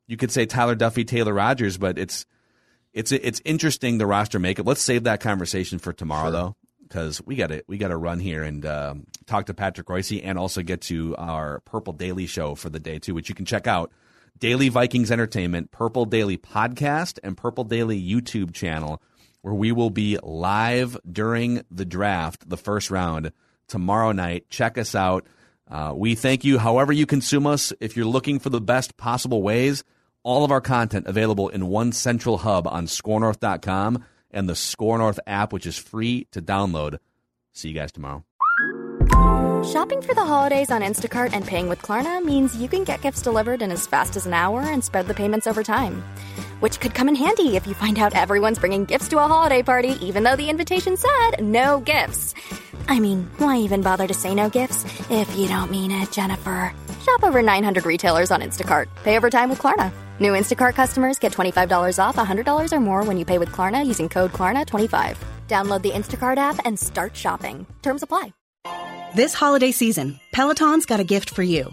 you 0.07 0.17
could 0.17 0.31
say 0.31 0.47
Tyler 0.47 0.77
Duffey, 0.77 1.07
Taylor 1.07 1.35
Rogers, 1.35 1.77
but 1.77 1.99
it's 1.99 2.25
it's 2.93 3.13
it's 3.13 3.43
interesting 3.45 3.99
the 3.99 4.07
roster 4.07 4.39
makeup. 4.39 4.67
Let's 4.67 4.81
save 4.81 5.05
that 5.05 5.21
conversation 5.21 5.79
for 5.79 5.93
tomorrow, 5.93 6.31
sure. 6.31 6.33
though 6.33 6.57
because 6.91 7.25
we 7.25 7.37
got 7.37 7.47
to 7.47 7.63
we 7.69 7.79
got 7.79 7.89
to 7.89 7.97
run 7.97 8.19
here 8.19 8.43
and 8.43 8.67
um, 8.67 9.07
talk 9.27 9.47
to 9.47 9.55
Patrick 9.55 9.89
Royce 9.89 10.13
and 10.13 10.37
also 10.37 10.63
get 10.63 10.83
to 10.83 11.15
our 11.17 11.61
Purple 11.61 11.93
Daily 11.93 12.27
show 12.27 12.55
for 12.55 12.69
the 12.69 12.81
day 12.81 12.99
too, 12.99 13.15
which 13.15 13.29
you 13.29 13.35
can 13.35 13.47
check 13.47 13.67
out. 13.67 13.93
Daily 14.39 14.69
Vikings 14.69 15.11
Entertainment, 15.11 15.71
Purple 15.71 16.05
Daily 16.05 16.37
podcast, 16.37 17.19
and 17.23 17.37
Purple 17.37 17.65
Daily 17.65 18.01
YouTube 18.01 18.53
channel, 18.53 19.01
where 19.43 19.55
we 19.55 19.71
will 19.71 19.91
be 19.91 20.19
live 20.23 20.97
during 21.11 21.63
the 21.71 21.85
draft, 21.85 22.49
the 22.49 22.57
first 22.57 22.91
round 22.91 23.33
tomorrow 23.69 24.13
night. 24.13 24.49
Check 24.49 24.79
us 24.79 24.95
out. 24.95 25.27
Uh, 25.71 25.93
we 25.95 26.15
thank 26.17 26.45
you, 26.45 26.59
however 26.59 26.93
you 26.93 27.07
consume 27.07 27.47
us. 27.47 27.73
If 27.81 27.97
you're 27.97 28.07
looking 28.07 28.41
for 28.41 28.51
the 28.51 28.61
best 28.61 28.97
possible 28.97 29.43
ways, 29.43 29.85
all 30.25 30.45
of 30.45 30.51
our 30.51 30.61
content 30.61 31.07
available 31.07 31.49
in 31.49 31.69
one 31.69 31.93
central 31.93 32.39
hub 32.39 32.67
on 32.67 32.87
SKORNorth.com 32.87 34.05
and 34.31 34.49
the 34.49 34.57
SKOR 34.57 34.99
North 34.99 35.21
app, 35.27 35.53
which 35.53 35.67
is 35.67 35.77
free 35.77 36.27
to 36.33 36.41
download. 36.43 36.99
See 37.53 37.69
you 37.69 37.75
guys 37.75 37.93
tomorrow. 37.93 38.25
Shopping 39.63 40.01
for 40.01 40.15
the 40.15 40.25
holidays 40.25 40.71
on 40.71 40.81
Instacart 40.81 41.33
and 41.33 41.45
paying 41.45 41.69
with 41.69 41.83
Klarna 41.83 42.25
means 42.25 42.57
you 42.57 42.69
can 42.69 42.83
get 42.83 43.03
gifts 43.03 43.21
delivered 43.21 43.61
in 43.61 43.71
as 43.71 43.87
fast 43.87 44.17
as 44.17 44.25
an 44.25 44.33
hour 44.33 44.63
and 44.63 44.83
spread 44.83 45.07
the 45.07 45.15
payments 45.15 45.47
over 45.47 45.63
time. 45.63 46.03
Which 46.61 46.79
could 46.79 46.95
come 46.95 47.09
in 47.09 47.15
handy 47.15 47.57
if 47.57 47.67
you 47.67 47.75
find 47.75 47.99
out 47.99 48.15
everyone's 48.15 48.59
bringing 48.59 48.85
gifts 48.85 49.09
to 49.09 49.19
a 49.19 49.27
holiday 49.27 49.63
party, 49.63 49.97
even 50.07 50.23
though 50.23 50.37
the 50.37 50.49
invitation 50.49 50.97
said 50.97 51.43
no 51.43 51.81
gifts. 51.81 52.35
I 52.87 53.01
mean, 53.01 53.31
why 53.39 53.57
even 53.59 53.83
bother 53.83 54.07
to 54.07 54.15
say 54.15 54.35
no 54.35 54.49
gifts 54.49 54.85
if 55.11 55.35
you 55.37 55.49
don't 55.49 55.71
mean 55.71 55.91
it, 55.91 56.13
Jennifer? 56.13 56.73
Shop 57.03 57.25
over 57.25 57.43
900 57.43 57.87
retailers 57.87 58.31
on 58.31 58.43
Instacart. 58.43 58.89
Pay 59.03 59.17
over 59.17 59.31
time 59.31 59.49
with 59.49 59.59
Klarna. 59.59 59.91
New 60.21 60.33
Instacart 60.33 60.75
customers 60.75 61.19
get 61.19 61.33
$25 61.33 61.99
off 61.99 62.17
$100 62.17 62.73
or 62.73 62.81
more 62.81 63.05
when 63.05 63.19
you 63.19 63.25
pay 63.25 63.39
with 63.39 63.51
Klarna 63.51 63.85
using 63.85 64.09
code 64.09 64.33
KLARNA25. 64.33 65.17
Download 65.49 65.83
the 65.83 65.93
Instacart 65.93 66.37
app 66.37 66.61
and 66.67 66.79
start 66.79 67.17
shopping. 67.17 67.67
Terms 67.83 68.03
apply. 68.03 68.35
This 69.17 69.35
holiday 69.35 69.73
season, 69.73 70.21
Peloton's 70.33 70.87
got 70.87 71.01
a 71.01 71.05
gift 71.05 71.31
for 71.31 71.43
you. 71.43 71.73